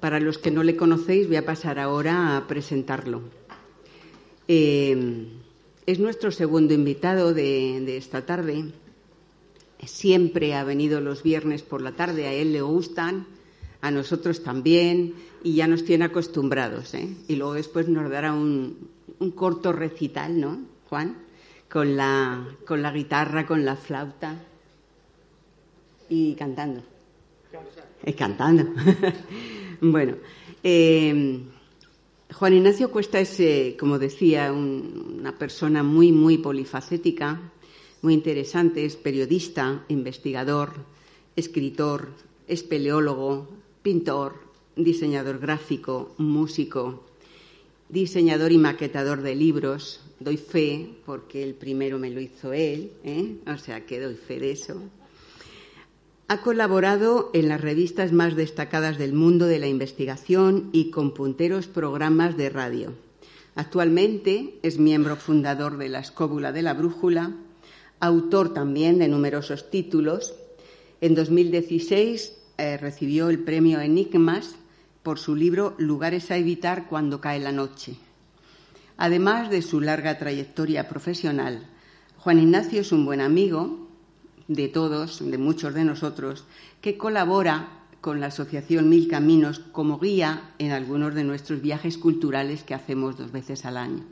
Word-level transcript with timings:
Para 0.00 0.20
los 0.20 0.38
que 0.38 0.50
no 0.50 0.62
le 0.62 0.76
conocéis, 0.76 1.28
voy 1.28 1.36
a 1.36 1.46
pasar 1.46 1.78
ahora 1.78 2.36
a 2.36 2.46
presentarlo. 2.46 3.22
Eh, 4.48 5.28
es 5.86 5.98
nuestro 5.98 6.30
segundo 6.30 6.74
invitado 6.74 7.34
de, 7.34 7.96
esta 7.96 8.26
tarde. 8.26 8.72
Siempre 9.84 10.54
ha 10.54 10.64
venido 10.64 11.00
los 11.00 11.22
viernes 11.22 11.62
por 11.62 11.82
la 11.82 11.92
tarde, 11.92 12.26
a 12.26 12.32
él 12.32 12.52
le 12.52 12.62
gustan, 12.62 13.26
a 13.80 13.90
nosotros 13.90 14.42
también, 14.42 15.14
y 15.42 15.54
ya 15.54 15.66
nos 15.66 15.84
tiene 15.84 16.06
acostumbrados. 16.06 16.94
¿eh? 16.94 17.08
Y 17.28 17.36
luego 17.36 17.54
después 17.54 17.88
nos 17.88 18.10
dará 18.10 18.32
un, 18.32 18.88
un 19.20 19.30
corto 19.30 19.72
recital, 19.72 20.40
¿no, 20.40 20.58
Juan? 20.88 21.23
Con 21.74 21.96
la, 21.96 22.56
con 22.64 22.82
la 22.82 22.92
guitarra, 22.92 23.44
con 23.44 23.64
la 23.64 23.74
flauta 23.74 24.40
y 26.08 26.36
cantando. 26.36 26.84
Y 28.06 28.12
cantando. 28.12 28.72
bueno, 29.80 30.14
eh, 30.62 31.40
Juan 32.32 32.54
Ignacio 32.54 32.92
Cuesta 32.92 33.18
es, 33.18 33.40
eh, 33.40 33.76
como 33.76 33.98
decía, 33.98 34.52
un, 34.52 35.16
una 35.18 35.36
persona 35.36 35.82
muy, 35.82 36.12
muy 36.12 36.38
polifacética, 36.38 37.50
muy 38.02 38.14
interesante. 38.14 38.84
Es 38.84 38.94
periodista, 38.94 39.84
investigador, 39.88 40.74
escritor, 41.34 42.10
espeleólogo, 42.46 43.48
pintor, 43.82 44.36
diseñador 44.76 45.40
gráfico, 45.40 46.14
músico, 46.18 47.02
diseñador 47.88 48.52
y 48.52 48.58
maquetador 48.58 49.22
de 49.22 49.34
libros. 49.34 50.03
Doy 50.24 50.38
fe 50.38 50.88
porque 51.04 51.42
el 51.42 51.52
primero 51.52 51.98
me 51.98 52.08
lo 52.08 52.18
hizo 52.18 52.54
él, 52.54 52.92
¿eh? 53.04 53.36
o 53.46 53.58
sea 53.58 53.84
que 53.84 54.00
doy 54.00 54.14
fe 54.14 54.40
de 54.40 54.52
eso. 54.52 54.80
Ha 56.28 56.40
colaborado 56.40 57.30
en 57.34 57.50
las 57.50 57.60
revistas 57.60 58.10
más 58.10 58.34
destacadas 58.34 58.96
del 58.96 59.12
mundo 59.12 59.44
de 59.44 59.58
la 59.58 59.66
investigación 59.66 60.70
y 60.72 60.90
con 60.90 61.12
punteros 61.12 61.66
programas 61.66 62.38
de 62.38 62.48
radio. 62.48 62.94
Actualmente 63.54 64.58
es 64.62 64.78
miembro 64.78 65.16
fundador 65.16 65.76
de 65.76 65.90
la 65.90 65.98
Escóbula 65.98 66.52
de 66.52 66.62
la 66.62 66.72
Brújula, 66.72 67.36
autor 68.00 68.54
también 68.54 68.98
de 68.98 69.08
numerosos 69.08 69.70
títulos. 69.70 70.32
En 71.02 71.14
2016 71.14 72.32
eh, 72.56 72.78
recibió 72.78 73.28
el 73.28 73.40
premio 73.40 73.78
Enigmas 73.80 74.56
por 75.02 75.18
su 75.18 75.36
libro 75.36 75.74
Lugares 75.76 76.30
a 76.30 76.38
evitar 76.38 76.88
cuando 76.88 77.20
cae 77.20 77.40
la 77.40 77.52
noche. 77.52 77.98
Además 78.96 79.50
de 79.50 79.62
su 79.62 79.80
larga 79.80 80.18
trayectoria 80.18 80.88
profesional, 80.88 81.66
Juan 82.18 82.38
Ignacio 82.38 82.80
es 82.80 82.92
un 82.92 83.04
buen 83.04 83.20
amigo 83.20 83.88
de 84.48 84.68
todos, 84.68 85.18
de 85.28 85.38
muchos 85.38 85.74
de 85.74 85.84
nosotros, 85.84 86.44
que 86.80 86.96
colabora 86.96 87.68
con 88.00 88.20
la 88.20 88.26
Asociación 88.26 88.88
Mil 88.88 89.08
Caminos 89.08 89.58
como 89.58 89.98
guía 89.98 90.50
en 90.58 90.72
algunos 90.72 91.14
de 91.14 91.24
nuestros 91.24 91.62
viajes 91.62 91.96
culturales 91.96 92.62
que 92.62 92.74
hacemos 92.74 93.16
dos 93.16 93.32
veces 93.32 93.64
al 93.64 93.78
año. 93.78 94.04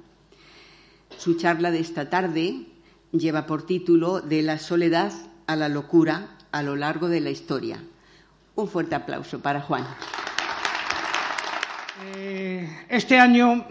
Su 1.19 1.35
charla 1.35 1.71
de 1.71 1.81
esta 1.81 2.09
tarde 2.09 2.67
lleva 3.13 3.47
por 3.47 3.67
título 3.67 4.21
De 4.21 4.43
la 4.43 4.59
soledad 4.59 5.13
a 5.47 5.57
la 5.57 5.69
locura 5.69 6.39
a 6.51 6.63
lo 6.63 6.77
largo 6.77 7.09
de 7.09 7.21
la 7.21 7.31
historia. 7.31 7.83
Un 8.55 8.69
fuerte 8.69 8.95
aplauso 8.95 9.41
para 9.41 9.61
Juan. 9.61 9.87
Eh, 12.17 12.87
este 12.89 13.19
año, 13.19 13.65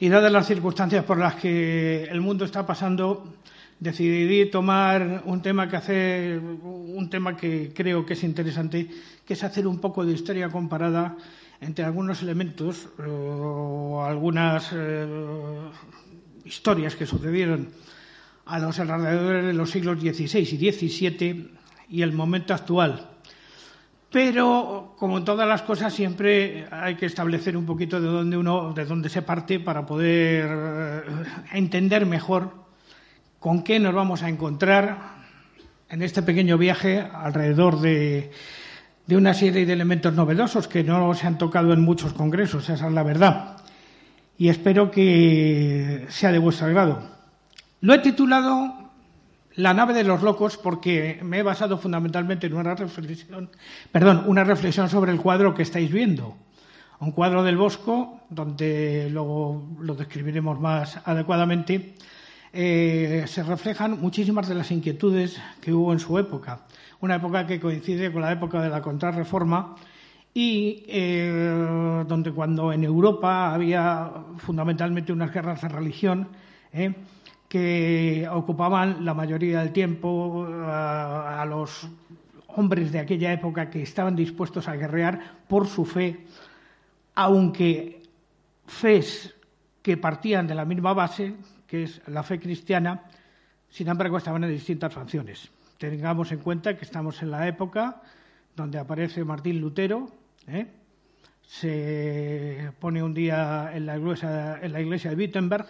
y 0.00 0.08
dadas 0.08 0.32
las 0.32 0.46
circunstancias 0.46 1.04
por 1.04 1.18
las 1.18 1.34
que 1.34 2.04
el 2.04 2.22
mundo 2.22 2.46
está 2.46 2.66
pasando, 2.66 3.34
decidí 3.78 4.50
tomar 4.50 5.22
un 5.26 5.42
tema 5.42 5.68
que 5.68 5.76
hace 5.76 6.38
un 6.38 7.10
tema 7.10 7.36
que 7.36 7.70
creo 7.74 8.06
que 8.06 8.14
es 8.14 8.24
interesante, 8.24 8.88
que 9.26 9.34
es 9.34 9.44
hacer 9.44 9.66
un 9.66 9.78
poco 9.78 10.04
de 10.06 10.14
historia 10.14 10.48
comparada 10.48 11.18
entre 11.60 11.84
algunos 11.84 12.22
elementos 12.22 12.88
o 13.06 14.02
algunas 14.02 14.70
eh, 14.72 15.06
historias 16.46 16.96
que 16.96 17.04
sucedieron 17.04 17.68
a 18.46 18.58
los 18.58 18.80
alrededores 18.80 19.44
de 19.44 19.52
los 19.52 19.70
siglos 19.70 20.00
XVI 20.00 20.40
y 20.40 20.72
XVII 20.72 21.50
y 21.90 22.00
el 22.00 22.12
momento 22.12 22.54
actual. 22.54 23.06
Pero, 24.12 24.96
como 24.98 25.18
en 25.18 25.24
todas 25.24 25.46
las 25.46 25.62
cosas, 25.62 25.94
siempre 25.94 26.66
hay 26.70 26.96
que 26.96 27.06
establecer 27.06 27.56
un 27.56 27.64
poquito 27.64 28.00
de 28.00 28.08
dónde 28.08 28.36
uno, 28.36 28.72
de 28.72 28.84
dónde 28.84 29.08
se 29.08 29.22
parte 29.22 29.60
para 29.60 29.86
poder 29.86 30.48
eh, 30.50 31.02
entender 31.52 32.06
mejor 32.06 32.52
con 33.38 33.62
qué 33.62 33.78
nos 33.78 33.94
vamos 33.94 34.24
a 34.24 34.28
encontrar 34.28 35.20
en 35.88 36.02
este 36.02 36.22
pequeño 36.22 36.58
viaje 36.58 37.00
alrededor 37.00 37.80
de, 37.80 38.32
de 39.06 39.16
una 39.16 39.32
serie 39.32 39.64
de 39.64 39.72
elementos 39.72 40.12
novedosos 40.12 40.66
que 40.66 40.82
no 40.82 41.14
se 41.14 41.28
han 41.28 41.38
tocado 41.38 41.72
en 41.72 41.80
muchos 41.80 42.12
congresos, 42.12 42.68
esa 42.68 42.88
es 42.88 42.92
la 42.92 43.04
verdad. 43.04 43.58
Y 44.38 44.48
espero 44.48 44.90
que 44.90 46.06
sea 46.08 46.32
de 46.32 46.38
vuestro 46.38 46.66
agrado. 46.66 47.00
Lo 47.80 47.94
he 47.94 47.98
titulado 47.98 48.89
la 49.60 49.74
nave 49.74 49.92
de 49.92 50.04
los 50.04 50.22
locos 50.22 50.56
porque 50.56 51.20
me 51.22 51.38
he 51.38 51.42
basado 51.42 51.76
fundamentalmente 51.76 52.46
en 52.46 52.54
una 52.54 52.74
reflexión, 52.74 53.50
perdón, 53.92 54.24
una 54.26 54.42
reflexión 54.42 54.88
sobre 54.88 55.12
el 55.12 55.20
cuadro 55.20 55.54
que 55.54 55.62
estáis 55.62 55.92
viendo. 55.92 56.34
Un 56.98 57.12
cuadro 57.12 57.42
del 57.42 57.56
Bosco, 57.56 58.20
donde 58.30 59.08
luego 59.10 59.62
lo 59.80 59.94
describiremos 59.94 60.58
más 60.60 60.98
adecuadamente, 61.04 61.94
eh, 62.52 63.24
se 63.26 63.42
reflejan 63.42 64.00
muchísimas 64.00 64.48
de 64.48 64.54
las 64.54 64.70
inquietudes 64.70 65.40
que 65.60 65.72
hubo 65.72 65.92
en 65.92 65.98
su 65.98 66.18
época. 66.18 66.60
Una 67.00 67.16
época 67.16 67.46
que 67.46 67.60
coincide 67.60 68.12
con 68.12 68.22
la 68.22 68.32
época 68.32 68.62
de 68.62 68.70
la 68.70 68.80
contrarreforma 68.80 69.76
y 70.32 70.84
eh, 70.88 72.04
donde 72.06 72.32
cuando 72.32 72.72
en 72.72 72.84
Europa 72.84 73.52
había 73.52 74.10
fundamentalmente 74.38 75.12
unas 75.12 75.32
guerras 75.32 75.60
de 75.62 75.68
religión, 75.68 76.28
eh, 76.72 76.94
que 77.50 78.28
ocupaban 78.30 79.04
la 79.04 79.12
mayoría 79.12 79.58
del 79.58 79.72
tiempo 79.72 80.46
a, 80.46 81.42
a, 81.42 81.44
los 81.46 81.88
hombres 82.46 82.92
de 82.92 83.00
aquella 83.00 83.32
época 83.32 83.68
que 83.68 83.82
estaban 83.82 84.14
dispuestos 84.14 84.68
a 84.68 84.76
guerrear 84.76 85.42
por 85.48 85.66
su 85.66 85.84
fe, 85.84 86.26
aunque 87.16 88.02
fes 88.66 89.34
que 89.82 89.96
partían 89.96 90.46
de 90.46 90.54
la 90.54 90.64
misma 90.64 90.94
base, 90.94 91.34
que 91.66 91.82
es 91.82 92.00
la 92.06 92.22
fe 92.22 92.38
cristiana, 92.38 93.02
sin 93.68 93.88
embargo 93.88 94.18
estaban 94.18 94.44
en 94.44 94.50
distintas 94.50 94.94
facciones. 94.94 95.50
Tengamos 95.76 96.30
en 96.30 96.38
cuenta 96.38 96.76
que 96.76 96.84
estamos 96.84 97.20
en 97.20 97.32
la 97.32 97.48
época 97.48 98.00
donde 98.54 98.78
aparece 98.78 99.24
Martín 99.24 99.60
Lutero, 99.60 100.06
¿eh? 100.46 100.68
se 101.42 102.70
pone 102.78 103.02
un 103.02 103.12
día 103.12 103.72
en 103.74 103.86
la, 103.86 103.96
iglesia, 103.96 104.60
en 104.62 104.72
la 104.72 104.80
iglesia 104.80 105.10
de 105.10 105.16
Wittenberg 105.16 105.66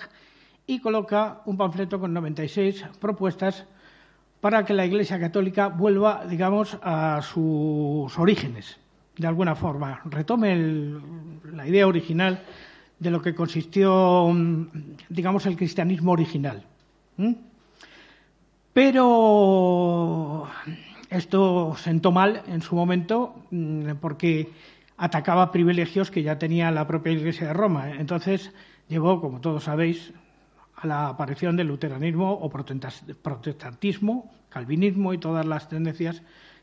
y 0.70 0.78
coloca 0.78 1.40
un 1.46 1.56
panfleto 1.56 1.98
con 1.98 2.14
96 2.14 2.84
propuestas 3.00 3.66
para 4.40 4.64
que 4.64 4.72
la 4.72 4.86
Iglesia 4.86 5.18
Católica 5.18 5.66
vuelva, 5.66 6.24
digamos, 6.26 6.78
a 6.82 7.20
sus 7.22 8.16
orígenes, 8.16 8.78
de 9.16 9.26
alguna 9.26 9.56
forma, 9.56 10.00
retome 10.04 10.54
la 11.52 11.66
idea 11.66 11.88
original 11.88 12.44
de 13.00 13.10
lo 13.10 13.20
que 13.20 13.34
consistió, 13.34 14.32
digamos, 15.08 15.44
el 15.46 15.56
cristianismo 15.56 16.12
original. 16.12 16.62
¿Mm? 17.16 17.32
Pero 18.72 20.46
esto 21.10 21.74
sentó 21.76 22.12
mal 22.12 22.44
en 22.46 22.62
su 22.62 22.76
momento 22.76 23.42
porque 24.00 24.52
atacaba 24.96 25.50
privilegios 25.50 26.12
que 26.12 26.22
ya 26.22 26.38
tenía 26.38 26.70
la 26.70 26.86
propia 26.86 27.12
Iglesia 27.12 27.48
de 27.48 27.54
Roma. 27.54 27.90
Entonces 27.98 28.52
llevó, 28.88 29.20
como 29.20 29.40
todos 29.40 29.64
sabéis, 29.64 30.12
a 30.80 30.86
la 30.86 31.08
aparición 31.08 31.56
del 31.56 31.68
luteranismo 31.68 32.32
o 32.32 32.48
protestantismo, 32.48 34.30
calvinismo 34.48 35.12
y 35.12 35.18
todas 35.18 35.44
las 35.46 35.68
tendencias 35.68 36.22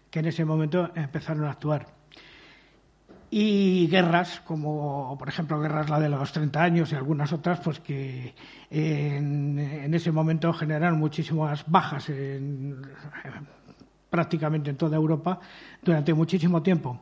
que 0.09 0.19
en 0.19 0.25
ese 0.25 0.45
momento 0.45 0.89
empezaron 0.95 1.45
a 1.45 1.51
actuar. 1.51 1.87
y 3.29 3.87
guerras, 3.87 4.41
como 4.45 5.15
por 5.19 5.27
ejemplo 5.27 5.59
guerras 5.59 5.89
la 5.89 5.99
de 5.99 6.07
los 6.07 6.31
30 6.31 6.63
años 6.63 6.91
y 6.91 6.95
algunas 6.95 7.33
otras, 7.33 7.59
pues 7.59 7.79
que 7.79 8.33
en, 8.71 9.93
ese 9.93 10.11
momento 10.11 10.53
generaron 10.53 10.97
muchísimas 10.97 11.69
bajas 11.69 12.09
en, 12.09 12.81
prácticamente 14.09 14.69
en 14.69 14.77
toda 14.77 14.95
Europa 14.95 15.39
durante 15.83 16.13
muchísimo 16.13 16.63
tiempo. 16.63 16.99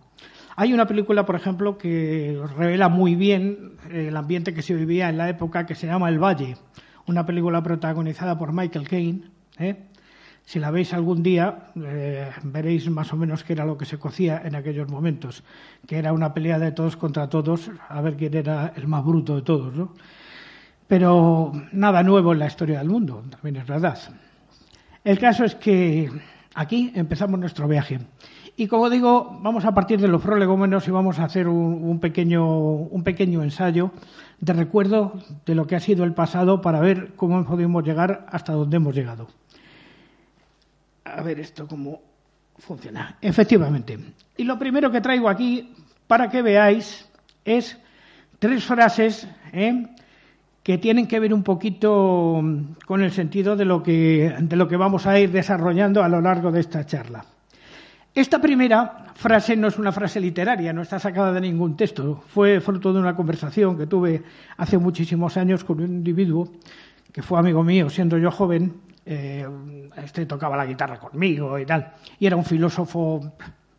Hay 0.57 0.73
una 0.73 0.87
película, 0.87 1.25
por 1.25 1.35
ejemplo, 1.35 1.77
que 1.77 2.41
revela 2.57 2.89
muy 2.89 3.15
bien 3.15 3.73
el 3.91 4.15
ambiente 4.15 4.53
que 4.53 4.61
se 4.61 4.73
vivía 4.73 5.09
en 5.09 5.17
la 5.17 5.29
época 5.29 5.65
que 5.65 5.75
se 5.75 5.85
llama 5.85 6.09
El 6.09 6.17
Valle, 6.17 6.57
una 7.07 7.25
película 7.25 7.61
protagonizada 7.61 8.37
por 8.37 8.53
Michael 8.53 8.87
Caine. 8.87 9.21
¿eh? 9.59 9.75
Si 10.45 10.59
la 10.59 10.69
veis 10.69 10.93
algún 10.93 11.23
día, 11.23 11.71
eh, 11.75 12.29
veréis 12.43 12.89
más 12.89 13.11
o 13.13 13.17
menos 13.17 13.43
qué 13.43 13.53
era 13.53 13.65
lo 13.65 13.77
que 13.77 13.85
se 13.85 13.97
cocía 13.97 14.41
en 14.45 14.55
aquellos 14.55 14.87
momentos, 14.89 15.43
que 15.87 15.97
era 15.97 16.13
una 16.13 16.33
pelea 16.33 16.59
de 16.59 16.71
todos 16.71 16.97
contra 16.97 17.29
todos, 17.29 17.71
a 17.89 18.01
ver 18.01 18.15
quién 18.15 18.35
era 18.35 18.73
el 18.75 18.87
más 18.87 19.03
bruto 19.03 19.35
de 19.35 19.41
todos. 19.41 19.73
¿no? 19.73 19.93
Pero 20.87 21.51
nada 21.71 22.03
nuevo 22.03 22.33
en 22.33 22.39
la 22.39 22.47
historia 22.47 22.79
del 22.79 22.89
mundo, 22.89 23.23
también 23.29 23.55
es 23.57 23.67
verdad. 23.67 23.97
El 25.03 25.17
caso 25.17 25.45
es 25.45 25.55
que 25.55 26.11
aquí 26.53 26.91
empezamos 26.95 27.39
nuestro 27.39 27.67
viaje. 27.67 27.99
Y 28.57 28.67
como 28.67 28.89
digo, 28.89 29.37
vamos 29.41 29.65
a 29.65 29.73
partir 29.73 29.99
de 29.99 30.07
los 30.07 30.21
prolegómenos 30.21 30.87
y 30.87 30.91
vamos 30.91 31.19
a 31.19 31.25
hacer 31.25 31.47
un, 31.49 31.99
pequeño, 31.99 32.47
un 32.47 33.03
pequeño 33.03 33.43
ensayo 33.43 33.91
de 34.39 34.53
recuerdo 34.53 35.13
de 35.45 35.55
lo 35.55 35.67
que 35.67 35.75
ha 35.75 35.79
sido 35.81 36.05
el 36.05 36.13
pasado 36.13 36.61
para 36.61 36.79
ver 36.79 37.13
cómo 37.17 37.43
podido 37.45 37.81
llegar 37.81 38.25
hasta 38.31 38.53
donde 38.53 38.77
hemos 38.77 38.95
llegado. 38.95 39.27
A 41.03 41.21
ver 41.21 41.39
esto 41.39 41.67
cómo 41.67 42.01
funciona. 42.57 43.17
Efectivamente. 43.21 43.99
Y 44.37 44.45
lo 44.45 44.57
primero 44.57 44.89
que 44.89 45.01
traigo 45.01 45.27
aquí 45.27 45.73
para 46.07 46.29
que 46.29 46.41
veáis 46.41 47.09
es 47.43 47.77
tres 48.39 48.63
frases 48.63 49.27
¿eh? 49.51 49.85
que 50.63 50.77
tienen 50.77 51.07
que 51.07 51.19
ver 51.19 51.33
un 51.33 51.43
poquito 51.43 52.41
con 52.85 53.03
el 53.03 53.11
sentido 53.11 53.57
de 53.57 53.65
lo 53.65 53.83
que, 53.83 54.33
de 54.39 54.55
lo 54.55 54.69
que 54.69 54.77
vamos 54.77 55.05
a 55.07 55.19
ir 55.19 55.31
desarrollando 55.31 56.01
a 56.03 56.07
lo 56.07 56.21
largo 56.21 56.53
de 56.53 56.61
esta 56.61 56.85
charla. 56.85 57.25
Esta 58.15 58.39
primera 58.39 59.11
frase 59.13 59.57
no 59.57 59.67
es 59.67 59.77
una 59.77 59.91
frase 59.91 60.21
literaria, 60.21 60.71
no 60.71 60.81
está 60.81 60.97
sacada 60.99 61.33
de 61.33 61.41
ningún 61.41 61.75
texto. 61.75 62.23
Fue 62.29 62.61
fruto 62.61 62.93
de 62.93 62.99
una 63.01 63.13
conversación 63.13 63.77
que 63.77 63.87
tuve 63.87 64.23
hace 64.55 64.77
muchísimos 64.77 65.35
años 65.35 65.65
con 65.65 65.81
un 65.81 65.87
individuo 65.87 66.47
que 67.11 67.21
fue 67.21 67.37
amigo 67.37 67.61
mío 67.61 67.89
siendo 67.89 68.17
yo 68.17 68.31
joven. 68.31 68.73
Eh, 69.05 69.45
este 70.01 70.25
tocaba 70.25 70.55
la 70.55 70.65
guitarra 70.65 70.97
conmigo 70.97 71.59
y 71.59 71.65
tal. 71.65 71.91
Y 72.17 72.25
era 72.25 72.37
un 72.37 72.45
filósofo, 72.45 73.33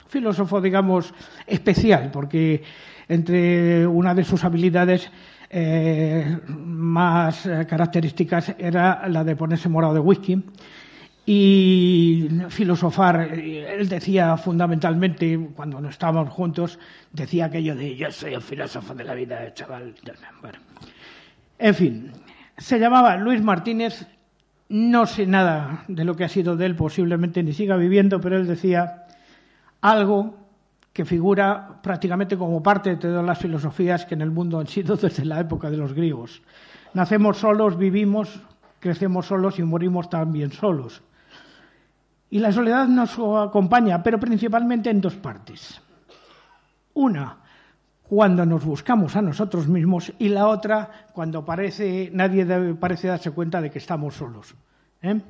filósofo 0.07 0.61
digamos, 0.61 1.15
especial, 1.47 2.11
porque 2.13 2.63
entre 3.09 3.87
una 3.87 4.15
de 4.15 4.23
sus 4.23 4.45
habilidades 4.45 5.11
eh, 5.49 6.41
más 6.47 7.49
características 7.67 8.55
era 8.59 9.09
la 9.09 9.25
de 9.25 9.35
ponerse 9.35 9.71
morado 9.71 9.95
de 9.95 10.01
whisky 10.01 10.45
y 11.29 12.29
filosofar. 12.51 13.33
Él 13.33 13.89
decía 13.89 14.37
fundamentalmente, 14.37 15.51
cuando 15.55 15.81
no 15.81 15.89
estábamos 15.89 16.33
juntos, 16.33 16.79
decía 17.13 17.47
aquello 17.47 17.75
de 17.75 17.97
yo 17.97 18.11
soy 18.13 18.35
el 18.35 18.43
filósofo 18.43 18.95
de 18.95 19.05
la 19.05 19.15
vida, 19.15 19.53
chaval. 19.53 19.93
En 21.59 21.75
fin, 21.75 22.13
se 22.57 22.79
llamaba 22.79 23.17
Luis 23.17 23.43
Martínez, 23.43 24.07
no 24.69 25.07
sé 25.07 25.27
nada 25.27 25.85
de 25.89 26.05
lo 26.05 26.15
que 26.15 26.25
ha 26.25 26.29
sido 26.29 26.57
de 26.57 26.67
él, 26.67 26.77
posiblemente 26.77 27.43
ni 27.43 27.53
siga 27.53 27.77
viviendo, 27.77 28.21
pero 28.21 28.37
él 28.37 28.47
decía 28.47 29.07
algo 29.81 30.37
que 30.93 31.05
figura 31.05 31.81
prácticamente 31.83 32.39
como 32.39 32.63
parte 32.63 32.91
de 32.91 32.97
todas 32.97 33.25
las 33.25 33.39
filosofías 33.39 34.07
que 34.07 34.15
en 34.15 34.23
el 34.23 34.31
mundo 34.31 34.61
han 34.61 34.69
sido 34.69 34.97
desde 34.97 35.25
la 35.25 35.41
época 35.41 35.71
de 35.71 35.77
los 35.77 35.93
griegos. 35.93 36.41
Nacemos 36.95 37.39
solos, 37.39 37.77
vivimos, 37.77 38.41
crecemos 38.79 39.27
solos 39.27 39.59
y 39.59 39.65
morimos 39.65 40.09
también 40.09 40.53
solos. 40.53 41.03
Y 42.31 42.39
la 42.39 42.53
soledad 42.53 42.89
nos 42.89 43.19
acompaña, 43.19 44.03
pero 44.03 44.19
principalmente 44.19 44.91
en 44.91 45.01
dos 45.01 45.15
partes. 45.15 45.81
Una, 46.95 47.39
cuando 48.03 48.47
nos 48.47 48.65
buscamos 48.65 49.17
a 49.17 49.23
nosotros 49.23 49.69
mismos 49.69 50.13
y 50.19 50.29
la 50.29 50.49
otra, 50.49 51.07
cuando 51.13 51.45
parece, 51.45 52.11
nadie 52.13 52.45
parece 52.75 53.09
darse 53.09 53.31
cuenta 53.31 53.61
de 53.61 53.71
que 53.71 53.79
estamos 53.79 54.15
solos. 54.15 54.55
¿eh? 55.03 55.21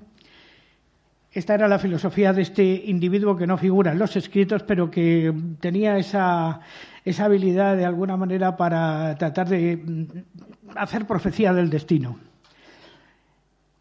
Esta 1.32 1.54
era 1.54 1.68
la 1.68 1.78
filosofía 1.78 2.32
de 2.32 2.42
este 2.42 2.64
individuo 2.86 3.36
que 3.36 3.46
no 3.46 3.58
figura 3.58 3.92
en 3.92 3.98
los 3.98 4.16
escritos, 4.16 4.62
pero 4.62 4.90
que 4.90 5.34
tenía 5.60 5.98
esa, 5.98 6.60
esa 7.04 7.26
habilidad 7.26 7.76
de 7.76 7.84
alguna 7.84 8.16
manera 8.16 8.56
para 8.56 9.14
tratar 9.16 9.48
de 9.48 9.76
mm, 9.76 10.76
hacer 10.76 11.06
profecía 11.06 11.52
del 11.52 11.68
destino. 11.68 12.18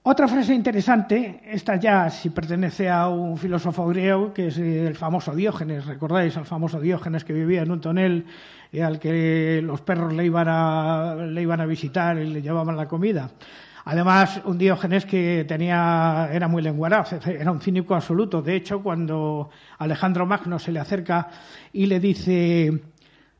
Otra 0.08 0.28
frase 0.28 0.54
interesante, 0.54 1.42
esta 1.50 1.78
ya 1.78 2.12
si 2.12 2.30
pertenece 2.30 2.88
a 2.88 3.08
un 3.08 3.40
filósofo 3.40 3.88
griego, 3.88 4.32
que 4.32 4.50
es 4.50 4.58
el 4.60 4.96
famoso 4.96 5.34
Diógenes, 5.34 5.88
recordáis 5.88 6.38
al 6.38 6.46
famoso 6.46 6.80
Diógenes 6.80 7.24
que 7.24 7.34
vivía 7.34 7.64
en 7.64 7.72
un 7.72 7.82
tonel 7.82 8.24
y 8.72 8.82
al 8.82 9.00
que 9.00 9.62
los 9.64 9.82
perros 9.82 10.14
le 10.14 10.24
iban 10.24 10.48
a, 10.48 11.16
le 11.16 11.42
iban 11.42 11.60
a 11.60 11.66
visitar 11.66 12.20
y 12.20 12.30
le 12.30 12.44
llevaban 12.44 12.78
la 12.78 12.88
comida. 12.88 13.32
Además, 13.86 14.42
un 14.46 14.60
Diógenes 14.60 15.08
que 15.08 15.44
tenía, 15.48 16.30
era 16.32 16.48
muy 16.48 16.62
lenguaraz, 16.62 17.14
era 17.26 17.52
un 17.52 17.60
cínico 17.60 17.96
absoluto. 17.96 18.44
De 18.44 18.56
hecho, 18.56 18.84
cuando 18.84 19.50
Alejandro 19.80 20.28
Magno 20.28 20.60
se 20.60 20.72
le 20.72 20.82
acerca 20.82 21.30
y 21.74 21.88
le 21.88 22.00
dice, 22.00 22.80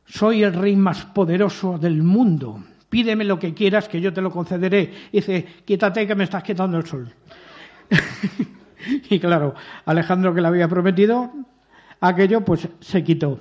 soy 0.04 0.42
el 0.42 0.52
rey 0.52 0.74
más 0.74 1.04
poderoso 1.04 1.78
del 1.78 2.02
mundo, 2.02 2.58
pídeme 2.88 3.24
lo 3.24 3.38
que 3.38 3.54
quieras 3.54 3.88
que 3.88 4.00
yo 4.00 4.12
te 4.12 4.22
lo 4.22 4.30
concederé. 4.30 4.92
Y 5.12 5.18
dice, 5.18 5.44
quítate 5.64 6.06
que 6.06 6.14
me 6.14 6.24
estás 6.24 6.42
quitando 6.42 6.76
el 6.76 6.86
sol. 6.86 7.12
y 9.10 9.18
claro, 9.18 9.54
Alejandro 9.84 10.34
que 10.34 10.40
le 10.40 10.48
había 10.48 10.68
prometido 10.68 11.32
aquello, 12.00 12.42
pues 12.44 12.68
se 12.80 13.04
quitó. 13.04 13.40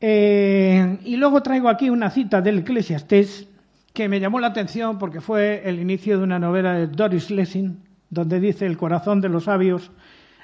Eh, 0.00 0.98
y 1.04 1.16
luego 1.16 1.42
traigo 1.42 1.68
aquí 1.68 1.88
una 1.88 2.10
cita 2.10 2.40
del 2.40 2.58
Eclesiastés 2.58 3.48
que 3.92 4.08
me 4.08 4.20
llamó 4.20 4.40
la 4.40 4.48
atención 4.48 4.98
porque 4.98 5.20
fue 5.20 5.62
el 5.64 5.78
inicio 5.78 6.18
de 6.18 6.24
una 6.24 6.38
novela 6.38 6.74
de 6.74 6.88
Doris 6.88 7.30
Lessing, 7.30 7.78
donde 8.10 8.40
dice 8.40 8.66
el 8.66 8.76
corazón 8.76 9.20
de 9.20 9.28
los 9.28 9.44
sabios 9.44 9.92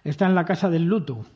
está 0.04 0.26
en 0.26 0.34
la 0.34 0.44
casa 0.44 0.70
del 0.70 0.84
luto, 0.84 1.26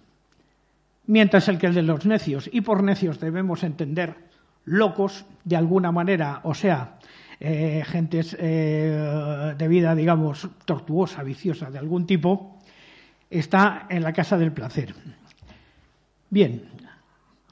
mientras 1.06 1.48
el 1.48 1.58
que 1.58 1.66
el 1.66 1.74
de 1.74 1.82
los 1.82 2.06
necios, 2.06 2.48
y 2.52 2.60
por 2.62 2.82
necios 2.82 3.20
debemos 3.20 3.62
entender 3.62 4.14
locos 4.64 5.24
de 5.44 5.56
alguna 5.56 5.92
manera, 5.92 6.40
o 6.44 6.54
sea, 6.54 6.98
eh, 7.40 7.82
gentes 7.86 8.36
eh, 8.38 9.54
de 9.56 9.68
vida, 9.68 9.94
digamos, 9.94 10.48
tortuosa, 10.64 11.22
viciosa 11.22 11.70
de 11.70 11.78
algún 11.78 12.06
tipo, 12.06 12.58
está 13.28 13.86
en 13.90 14.02
la 14.02 14.12
casa 14.12 14.38
del 14.38 14.52
placer. 14.52 14.94
Bien, 16.30 16.62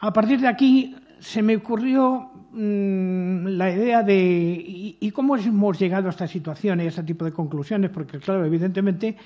a 0.01 0.13
partir 0.13 0.41
de 0.41 0.49
aquí 0.49 0.97
se 1.19 1.43
me 1.43 1.57
ocurrió 1.57 2.31
mm, 2.53 3.47
la 3.49 3.71
idea 3.71 4.03
de 4.03 4.17
y, 4.17 4.97
y, 5.01 5.11
cómo 5.11 5.37
hemos 5.37 5.79
llegado 5.79 6.09
a 6.09 6.11
esta 6.11 6.27
situación 6.27 6.81
y 6.81 6.85
a 6.85 6.89
ese 6.89 7.03
tipo 7.03 7.25
de 7.25 7.33
conclusiones, 7.33 7.91
porque 7.91 8.19
claro, 8.19 8.45
evidentemente 8.45 9.17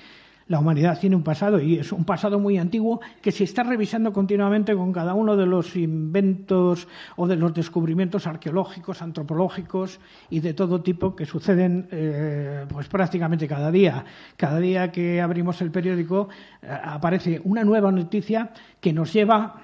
la 0.47 0.59
humanidad 0.59 0.99
tiene 0.99 1.15
un 1.15 1.23
pasado 1.23 1.59
y 1.59 1.79
es 1.79 1.91
un 1.91 2.05
pasado 2.05 2.39
muy 2.39 2.57
antiguo 2.57 3.01
que 3.21 3.31
se 3.31 3.43
está 3.43 3.63
revisando 3.63 4.13
continuamente 4.13 4.75
con 4.75 4.93
cada 4.93 5.13
uno 5.13 5.35
de 5.35 5.45
los 5.45 5.75
inventos 5.75 6.87
o 7.15 7.27
de 7.27 7.35
los 7.35 7.53
descubrimientos 7.53 8.27
arqueológicos, 8.27 9.01
antropológicos 9.01 9.99
y 10.29 10.39
de 10.39 10.53
todo 10.53 10.81
tipo 10.81 11.15
que 11.15 11.25
suceden 11.25 11.87
eh, 11.91 12.65
pues 12.69 12.87
prácticamente 12.87 13.47
cada 13.47 13.71
día. 13.71 14.05
Cada 14.37 14.59
día 14.59 14.91
que 14.91 15.21
abrimos 15.21 15.61
el 15.61 15.71
periódico 15.71 16.29
eh, 16.61 16.67
aparece 16.83 17.41
una 17.43 17.63
nueva 17.63 17.91
noticia 17.91 18.51
que 18.79 18.93
nos 18.93 19.11
lleva 19.11 19.61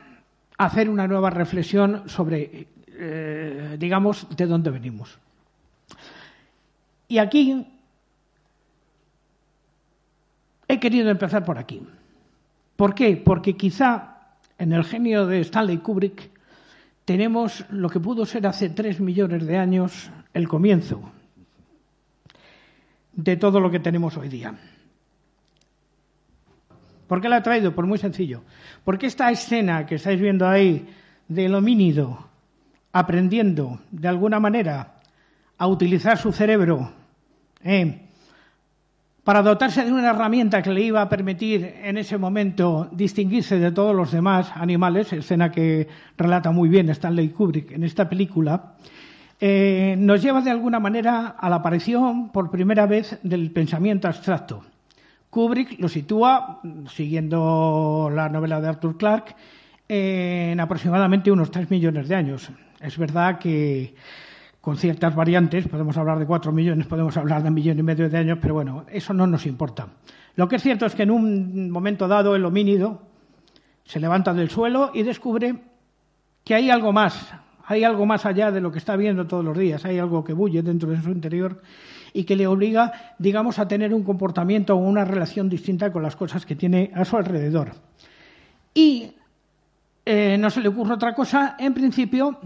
a 0.58 0.66
hacer 0.66 0.90
una 0.90 1.08
nueva 1.08 1.30
reflexión 1.30 2.04
sobre, 2.08 2.68
eh, 2.88 3.78
digamos, 3.80 4.28
de 4.36 4.46
dónde 4.46 4.70
venimos. 4.70 5.18
Y 7.08 7.20
aquí 7.20 7.73
He 10.68 10.80
querido 10.80 11.10
empezar 11.10 11.44
por 11.44 11.58
aquí. 11.58 11.82
¿Por 12.76 12.96
qué? 12.96 13.18
Porque 13.18 13.56
quizá 13.56 14.18
en 14.58 14.74
el 14.74 14.84
genio 14.84 15.28
de 15.28 15.42
Stanley 15.42 15.78
Kubrick 15.78 16.32
tenemos 17.06 17.66
lo 17.70 17.90
que 17.90 18.00
pudo 18.00 18.26
ser 18.26 18.48
hace 18.48 18.70
tres 18.70 19.00
millones 19.00 19.46
de 19.46 19.58
años 19.58 20.12
el 20.34 20.48
comienzo 20.48 21.12
de 23.14 23.38
todo 23.38 23.60
lo 23.60 23.70
que 23.70 23.80
tenemos 23.80 24.18
hoy 24.18 24.30
día. 24.30 24.56
¿Por 27.08 27.22
qué 27.22 27.30
la 27.30 27.38
he 27.38 27.42
traído? 27.42 27.76
Por 27.76 27.86
muy 27.86 27.98
sencillo. 27.98 28.42
Porque 28.84 29.06
esta 29.06 29.30
escena 29.30 29.86
que 29.86 29.96
estáis 29.96 30.20
viendo 30.20 30.48
ahí 30.48 30.88
del 31.28 31.54
homínido 31.54 32.30
aprendiendo 32.92 33.80
de 33.92 34.08
alguna 34.08 34.40
manera 34.40 34.96
a 35.58 35.68
utilizar 35.68 36.18
su 36.18 36.32
cerebro, 36.32 36.94
eh, 37.64 38.08
para 39.24 39.42
dotarse 39.42 39.86
de 39.86 39.92
una 39.92 40.10
herramienta 40.10 40.62
que 40.62 40.72
le 40.72 40.82
iba 40.82 41.02
a 41.02 41.10
permitir 41.10 41.76
en 41.84 41.98
ese 41.98 42.18
momento 42.18 42.90
distinguirse 42.92 43.58
de 43.58 43.72
todos 43.72 43.96
los 43.96 44.12
demás 44.12 44.52
animales, 44.56 45.14
escena 45.14 45.52
que 45.52 45.88
relata 46.18 46.52
muy 46.52 46.68
bien 46.68 46.90
Stanley 46.90 47.30
Kubrick 47.30 47.72
en 47.72 47.84
esta 47.84 48.10
película, 48.10 48.74
eh, 49.40 49.96
nos 49.98 50.22
lleva 50.22 50.42
de 50.42 50.52
alguna 50.52 50.80
manera 50.80 51.36
a 51.40 51.50
la 51.50 51.58
aparición 51.58 52.30
por 52.30 52.52
primera 52.52 52.86
vez 52.86 53.18
del 53.24 53.52
pensamiento 53.52 54.08
abstracto. 54.08 54.64
Kubrick 55.30 55.80
lo 55.80 55.88
sitúa, 55.88 56.62
siguiendo 56.90 58.12
la 58.14 58.30
novela 58.30 58.62
de 58.62 58.68
Arthur 58.68 58.98
Clarke, 58.98 59.36
en 59.88 60.60
aproximadamente 60.60 61.32
unos 61.32 61.50
tres 61.50 61.70
millones 61.72 62.08
de 62.08 62.16
años. 62.16 62.50
Es 62.80 62.98
verdad 62.98 63.40
que 63.40 63.96
con 64.64 64.78
ciertas 64.78 65.14
variantes, 65.14 65.68
podemos 65.68 65.98
hablar 65.98 66.20
de 66.20 66.26
cuatro 66.26 66.54
millones, 66.54 66.88
podemos 66.88 67.18
hablar 67.18 67.44
de 67.44 67.50
un 67.50 67.54
millón 67.54 67.80
y 67.80 67.84
medio 67.84 68.10
de 68.10 68.18
años, 68.18 68.38
pero 68.42 68.54
bueno, 68.54 68.86
eso 68.90 69.14
no 69.14 69.28
nos 69.28 69.46
importa. 69.46 69.90
Lo 70.38 70.48
que 70.48 70.56
es 70.56 70.62
cierto 70.62 70.86
es 70.86 70.96
que 70.96 71.04
en 71.04 71.12
un 71.12 71.70
momento 71.70 72.08
dado 72.08 72.34
el 72.34 72.46
homínido 72.46 73.02
se 73.84 74.00
levanta 74.00 74.34
del 74.34 74.50
suelo 74.50 74.92
y 74.94 75.04
descubre 75.04 75.56
que 76.46 76.56
hay 76.56 76.70
algo 76.70 76.94
más, 76.94 77.34
hay 77.66 77.84
algo 77.84 78.06
más 78.06 78.26
allá 78.26 78.52
de 78.52 78.62
lo 78.62 78.72
que 78.72 78.78
está 78.78 78.96
viendo 78.96 79.28
todos 79.28 79.44
los 79.44 79.58
días, 79.58 79.84
hay 79.84 80.00
algo 80.00 80.24
que 80.24 80.32
bulle 80.32 80.62
dentro 80.62 80.90
de 80.92 81.02
su 81.02 81.10
interior 81.10 81.62
y 82.14 82.24
que 82.24 82.38
le 82.38 82.48
obliga, 82.48 83.16
digamos, 83.20 83.60
a 83.60 83.68
tener 83.68 83.94
un 83.94 84.06
comportamiento 84.06 84.76
o 84.76 84.78
una 84.78 85.04
relación 85.04 85.50
distinta 85.50 85.92
con 85.92 86.04
las 86.04 86.16
cosas 86.16 86.46
que 86.46 86.56
tiene 86.56 86.90
a 86.96 87.04
su 87.04 87.18
alrededor. 87.18 87.74
Y 88.74 89.12
eh, 90.06 90.38
no 90.40 90.50
se 90.50 90.62
le 90.62 90.70
ocurre 90.70 90.94
otra 90.94 91.14
cosa, 91.14 91.58
en 91.60 91.74
principio, 91.74 92.40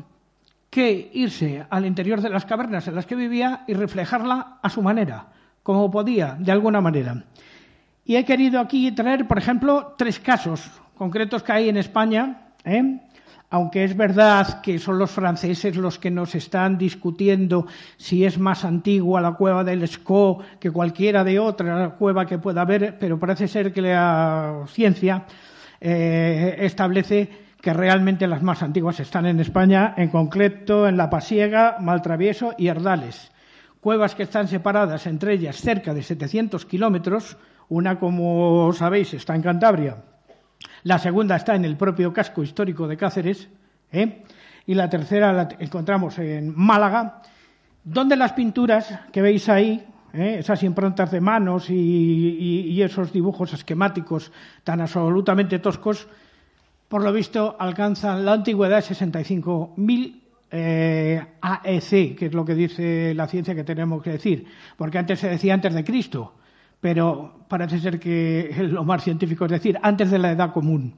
que 0.69 1.09
irse 1.13 1.65
al 1.69 1.85
interior 1.85 2.21
de 2.21 2.29
las 2.29 2.45
cavernas 2.45 2.87
en 2.87 2.95
las 2.95 3.05
que 3.05 3.15
vivía 3.15 3.63
y 3.67 3.73
reflejarla 3.73 4.59
a 4.61 4.69
su 4.69 4.81
manera, 4.81 5.27
como 5.63 5.89
podía, 5.89 6.35
de 6.39 6.51
alguna 6.51 6.81
manera. 6.81 7.23
Y 8.05 8.15
he 8.15 8.25
querido 8.25 8.59
aquí 8.59 8.91
traer, 8.91 9.27
por 9.27 9.37
ejemplo, 9.37 9.95
tres 9.97 10.19
casos 10.19 10.69
concretos 10.95 11.43
que 11.43 11.51
hay 11.51 11.69
en 11.69 11.77
España, 11.77 12.53
¿eh? 12.65 12.99
aunque 13.49 13.83
es 13.83 13.95
verdad 13.95 14.61
que 14.61 14.77
son 14.77 14.97
los 14.97 15.11
franceses 15.11 15.77
los 15.77 15.99
que 15.99 16.11
nos 16.11 16.35
están 16.35 16.77
discutiendo 16.77 17.67
si 17.95 18.25
es 18.25 18.37
más 18.37 18.65
antigua 18.65 19.21
la 19.21 19.33
cueva 19.33 19.63
del 19.63 19.83
Escaut 19.83 20.43
que 20.59 20.71
cualquiera 20.71 21.23
de 21.23 21.39
otra 21.39 21.91
cueva 21.91 22.25
que 22.25 22.39
pueda 22.39 22.61
haber, 22.61 22.97
pero 22.99 23.17
parece 23.17 23.47
ser 23.47 23.71
que 23.71 23.81
la 23.81 24.65
ciencia 24.67 25.25
eh, 25.79 26.57
establece 26.59 27.46
que 27.67 27.73
realmente 27.73 28.27
las 28.27 28.43
más 28.43 28.63
antiguas 28.63 28.97
están 29.01 29.25
en 29.25 29.41
España, 29.41 29.93
en 29.97 30.07
concreto 30.07 30.87
en 30.87 30.95
La 30.95 31.09
Pasiega, 31.09 31.75
Maltravieso 31.81 32.53
y 32.57 32.69
Ardales. 32.69 33.29
Cuevas 33.81 34.15
que 34.15 34.23
están 34.23 34.47
separadas 34.47 35.05
entre 35.05 35.33
ellas 35.33 35.57
cerca 35.57 35.93
de 35.93 36.01
700 36.01 36.65
kilómetros, 36.65 37.35
una, 37.67 37.99
como 37.99 38.71
sabéis, 38.71 39.13
está 39.13 39.35
en 39.35 39.41
Cantabria 39.41 39.97
la 40.83 40.97
segunda 40.97 41.35
está 41.35 41.55
en 41.55 41.65
el 41.65 41.75
propio 41.75 42.13
casco 42.13 42.41
histórico 42.41 42.87
de 42.87 42.95
Cáceres. 42.95 43.49
¿eh? 43.91 44.23
Y 44.65 44.73
la 44.73 44.89
tercera 44.89 45.33
la 45.33 45.49
encontramos 45.59 46.17
en 46.19 46.53
Málaga, 46.55 47.21
donde 47.83 48.15
las 48.15 48.31
pinturas 48.31 48.97
que 49.11 49.21
veis 49.21 49.49
ahí, 49.49 49.85
¿eh? 50.13 50.37
esas 50.39 50.63
improntas 50.63 51.11
de 51.11 51.19
manos 51.19 51.69
y, 51.69 52.81
esos 52.81 53.11
dibujos 53.11 53.51
esquemáticos 53.51 54.31
tan 54.63 54.79
absolutamente 54.79 55.59
toscos, 55.59 56.07
por 56.87 57.03
lo 57.03 57.11
visto 57.11 57.55
alcanzan 57.59 58.25
la 58.25 58.33
antigüedad 58.33 58.77
de 58.77 58.95
65.000 58.95 60.21
eh, 60.49 61.25
AEC, 61.41 62.15
que 62.15 62.25
es 62.27 62.33
lo 62.33 62.45
que 62.45 62.55
dice 62.55 63.13
la 63.13 63.27
ciencia 63.27 63.53
que 63.53 63.63
tenemos 63.63 64.01
que 64.01 64.11
decir, 64.11 64.45
porque 64.77 64.97
antes 64.97 65.19
se 65.19 65.29
decía 65.29 65.53
antes 65.53 65.73
de 65.73 65.83
Cristo 65.83 66.33
pero 66.79 67.45
parece 67.47 67.79
ser 67.79 67.99
que 67.99 68.55
lo 68.71 68.83
más 68.83 69.03
científico, 69.03 69.45
es 69.45 69.51
decir, 69.51 69.77
antes 69.81 70.11
de 70.11 70.19
la 70.19 70.31
edad 70.31 70.51
común. 70.51 70.93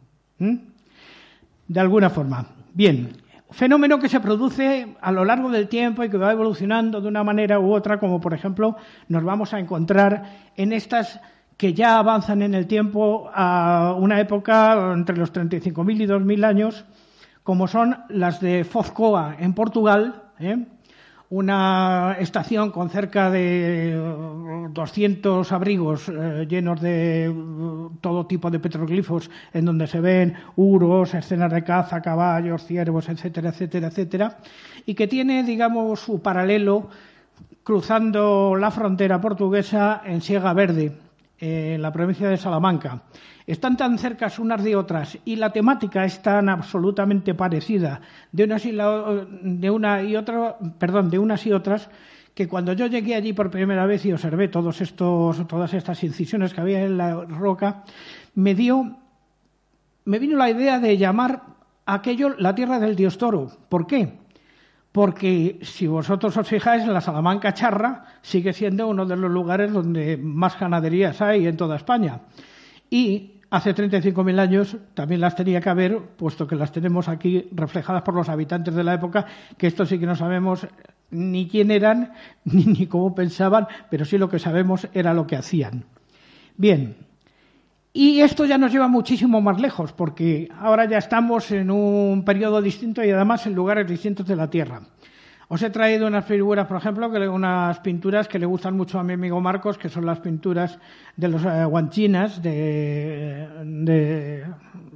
De 1.68 1.80
alguna 1.80 2.10
forma. 2.10 2.46
Bien, 2.74 3.10
fenómeno 3.52 4.00
que 4.00 4.10
se 4.10 4.20
produce 4.20 4.96
a 5.02 5.12
lo 5.12 5.26
largo 5.26 5.50
del 5.50 5.68
tiempo 5.68 6.04
y 6.04 6.10
que 6.10 6.18
va 6.18 6.32
evolucionando 6.32 7.02
de 7.02 7.08
una 7.08 7.24
manera 7.24 7.60
u 7.60 7.74
otra, 7.74 8.00
como 8.00 8.22
por 8.22 8.34
ejemplo 8.34 8.78
nos 9.08 9.24
vamos 9.24 9.54
a 9.54 9.60
encontrar 9.60 10.52
en 10.56 10.72
estas 10.72 11.20
que 11.60 11.74
ya 11.74 12.00
avanzan 12.00 12.42
en 12.42 12.56
el 12.56 12.68
tiempo 12.68 13.30
a 13.34 13.94
una 14.00 14.22
época 14.22 14.94
entre 14.94 15.18
los 15.18 15.34
35.000 15.34 16.04
y 16.04 16.08
2.000 16.08 16.46
años, 16.46 16.86
como 17.44 17.68
son 17.68 17.98
las 18.08 18.40
de 18.40 18.64
Fozcoa 18.64 19.36
en 19.38 19.54
Portugal, 19.54 20.24
¿eh? 20.40 20.66
una 21.30 22.16
estación 22.18 22.72
con 22.72 22.90
cerca 22.90 23.30
de 23.30 23.94
200 24.72 25.52
abrigos 25.52 26.08
eh, 26.08 26.48
llenos 26.50 26.80
de 26.80 27.30
todo 28.00 28.26
tipo 28.26 28.50
de 28.50 28.60
petroglifos 28.62 29.30
en 29.52 29.66
donde 29.66 29.88
se 29.88 30.00
ven 30.00 30.36
uros, 30.56 31.14
escenas 31.14 31.52
de 31.52 31.66
caza, 31.66 32.02
caballos, 32.02 32.64
ciervos, 32.64 33.10
etcétera, 33.10 33.50
etcétera, 33.50 33.88
etcétera, 33.88 34.38
y 34.86 34.94
que 34.94 35.10
tiene, 35.10 35.44
digamos, 35.44 36.00
su 36.00 36.22
paralelo 36.22 36.88
cruzando 37.66 38.56
la 38.56 38.72
frontera 38.72 39.20
portuguesa 39.20 40.02
en 40.06 40.22
Siega 40.22 40.54
Verde, 40.54 41.09
en 41.40 41.82
la 41.82 41.92
provincia 41.92 42.28
de 42.28 42.38
Salamanca 42.38 43.04
están 43.48 43.78
tan 43.78 43.98
cercas 43.98 44.38
unas 44.38 44.64
de 44.64 44.76
otras 44.76 45.18
y 45.26 45.36
la 45.36 45.52
temática 45.52 46.06
es 46.06 46.22
tan 46.22 46.50
absolutamente 46.50 47.34
parecida 47.34 48.02
de 48.32 48.44
unas 48.44 48.66
y, 48.66 48.72
de 48.72 49.70
una 49.72 50.04
y 50.04 50.16
otra, 50.16 50.58
perdón, 50.78 51.10
de 51.10 51.18
unas 51.18 51.46
y 51.48 51.52
otras 51.52 51.90
que 52.36 52.48
cuando 52.48 52.74
yo 52.74 52.88
llegué 52.88 53.16
allí 53.16 53.34
por 53.34 53.50
primera 53.50 53.86
vez 53.86 54.06
y 54.06 54.14
observé 54.14 54.50
todos 54.50 54.82
estos, 54.82 55.48
todas 55.48 55.74
estas 55.74 56.04
incisiones 56.04 56.54
que 56.54 56.62
había 56.62 56.84
en 56.84 56.98
la 56.98 57.26
roca, 57.26 57.84
me 58.36 58.54
dio, 58.54 58.98
me 60.06 60.20
vino 60.20 60.38
la 60.38 60.50
idea 60.50 60.80
de 60.80 60.98
llamar 60.98 61.44
aquello 61.86 62.36
la 62.38 62.54
tierra 62.54 62.80
del 62.80 62.96
dios 62.96 63.18
toro. 63.18 63.50
¿Por 63.68 63.88
qué? 63.88 64.20
Porque 64.92 65.60
si 65.62 65.86
vosotros 65.86 66.36
os 66.36 66.48
fijáis, 66.48 66.86
la 66.88 67.02
Salamanca 67.02 67.54
Charra 67.54 68.06
sigue 68.22 68.54
siendo 68.54 68.88
uno 68.88 69.06
de 69.06 69.16
los 69.16 69.30
lugares 69.30 69.72
donde 69.72 70.18
más 70.18 70.60
ganaderías 70.60 71.22
hay 71.22 71.46
en 71.46 71.58
toda 71.58 71.76
España. 71.76 72.22
Y 72.90 73.40
hace 73.52 73.76
35.000 73.76 74.40
años 74.40 74.78
también 74.94 75.22
las 75.22 75.36
tenía 75.36 75.62
que 75.62 75.70
haber, 75.70 76.00
puesto 76.18 76.48
que 76.48 76.56
las 76.56 76.72
tenemos 76.72 77.08
aquí 77.08 77.48
reflejadas 77.52 78.02
por 78.02 78.16
los 78.16 78.30
habitantes 78.30 78.74
de 78.74 78.84
la 78.84 78.96
época, 78.96 79.26
que 79.58 79.68
esto 79.68 79.86
sí 79.86 80.00
que 80.00 80.06
no 80.06 80.16
sabemos 80.16 80.68
ni 81.12 81.48
quién 81.48 81.72
eran 81.72 82.14
ni, 82.46 82.88
cómo 82.88 83.14
pensaban, 83.16 83.68
pero 83.90 84.06
sí 84.06 84.18
lo 84.18 84.30
que 84.30 84.40
sabemos 84.40 84.88
era 84.94 85.14
lo 85.14 85.28
que 85.28 85.36
hacían. 85.36 85.86
Bien, 86.58 86.96
y 87.92 88.22
esto 88.22 88.46
ya 88.46 88.58
nos 88.58 88.72
lleva 88.72 88.88
muchísimo 88.88 89.42
más 89.42 89.60
lejos, 89.60 89.94
porque 89.94 90.50
ahora 90.60 90.86
ya 90.86 91.00
estamos 91.00 91.52
en 91.52 91.72
un 91.72 92.24
periodo 92.24 92.62
distinto 92.62 93.04
y 93.04 93.10
además 93.10 93.48
en 93.48 93.56
lugares 93.56 93.88
distintos 93.88 94.28
de 94.28 94.36
la 94.36 94.50
Tierra. 94.50 94.82
Os 95.48 95.64
he 95.64 95.72
traído 95.72 96.06
unas 96.06 96.26
figuras, 96.26 96.68
por 96.68 96.78
ejemplo, 96.78 97.12
que, 97.12 97.28
unas 97.28 97.80
pinturas 97.80 98.28
que 98.28 98.38
le 98.38 98.46
gustan 98.46 98.78
mucho 98.78 99.00
a 99.00 99.04
mi 99.04 99.14
amigo 99.14 99.42
Marcos, 99.42 99.80
que 99.80 99.90
son 99.90 100.06
las 100.06 100.20
pinturas 100.20 100.78
de 101.18 101.28
los 101.28 101.44
eh, 101.44 101.66
guanchinas 101.66 102.40
de, 102.44 103.48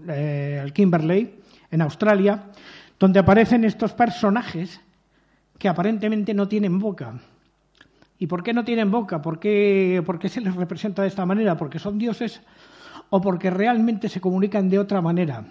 de, 0.06 0.72
Kimberley, 0.72 1.40
en 1.72 1.82
Australia, 1.82 2.44
donde 3.00 3.18
aparecen 3.18 3.64
estos 3.64 3.94
personajes 3.94 4.80
que 5.58 5.68
aparentemente 5.68 6.36
no 6.36 6.48
tienen 6.48 6.78
boca. 6.78 7.16
¿Y 8.20 8.28
por 8.28 8.44
qué 8.44 8.54
no 8.54 8.64
tienen 8.64 8.92
boca? 8.92 9.24
¿Por 9.24 9.40
¿Por 9.40 10.20
qué 10.20 10.30
se 10.30 10.42
les 10.42 10.56
representa 10.56 11.02
de 11.02 11.08
esta 11.08 11.26
manera? 11.26 11.58
¿Porque 11.58 11.80
son 11.80 11.98
dioses 11.98 12.44
o 13.14 13.22
porque 13.22 13.50
realmente 13.52 14.10
se 14.10 14.20
comunican 14.20 14.70
de 14.70 14.80
otra 14.80 15.02
manera? 15.02 15.46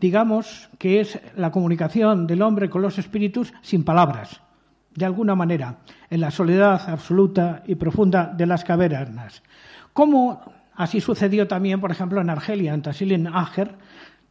digamos 0.00 0.70
que 0.78 1.00
es 1.00 1.20
la 1.36 1.52
comunicación 1.52 2.26
del 2.26 2.42
hombre 2.42 2.70
con 2.70 2.80
los 2.82 2.98
espíritus 2.98 3.52
sin 3.60 3.84
palabras, 3.84 4.40
de 4.94 5.04
alguna 5.04 5.34
manera, 5.34 5.76
en 6.08 6.20
la 6.20 6.30
soledad 6.30 6.88
absoluta 6.88 7.62
y 7.66 7.74
profunda 7.74 8.32
de 8.34 8.46
las 8.46 8.64
cavernas. 8.64 9.42
Como 9.92 10.40
así 10.74 11.00
sucedió 11.00 11.46
también, 11.46 11.80
por 11.80 11.90
ejemplo, 11.90 12.20
en 12.20 12.30
Argelia, 12.30 12.72
en 12.72 12.80
Tasilin 12.80 13.26
Ager, 13.26 13.74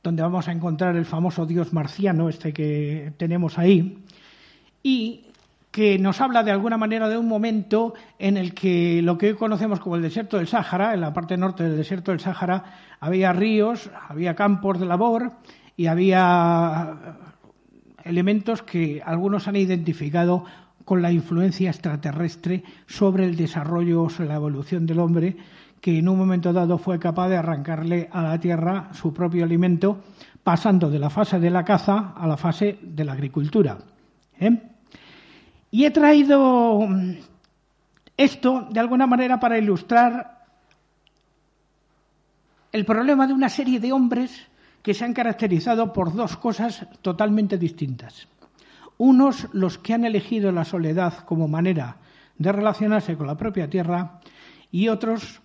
donde 0.01 0.23
vamos 0.23 0.47
a 0.47 0.51
encontrar 0.51 0.95
el 0.95 1.05
famoso 1.05 1.45
dios 1.45 1.71
marciano, 1.71 2.29
este 2.29 2.51
que 2.51 3.13
tenemos 3.17 3.59
ahí, 3.59 4.03
y 4.81 5.27
que 5.71 5.99
nos 5.99 6.19
habla 6.19 6.43
de 6.43 6.51
alguna 6.51 6.77
manera 6.77 7.07
de 7.07 7.17
un 7.17 7.27
momento 7.27 7.93
en 8.17 8.37
el 8.37 8.53
que 8.53 9.01
lo 9.03 9.17
que 9.17 9.27
hoy 9.27 9.35
conocemos 9.35 9.79
como 9.79 9.95
el 9.95 10.01
desierto 10.01 10.37
del 10.37 10.47
Sáhara, 10.47 10.93
en 10.93 11.01
la 11.01 11.13
parte 11.13 11.37
norte 11.37 11.63
del 11.63 11.77
desierto 11.77 12.11
del 12.11 12.19
Sáhara, 12.19 12.63
había 12.99 13.33
ríos, 13.33 13.89
había 14.07 14.35
campos 14.35 14.79
de 14.79 14.85
labor 14.87 15.33
y 15.77 15.85
había 15.85 16.97
elementos 18.03 18.63
que 18.63 19.01
algunos 19.05 19.47
han 19.47 19.55
identificado 19.55 20.45
con 20.85 21.03
la 21.03 21.11
influencia 21.11 21.69
extraterrestre 21.69 22.63
sobre 22.87 23.25
el 23.25 23.35
desarrollo 23.35 24.03
o 24.03 24.23
la 24.23 24.35
evolución 24.35 24.87
del 24.87 24.99
hombre, 24.99 25.37
que 25.81 25.99
en 25.99 26.09
un 26.09 26.17
momento 26.17 26.51
dado 26.51 26.79
fue 26.79 26.97
capaz 26.97 27.29
de 27.29 27.37
arrancarle 27.37 28.09
a 28.11 28.23
la 28.23 28.39
tierra 28.39 28.89
su 28.93 29.13
propio 29.13 29.45
alimento, 29.45 30.01
pasando 30.43 30.89
de 30.89 30.97
la 30.97 31.11
fase 31.11 31.39
de 31.39 31.51
la 31.51 31.63
caza 31.63 32.13
a 32.17 32.27
la 32.27 32.37
fase 32.37 32.79
de 32.81 33.05
la 33.05 33.13
agricultura. 33.13 33.77
¿eh? 34.39 34.57
Y 35.71 35.85
he 35.85 35.91
traído 35.91 36.87
Esto, 38.19 38.67
de 38.69 38.81
alguna 38.81 39.07
manera, 39.07 39.39
para 39.39 39.57
ilustrar 39.57 40.43
el 42.73 42.83
problema 42.83 43.25
de 43.25 43.33
una 43.33 43.47
serie 43.47 43.79
de 43.79 43.93
hombres 43.93 44.49
que 44.83 44.93
se 44.93 45.05
han 45.05 45.13
caracterizado 45.13 45.93
por 45.93 46.13
dos 46.13 46.35
cosas 46.35 46.85
totalmente 47.01 47.57
distintas. 47.57 48.27
Unos, 48.97 49.47
los 49.53 49.77
que 49.77 49.93
han 49.93 50.03
elegido 50.03 50.51
la 50.51 50.65
soledad 50.65 51.19
como 51.19 51.47
manera 51.47 51.95
de 52.37 52.51
relacionarse 52.51 53.15
con 53.15 53.27
la 53.27 53.37
propia 53.37 53.69
tierra, 53.69 54.19
y 54.69 54.89
otros, 54.89 55.39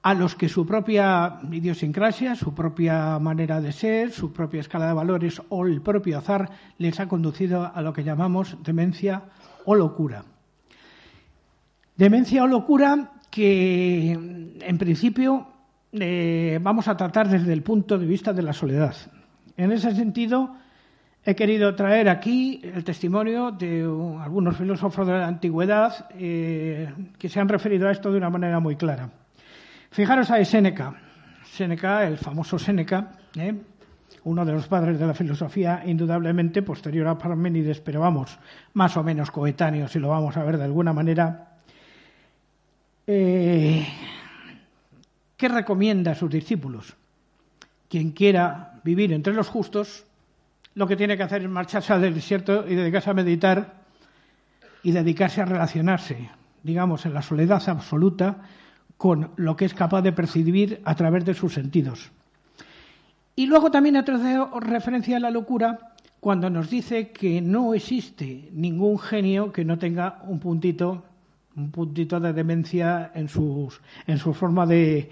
a 0.00 0.14
los 0.14 0.34
que 0.34 0.48
su 0.48 0.64
propia 0.64 1.40
idiosincrasia, 1.52 2.36
su 2.36 2.54
propia 2.54 3.18
manera 3.18 3.60
de 3.60 3.72
ser, 3.72 4.12
su 4.12 4.32
propia 4.32 4.60
escala 4.60 4.86
de 4.86 4.94
valores 4.94 5.42
o 5.50 5.66
el 5.66 5.82
propio 5.82 6.16
azar 6.16 6.50
les 6.78 6.98
ha 7.00 7.06
conducido 7.06 7.70
a 7.74 7.82
lo 7.82 7.92
que 7.92 8.02
llamamos 8.02 8.56
demencia 8.62 9.24
o 9.64 9.74
locura. 9.74 10.24
Demencia 11.96 12.42
o 12.42 12.46
locura 12.46 13.12
que, 13.30 14.12
en 14.12 14.78
principio, 14.78 15.46
eh, 15.92 16.58
vamos 16.60 16.88
a 16.88 16.96
tratar 16.96 17.28
desde 17.28 17.52
el 17.52 17.62
punto 17.62 17.98
de 17.98 18.06
vista 18.06 18.32
de 18.32 18.42
la 18.42 18.52
soledad. 18.52 18.94
En 19.56 19.70
ese 19.70 19.94
sentido, 19.94 20.56
he 21.24 21.34
querido 21.34 21.74
traer 21.74 22.08
aquí 22.08 22.60
el 22.62 22.82
testimonio 22.84 23.52
de 23.52 23.82
algunos 24.20 24.56
filósofos 24.56 25.06
de 25.06 25.12
la 25.12 25.26
antigüedad 25.26 26.08
eh, 26.18 26.92
que 27.18 27.28
se 27.28 27.40
han 27.40 27.48
referido 27.48 27.88
a 27.88 27.92
esto 27.92 28.10
de 28.10 28.18
una 28.18 28.30
manera 28.30 28.60
muy 28.60 28.76
clara. 28.76 29.10
Fijaros 29.90 30.30
a 30.30 30.44
Séneca. 30.44 30.94
Séneca, 31.44 32.04
el 32.04 32.18
famoso 32.18 32.58
Séneca, 32.58 33.12
¿eh? 33.36 33.54
Uno 34.24 34.44
de 34.44 34.52
los 34.52 34.66
padres 34.66 34.98
de 34.98 35.06
la 35.06 35.14
filosofía, 35.14 35.82
indudablemente 35.84 36.62
posterior 36.62 37.06
a 37.08 37.18
Parménides, 37.18 37.80
pero 37.80 38.00
vamos, 38.00 38.38
más 38.72 38.96
o 38.96 39.04
menos 39.04 39.30
coetáneo, 39.30 39.86
si 39.88 39.98
lo 39.98 40.08
vamos 40.08 40.36
a 40.36 40.44
ver 40.44 40.56
de 40.56 40.64
alguna 40.64 40.92
manera. 40.92 41.58
Eh, 43.06 43.86
¿Qué 45.36 45.48
recomienda 45.48 46.12
a 46.12 46.14
sus 46.14 46.30
discípulos? 46.30 46.94
Quien 47.88 48.12
quiera 48.12 48.80
vivir 48.82 49.12
entre 49.12 49.34
los 49.34 49.48
justos, 49.48 50.04
lo 50.74 50.86
que 50.86 50.96
tiene 50.96 51.16
que 51.16 51.22
hacer 51.22 51.42
es 51.42 51.48
marcharse 51.48 51.92
al 51.92 52.00
desierto 52.14 52.64
y 52.66 52.74
dedicarse 52.74 53.10
a 53.10 53.14
meditar 53.14 53.84
y 54.82 54.92
dedicarse 54.92 55.42
a 55.42 55.44
relacionarse, 55.44 56.30
digamos, 56.62 57.04
en 57.04 57.14
la 57.14 57.22
soledad 57.22 57.62
absoluta 57.68 58.42
con 58.96 59.32
lo 59.36 59.56
que 59.56 59.66
es 59.66 59.74
capaz 59.74 60.02
de 60.02 60.12
percibir 60.12 60.80
a 60.84 60.94
través 60.94 61.24
de 61.24 61.34
sus 61.34 61.52
sentidos. 61.52 62.10
Y 63.36 63.46
luego 63.46 63.70
también 63.70 63.96
hace 63.96 64.38
referencia 64.60 65.16
a 65.16 65.20
la 65.20 65.30
locura 65.30 65.94
cuando 66.20 66.48
nos 66.48 66.70
dice 66.70 67.10
que 67.10 67.40
no 67.40 67.74
existe 67.74 68.48
ningún 68.52 68.98
genio 68.98 69.52
que 69.52 69.64
no 69.64 69.78
tenga 69.78 70.22
un 70.26 70.38
puntito 70.40 71.04
un 71.56 71.70
puntito 71.70 72.18
de 72.18 72.32
demencia 72.32 73.12
en, 73.14 73.28
sus, 73.28 73.80
en 74.06 74.18
su 74.18 74.34
forma 74.34 74.66
de, 74.66 75.10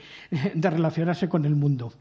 de 0.54 0.70
relacionarse 0.70 1.28
con 1.28 1.44
el 1.44 1.54
mundo. 1.54 1.92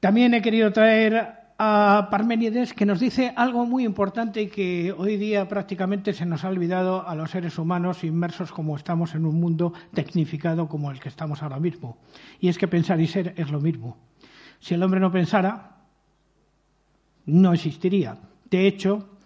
También 0.00 0.34
he 0.34 0.42
querido 0.42 0.72
traer 0.72 1.38
a 1.58 2.08
Parménides 2.10 2.72
que 2.72 2.86
nos 2.86 3.00
dice 3.00 3.32
algo 3.34 3.66
muy 3.66 3.84
importante 3.84 4.48
que 4.48 4.94
hoy 4.96 5.16
día 5.16 5.48
prácticamente 5.48 6.12
se 6.12 6.24
nos 6.24 6.44
ha 6.44 6.48
olvidado 6.48 7.06
a 7.06 7.14
los 7.16 7.30
seres 7.30 7.58
humanos 7.58 8.04
inmersos 8.04 8.52
como 8.52 8.76
estamos 8.76 9.14
en 9.14 9.26
un 9.26 9.40
mundo 9.40 9.72
tecnificado 9.92 10.68
como 10.68 10.90
el 10.90 11.00
que 11.00 11.08
estamos 11.08 11.42
ahora 11.42 11.58
mismo. 11.58 11.96
Y 12.40 12.48
es 12.48 12.58
que 12.58 12.68
pensar 12.68 13.00
y 13.00 13.08
ser 13.08 13.34
es 13.36 13.50
lo 13.50 13.60
mismo. 13.60 13.96
Si 14.60 14.74
el 14.74 14.82
hombre 14.82 15.00
no 15.00 15.10
pensara, 15.10 15.76
no 17.26 17.52
existiría. 17.52 18.16
De 18.50 18.66
hecho, 18.66 19.18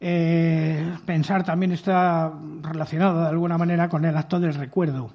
eh, 0.00 0.94
pensar 1.04 1.44
también 1.44 1.72
está 1.72 2.32
relacionado 2.62 3.22
de 3.22 3.28
alguna 3.28 3.56
manera 3.58 3.88
con 3.88 4.04
el 4.04 4.16
acto 4.16 4.38
del 4.38 4.54
recuerdo. 4.54 5.12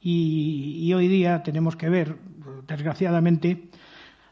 Y, 0.00 0.92
hoy 0.92 1.08
día 1.08 1.42
tenemos 1.42 1.76
que 1.76 1.88
ver, 1.88 2.16
desgraciadamente, 2.68 3.70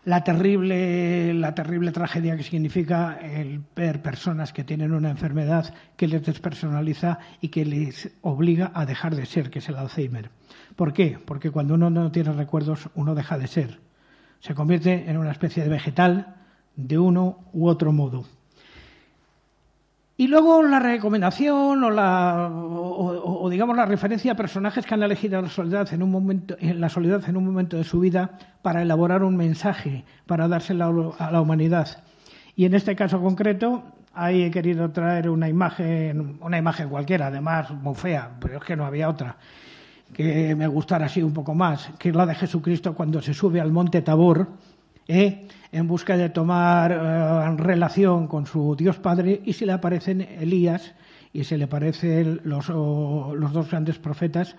la 0.05 0.23
terrible, 0.23 1.33
la 1.33 1.55
terrible 1.55 1.93
tragedia 1.93 2.37
que 2.37 2.43
significa 2.43 3.19
el 3.23 3.63
ver 3.75 4.03
personas 4.03 4.53
que 4.53 4.65
tienen 4.65 4.93
una 4.93 5.09
enfermedad 5.09 5.73
que 5.97 6.09
les 6.09 6.27
despersonaliza 6.27 7.21
y 7.41 7.49
que 7.49 7.65
les 7.65 8.11
obliga 8.21 8.71
a 8.75 8.85
dejar 8.85 9.15
de 9.17 9.25
ser, 9.25 9.49
que 9.49 9.61
es 9.61 9.69
el 9.71 9.77
Alzheimer. 9.77 10.31
¿Por 10.77 10.93
qué? 10.93 11.19
Porque 11.25 11.51
cuando 11.51 11.75
uno 11.75 11.89
no 11.89 12.13
tiene 12.13 12.33
recuerdos, 12.33 12.91
uno 12.95 13.15
deja 13.15 13.39
de 13.39 13.47
ser. 13.47 13.81
Se 14.43 14.57
convierte 14.57 15.09
en 15.09 15.19
una 15.19 15.31
especie 15.31 15.63
de 15.63 15.69
vegetal 15.69 16.35
de 16.75 16.99
uno 16.99 17.39
u 17.53 17.69
otro 17.69 17.93
modo. 17.93 18.25
Y 20.17 20.27
luego 20.27 20.65
la 20.65 20.81
recomendación 20.81 21.85
o, 21.85 21.91
la, 21.91 22.51
o, 22.51 23.49
digamos 23.49 23.77
la 23.77 23.87
referencia 23.87 24.33
a 24.33 24.35
personajes 24.35 24.85
que 24.85 24.95
han 24.95 25.03
elegido 25.05 25.41
la 25.41 25.49
soledad 25.49 25.93
en 25.95 26.03
un 26.03 26.11
momento, 26.11 26.57
en 26.59 26.81
la 26.81 26.89
soledad 26.89 27.23
en 27.29 27.37
un 27.37 27.47
momento 27.47 27.77
de 27.77 27.85
su 27.85 28.01
vida 28.01 28.37
para 28.63 28.83
elaborar 28.83 29.23
un 29.23 29.37
mensaje, 29.37 30.05
para 30.27 30.49
dárselo 30.49 31.15
a 31.19 31.31
la 31.31 31.41
humanidad. 31.41 32.03
Y 32.57 32.65
en 32.65 32.75
este 32.75 32.97
caso 32.97 33.23
concreto, 33.23 33.85
ahí 34.13 34.43
he 34.43 34.51
querido 34.51 34.91
traer 34.91 35.31
una 35.31 35.49
imagen, 35.49 36.39
una 36.41 36.59
imagen 36.59 36.89
cualquiera, 36.89 37.29
además 37.29 37.71
muy 37.71 37.95
fea, 37.95 38.33
pero 38.41 38.59
es 38.59 38.65
que 38.65 38.75
no 38.75 38.85
había 38.85 39.09
otra 39.09 39.37
que 40.13 40.55
me 40.55 40.67
gustara 40.67 41.07
así 41.07 41.23
un 41.23 41.33
poco 41.33 41.55
más, 41.55 41.91
que 41.99 42.11
es 42.11 42.15
la 42.15 42.27
de 42.27 42.35
Jesucristo 42.35 42.95
cuando 42.95 43.23
se 43.23 43.35
sube 43.35 43.61
al 43.61 43.73
monte 43.73 44.03
Tabor 44.03 44.49
¿eh? 45.09 45.49
en 45.71 45.87
busca 45.87 46.17
de 46.17 46.29
tomar 46.29 46.93
eh, 46.93 47.57
relación 47.57 48.27
con 48.27 48.47
su 48.47 48.77
Dios 48.77 48.99
Padre 48.99 49.41
y 49.45 49.53
se 49.55 49.67
le 49.67 49.73
aparecen 49.73 50.21
Elías 50.21 50.95
y 51.33 51.45
se 51.45 51.57
le 51.57 51.65
aparecen 51.65 52.41
los, 52.45 52.69
los 52.69 53.53
dos 53.53 53.71
grandes 53.71 53.99
profetas 53.99 54.57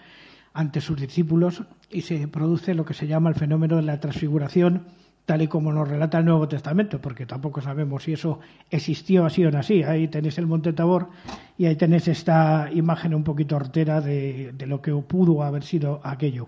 ante 0.53 0.81
sus 0.81 0.99
discípulos 0.99 1.63
y 1.89 2.01
se 2.01 2.27
produce 2.27 2.73
lo 2.73 2.85
que 2.85 2.93
se 2.93 3.07
llama 3.07 3.29
el 3.29 3.35
fenómeno 3.35 3.75
de 3.75 3.83
la 3.83 3.99
transfiguración, 3.99 4.85
tal 5.25 5.41
y 5.41 5.47
como 5.47 5.71
nos 5.71 5.87
relata 5.87 6.19
el 6.19 6.25
Nuevo 6.25 6.47
Testamento, 6.47 6.99
porque 6.99 7.25
tampoco 7.25 7.61
sabemos 7.61 8.03
si 8.03 8.13
eso 8.13 8.39
existió 8.69 9.25
así 9.25 9.45
o 9.45 9.51
no 9.51 9.59
así. 9.59 9.83
Ahí 9.83 10.07
tenéis 10.07 10.37
el 10.37 10.47
Monte 10.47 10.73
Tabor 10.73 11.09
y 11.57 11.65
ahí 11.65 11.75
tenéis 11.75 12.07
esta 12.07 12.69
imagen 12.73 13.13
un 13.13 13.23
poquito 13.23 13.55
hortera 13.55 14.01
de, 14.01 14.53
lo 14.67 14.81
que 14.81 14.91
pudo 14.93 15.43
haber 15.43 15.63
sido 15.63 16.01
aquello. 16.03 16.47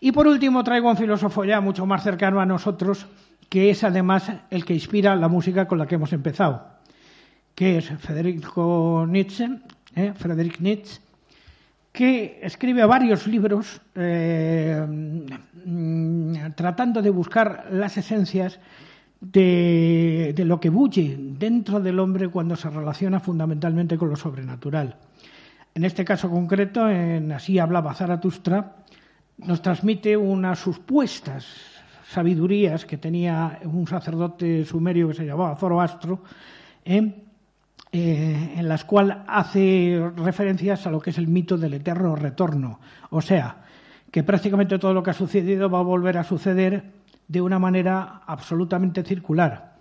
Y 0.00 0.12
por 0.12 0.26
último 0.26 0.64
traigo 0.64 0.88
un 0.88 0.96
filósofo 0.96 1.44
ya 1.44 1.60
mucho 1.60 1.84
más 1.84 2.02
cercano 2.02 2.40
a 2.40 2.46
nosotros, 2.46 3.06
que 3.50 3.70
es 3.70 3.84
además 3.84 4.32
el 4.50 4.64
que 4.64 4.72
inspira 4.72 5.14
la 5.14 5.28
música 5.28 5.68
con 5.68 5.78
la 5.78 5.86
que 5.86 5.96
hemos 5.96 6.12
empezado, 6.14 6.64
que 7.54 7.78
es 7.78 7.90
Federico 7.98 9.04
Nietzsche, 9.06 9.46
¿eh? 9.94 10.14
Nietzsche, 10.60 11.00
que 11.92 12.38
escribe 12.42 12.84
varios 12.84 13.26
libros 13.26 13.80
eh, 13.94 14.84
mm, 15.64 16.52
tratando 16.54 17.02
de 17.02 17.10
buscar 17.10 17.66
las 17.72 17.96
esencias 17.96 18.60
de, 19.20 20.32
de, 20.34 20.44
lo 20.44 20.60
que 20.60 20.70
bulle 20.70 21.16
dentro 21.18 21.80
del 21.80 21.98
hombre 21.98 22.28
cuando 22.28 22.56
se 22.56 22.70
relaciona 22.70 23.20
fundamentalmente 23.20 23.98
con 23.98 24.08
lo 24.08 24.16
sobrenatural. 24.16 24.96
En 25.74 25.84
este 25.84 26.04
caso 26.04 26.30
concreto, 26.30 26.88
en 26.88 27.30
Así 27.32 27.58
hablaba 27.58 27.94
Zaratustra, 27.94 28.76
nos 29.38 29.62
transmite 29.62 30.16
unas 30.16 30.58
supuestas 30.58 31.46
sabidurías 32.10 32.84
que 32.84 32.98
tenía 32.98 33.60
un 33.64 33.86
sacerdote 33.86 34.64
sumerio 34.64 35.08
que 35.08 35.14
se 35.14 35.26
llamaba 35.26 35.56
Zoroastro. 35.56 36.22
Eh, 37.92 38.54
en 38.56 38.68
las 38.68 38.84
cuales 38.84 39.16
hace 39.26 40.00
referencias 40.16 40.86
a 40.86 40.92
lo 40.92 41.00
que 41.00 41.10
es 41.10 41.18
el 41.18 41.26
mito 41.26 41.58
del 41.58 41.74
eterno 41.74 42.14
retorno. 42.14 42.78
O 43.10 43.20
sea, 43.20 43.64
que 44.12 44.22
prácticamente 44.22 44.78
todo 44.78 44.94
lo 44.94 45.02
que 45.02 45.10
ha 45.10 45.14
sucedido 45.14 45.68
va 45.68 45.80
a 45.80 45.82
volver 45.82 46.16
a 46.16 46.24
suceder 46.24 46.84
de 47.26 47.40
una 47.40 47.58
manera 47.58 48.22
absolutamente 48.26 49.02
circular. 49.02 49.74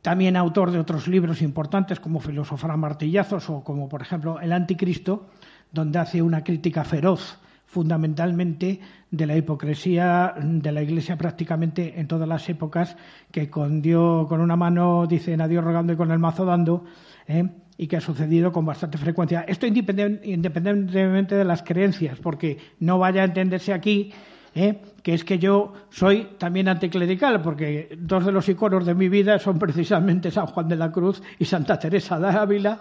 También 0.00 0.36
autor 0.36 0.70
de 0.70 0.78
otros 0.78 1.06
libros 1.06 1.42
importantes 1.42 2.00
como 2.00 2.18
Filosofar 2.18 2.76
martillazos 2.78 3.48
o 3.50 3.62
como, 3.62 3.90
por 3.90 4.00
ejemplo, 4.00 4.40
El 4.40 4.52
Anticristo, 4.52 5.28
donde 5.70 5.98
hace 5.98 6.22
una 6.22 6.42
crítica 6.42 6.82
feroz 6.82 7.38
fundamentalmente 7.72 8.80
de 9.10 9.26
la 9.26 9.34
hipocresía 9.34 10.34
de 10.38 10.72
la 10.72 10.82
Iglesia 10.82 11.16
prácticamente 11.16 11.98
en 11.98 12.06
todas 12.06 12.28
las 12.28 12.46
épocas, 12.50 12.98
que 13.30 13.48
con, 13.48 13.80
Dios, 13.80 14.28
con 14.28 14.42
una 14.42 14.56
mano 14.56 15.06
dicen 15.06 15.40
a 15.40 15.48
Dios 15.48 15.64
rogando 15.64 15.94
y 15.94 15.96
con 15.96 16.10
el 16.10 16.18
mazo 16.18 16.44
dando, 16.44 16.84
¿eh? 17.26 17.48
y 17.78 17.86
que 17.86 17.96
ha 17.96 18.02
sucedido 18.02 18.52
con 18.52 18.66
bastante 18.66 18.98
frecuencia. 18.98 19.46
Esto 19.48 19.66
independientemente 19.66 21.34
de 21.34 21.44
las 21.44 21.62
creencias, 21.62 22.18
porque 22.20 22.58
no 22.80 22.98
vaya 22.98 23.22
a 23.22 23.24
entenderse 23.24 23.72
aquí 23.72 24.12
¿eh? 24.54 24.78
que 25.02 25.14
es 25.14 25.24
que 25.24 25.38
yo 25.38 25.72
soy 25.88 26.28
también 26.36 26.68
anticlerical, 26.68 27.40
porque 27.40 27.96
dos 27.98 28.26
de 28.26 28.32
los 28.32 28.46
iconos 28.50 28.84
de 28.84 28.94
mi 28.94 29.08
vida 29.08 29.38
son 29.38 29.58
precisamente 29.58 30.30
San 30.30 30.46
Juan 30.46 30.68
de 30.68 30.76
la 30.76 30.92
Cruz 30.92 31.22
y 31.38 31.46
Santa 31.46 31.78
Teresa 31.78 32.20
de 32.20 32.28
Ávila 32.28 32.80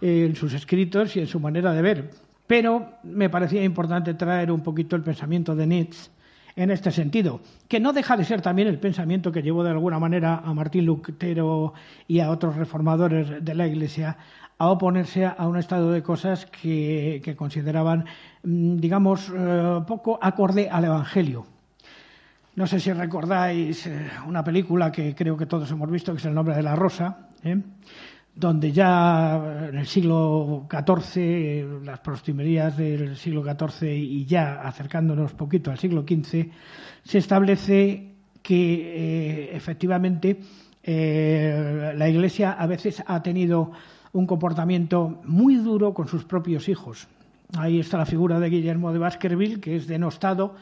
eh, 0.00 0.26
en 0.26 0.34
sus 0.34 0.52
escritos 0.54 1.14
y 1.14 1.20
en 1.20 1.28
su 1.28 1.38
manera 1.38 1.72
de 1.72 1.82
ver. 1.82 2.23
Pero 2.46 2.98
me 3.02 3.30
parecía 3.30 3.64
importante 3.64 4.14
traer 4.14 4.50
un 4.52 4.60
poquito 4.60 4.96
el 4.96 5.02
pensamiento 5.02 5.54
de 5.54 5.66
Nietzsche 5.66 6.10
en 6.56 6.70
este 6.70 6.90
sentido, 6.92 7.40
que 7.68 7.80
no 7.80 7.92
deja 7.92 8.16
de 8.16 8.24
ser 8.24 8.40
también 8.40 8.68
el 8.68 8.78
pensamiento 8.78 9.32
que 9.32 9.42
llevó 9.42 9.64
de 9.64 9.70
alguna 9.70 9.98
manera 9.98 10.40
a 10.44 10.54
Martín 10.54 10.86
Lutero 10.86 11.74
y 12.06 12.20
a 12.20 12.30
otros 12.30 12.54
reformadores 12.56 13.44
de 13.44 13.54
la 13.54 13.66
Iglesia 13.66 14.16
a 14.58 14.68
oponerse 14.68 15.26
a 15.26 15.48
un 15.48 15.56
estado 15.56 15.90
de 15.90 16.02
cosas 16.02 16.46
que, 16.46 17.34
consideraban, 17.36 18.04
mm, 18.44 18.76
digamos, 18.76 19.32
eh, 19.34 19.80
poco 19.86 20.18
acorde 20.22 20.70
al 20.70 20.84
Evangelio. 20.84 21.44
No 22.54 22.68
sé 22.68 22.78
si 22.78 22.92
recordáis 22.92 23.86
eh, 23.88 24.10
una 24.28 24.44
película 24.44 24.92
que 24.92 25.12
creo 25.14 25.36
que 25.36 25.46
todos 25.46 25.68
hemos 25.72 25.90
visto, 25.90 26.12
que 26.12 26.18
es 26.18 26.24
El 26.24 26.34
nombre 26.34 26.54
de 26.54 26.62
la 26.62 26.76
rosa, 26.76 27.30
¿eh? 27.42 27.60
Donde 28.36 28.72
ya 28.72 29.68
en 29.68 29.76
el 29.78 29.86
siglo 29.86 30.66
XIV, 30.68 31.84
las 31.84 32.00
prostimerías 32.00 32.76
del 32.76 33.16
siglo 33.16 33.44
XIV 33.44 33.88
y 33.88 34.24
ya 34.24 34.60
acercándonos 34.62 35.34
poquito 35.34 35.70
al 35.70 35.78
siglo 35.78 36.02
XV, 36.02 36.50
se 37.04 37.18
establece 37.18 38.12
que 38.42 39.50
efectivamente 39.54 40.40
la 40.84 42.08
Iglesia 42.08 42.52
a 42.52 42.66
veces 42.66 43.02
ha 43.06 43.22
tenido 43.22 43.70
un 44.12 44.26
comportamiento 44.26 45.20
muy 45.24 45.56
duro 45.56 45.94
con 45.94 46.08
sus 46.08 46.24
propios 46.24 46.68
hijos. 46.68 47.08
Ahí 47.56 47.78
está 47.78 47.98
la 47.98 48.06
figura 48.06 48.40
de 48.40 48.50
Guillermo 48.50 48.92
de 48.92 48.98
Baskerville, 48.98 49.60
que 49.60 49.76
es 49.76 49.86
denostado 49.86 50.56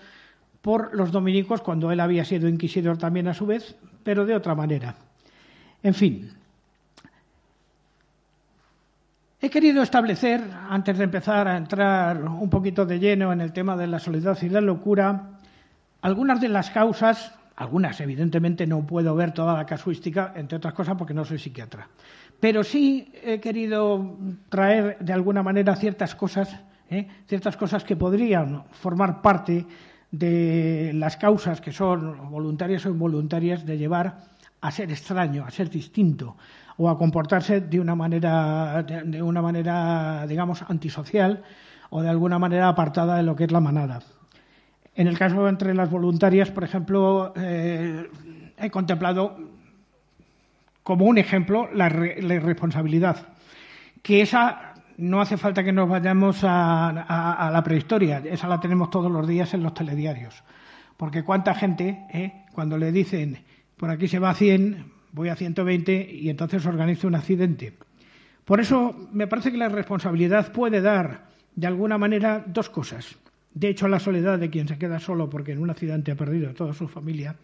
por 0.61 0.95
los 0.95 1.11
dominicos 1.11 1.63
cuando 1.63 1.91
él 1.91 2.01
había 2.01 2.25
sido 2.25 2.49
inquisidor 2.49 2.99
también 2.99 3.29
a 3.29 3.35
su 3.35 3.47
vez, 3.47 3.77
pero 4.05 4.27
de 4.27 4.37
otra 4.37 4.55
manera. 4.55 4.95
En 5.83 5.95
fin, 5.95 6.31
he 9.43 9.51
querido 9.51 9.83
establecer, 9.83 10.41
antes 10.71 10.97
de 10.97 11.03
empezar 11.03 11.49
a 11.49 11.57
entrar 11.57 12.23
un 12.23 12.49
poquito 12.49 12.87
de 12.87 13.01
lleno 13.01 13.33
en 13.33 13.41
el 13.41 13.53
tema 13.53 13.77
de 13.77 13.89
la 13.89 13.99
soledad 13.99 14.39
y 14.41 14.49
la 14.49 14.61
locura, 14.61 15.31
algunas 16.01 16.41
de 16.41 16.49
las 16.49 16.71
causas, 16.71 17.35
algunas 17.57 18.01
evidentemente 18.01 18.69
no 18.69 18.87
puedo 18.87 19.17
ver 19.17 19.33
toda 19.33 19.55
la 19.55 19.67
casuística, 19.67 20.33
entre 20.37 20.59
otras 20.59 20.75
cosas 20.75 20.95
porque 20.97 21.13
no 21.13 21.25
soy 21.25 21.41
psiquiatra, 21.41 21.89
pero 22.39 22.63
sí 22.63 23.13
he 23.21 23.41
querido 23.41 24.17
traer 24.49 24.99
de 25.01 25.13
alguna 25.13 25.43
manera 25.43 25.75
ciertas 25.75 26.15
cosas, 26.15 26.57
¿eh? 26.89 27.09
ciertas 27.27 27.57
cosas 27.57 27.83
que 27.83 27.97
podrían 27.97 28.63
formar 28.71 29.23
parte 29.23 29.67
de 30.13 30.93
las 30.95 31.17
causas 31.17 31.61
que 31.61 31.73
son 31.73 32.31
voluntarias 32.31 32.87
o 32.87 32.91
involuntarias 32.91 33.67
de 33.67 33.77
llevar 33.77 34.19
a 34.61 34.71
ser 34.71 34.93
extraño, 34.93 35.45
a 35.45 35.51
ser 35.51 35.69
distinto 35.69 36.37
o 36.83 36.91
a 36.91 36.99
comportarse 36.99 37.61
de 37.61 37.79
una 37.79 37.95
manera, 37.95 38.83
de 38.83 39.23
una 39.23 39.41
manera, 39.41 40.27
digamos, 40.27 40.63
antisocial 40.69 41.45
o 41.91 42.03
de 42.03 42.09
alguna 42.09 42.41
manera 42.41 42.67
apartada 42.69 43.17
de 43.17 43.23
lo 43.23 43.37
que 43.37 43.45
es 43.45 43.53
la 43.53 43.61
manada. 43.61 44.01
En 44.97 45.07
el 45.07 45.17
caso 45.17 45.49
entre 45.49 45.75
las 45.75 45.91
voluntarias, 45.91 46.51
por 46.51 46.65
ejemplo, 46.65 47.33
eh, 47.37 48.11
he 48.59 48.71
contemplado 48.71 49.39
como 50.83 51.05
un 51.05 51.19
ejemplo 51.19 51.69
la, 51.73 51.87
irresponsabilidad, 51.87 53.29
que 54.03 54.21
esa 54.21 54.75
no 54.97 55.21
hace 55.21 55.37
falta 55.37 55.63
que 55.63 55.73
nos 55.73 55.89
vayamos 55.89 56.41
a, 56.43 57.51
la 57.53 57.63
prehistoria, 57.63 58.23
esa 58.25 58.49
la 58.49 58.59
tenemos 58.59 58.91
todos 58.91 59.11
los 59.11 59.27
días 59.29 59.55
en 59.55 59.63
los 59.63 59.73
telediarios. 59.73 60.43
Porque 60.97 61.23
cuánta 61.23 61.55
gente, 61.55 62.05
eh, 62.13 62.45
cuando 62.53 62.77
le 62.77 62.91
dicen, 62.91 63.39
por 63.77 63.91
aquí 63.91 64.09
se 64.09 64.19
va 64.19 64.31
a 64.31 64.35
100, 64.35 64.92
voy 65.13 65.29
a 65.29 65.37
120 65.37 66.11
y 66.13 66.29
entonces 66.31 66.67
organiza 66.67 67.07
un 67.07 67.15
accidente. 67.15 67.75
Por 68.45 68.61
eso 68.61 69.09
me 69.13 69.27
parece 69.27 69.53
que 69.53 69.59
la 69.59 69.69
responsabilidad 69.69 70.53
puede 70.53 70.81
dar, 70.81 71.29
de 71.55 71.67
alguna 71.67 71.99
manera, 71.99 72.45
dos 72.47 72.69
cosas. 72.71 73.17
De 73.55 73.69
hecho, 73.69 73.87
la 73.87 74.01
soledad 74.01 74.39
de 74.39 74.51
quien 74.51 74.67
se 74.67 74.79
queda 74.79 74.99
solo 74.99 75.29
porque 75.29 75.53
en 75.53 75.61
un 75.61 75.71
accidente 75.71 76.11
ha 76.11 76.17
perdido 76.17 76.51
a 76.51 76.55
toda 76.55 76.73
su 76.73 76.89
familia 76.89 77.37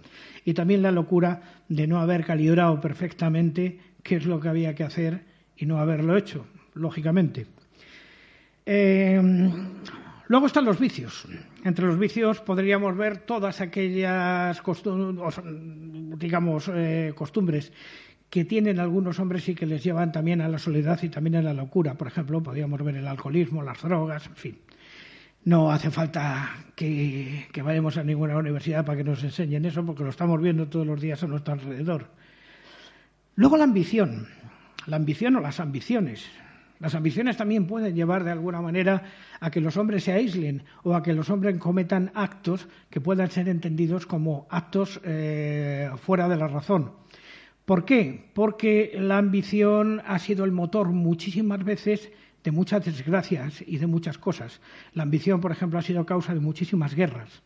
y 0.44 0.54
también 0.54 0.82
la 0.82 0.90
locura 0.90 1.42
de 1.68 1.86
no 1.86 2.00
haber 2.00 2.24
calibrado 2.24 2.80
perfectamente 2.80 3.78
qué 4.02 4.16
es 4.16 4.24
lo 4.24 4.40
que 4.40 4.48
había 4.48 4.74
que 4.74 4.84
hacer 4.84 5.24
y 5.56 5.66
no 5.66 5.78
haberlo 5.78 6.16
hecho, 6.16 6.46
lógicamente. 6.74 7.46
Eh, 8.64 9.20
luego 10.28 10.46
están 10.46 10.64
los 10.64 10.78
vicios. 10.78 11.26
Entre 11.64 11.86
los 11.86 11.98
vicios 11.98 12.40
podríamos 12.40 12.96
ver 12.96 13.18
todas 13.18 13.60
aquellas 13.60 14.62
digamos, 16.18 16.70
eh, 16.72 17.12
costumbres 17.16 17.72
que 18.30 18.44
tienen 18.44 18.78
algunos 18.78 19.18
hombres 19.20 19.48
y 19.48 19.54
que 19.54 19.66
les 19.66 19.82
llevan 19.82 20.12
también 20.12 20.40
a 20.40 20.48
la 20.48 20.58
soledad 20.58 20.98
y 21.02 21.08
también 21.08 21.36
a 21.36 21.42
la 21.42 21.54
locura. 21.54 21.94
Por 21.94 22.08
ejemplo, 22.08 22.42
podríamos 22.42 22.82
ver 22.82 22.96
el 22.96 23.06
alcoholismo, 23.06 23.62
las 23.62 23.80
drogas, 23.82 24.26
en 24.26 24.36
fin. 24.36 24.58
No 25.44 25.70
hace 25.70 25.90
falta 25.90 26.50
que, 26.74 27.46
vayamos 27.62 27.96
a 27.96 28.04
ninguna 28.04 28.36
universidad 28.36 28.84
para 28.84 28.98
que 28.98 29.04
nos 29.04 29.24
enseñen 29.24 29.64
eso, 29.64 29.84
porque 29.84 30.04
lo 30.04 30.10
estamos 30.10 30.40
viendo 30.42 30.68
todos 30.68 30.86
los 30.86 31.00
días 31.00 31.22
a 31.22 31.26
nuestro 31.26 31.54
alrededor. 31.54 32.06
Luego 33.36 33.56
la 33.56 33.64
ambición, 33.64 34.28
la 34.86 34.96
ambición 34.96 35.36
o 35.36 35.40
las 35.40 35.60
ambiciones. 35.60 36.26
Las 36.80 36.94
ambiciones 36.94 37.36
también 37.36 37.66
pueden 37.66 37.94
llevar 37.94 38.22
de 38.22 38.30
alguna 38.30 38.60
manera 38.60 39.02
a 39.40 39.50
que 39.50 39.60
los 39.60 39.76
hombres 39.76 40.04
se 40.04 40.12
aíslen 40.12 40.62
o 40.84 40.94
a 40.94 41.02
que 41.02 41.12
los 41.12 41.28
hombres 41.30 41.58
cometan 41.58 42.12
actos 42.14 42.68
que 42.88 43.00
puedan 43.00 43.30
ser 43.30 43.48
entendidos 43.48 44.06
como 44.06 44.46
actos 44.50 45.00
eh, 45.04 45.90
fuera 46.02 46.28
de 46.28 46.36
la 46.36 46.46
razón. 46.46 46.92
¿Por 47.64 47.84
qué? 47.84 48.30
Porque 48.32 48.92
la 48.94 49.18
ambición 49.18 50.00
ha 50.06 50.18
sido 50.18 50.44
el 50.44 50.52
motor 50.52 50.88
muchísimas 50.88 51.64
veces 51.64 52.10
de 52.44 52.50
muchas 52.52 52.84
desgracias 52.84 53.62
y 53.66 53.78
de 53.78 53.86
muchas 53.86 54.16
cosas. 54.16 54.60
La 54.94 55.02
ambición, 55.02 55.40
por 55.40 55.52
ejemplo, 55.52 55.78
ha 55.78 55.82
sido 55.82 56.06
causa 56.06 56.32
de 56.32 56.40
muchísimas 56.40 56.94
guerras. 56.94 57.42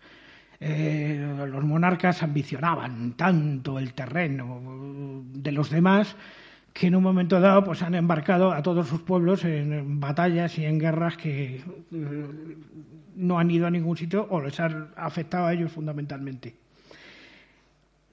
Eh, 0.60 1.34
los 1.48 1.64
monarcas 1.64 2.22
ambicionaban 2.22 3.14
tanto 3.16 3.80
el 3.80 3.94
terreno 3.94 5.24
de 5.32 5.50
los 5.50 5.70
demás 5.70 6.14
que 6.72 6.87
en 6.87 6.94
un 6.94 7.02
momento 7.02 7.40
dado 7.40 7.64
pues 7.64 7.82
han 7.82 7.94
embarcado 7.94 8.52
a 8.52 8.62
todos 8.62 8.88
sus 8.88 9.02
pueblos 9.02 9.44
en 9.44 10.00
batallas 10.00 10.58
y 10.58 10.64
en 10.64 10.78
guerras 10.78 11.16
que 11.16 11.56
eh, 11.56 12.56
no 13.16 13.38
han 13.38 13.50
ido 13.50 13.66
a 13.66 13.70
ningún 13.70 13.96
sitio 13.96 14.26
o 14.30 14.40
les 14.40 14.58
han 14.58 14.88
afectado 14.96 15.46
a 15.46 15.52
ellos 15.52 15.72
fundamentalmente. 15.72 16.54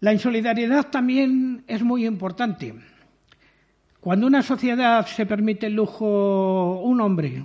La 0.01 0.13
insolidaridad 0.13 0.89
también 0.89 1.63
es 1.67 1.83
muy 1.83 2.05
importante. 2.05 2.73
Cuando 3.99 4.27
una 4.27 4.41
sociedad 4.41 5.05
se 5.05 5.25
permite 5.25 5.67
el 5.67 5.75
lujo, 5.75 6.79
un 6.81 7.01
hombre, 7.01 7.43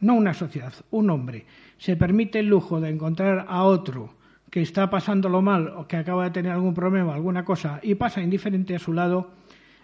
no 0.00 0.14
una 0.14 0.34
sociedad, 0.34 0.74
un 0.90 1.08
hombre, 1.08 1.46
se 1.78 1.96
permite 1.96 2.40
el 2.40 2.46
lujo 2.46 2.78
de 2.80 2.90
encontrar 2.90 3.46
a 3.48 3.64
otro 3.64 4.14
que 4.50 4.60
está 4.60 4.90
pasándolo 4.90 5.42
mal 5.42 5.68
o 5.68 5.88
que 5.88 5.96
acaba 5.96 6.24
de 6.24 6.30
tener 6.30 6.52
algún 6.52 6.74
problema, 6.74 7.14
alguna 7.14 7.44
cosa, 7.44 7.80
y 7.82 7.94
pasa 7.94 8.20
indiferente 8.20 8.76
a 8.76 8.78
su 8.78 8.92
lado, 8.92 9.30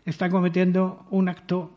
está 0.04 0.28
cometiendo 0.28 1.06
un 1.10 1.28
acto 1.28 1.76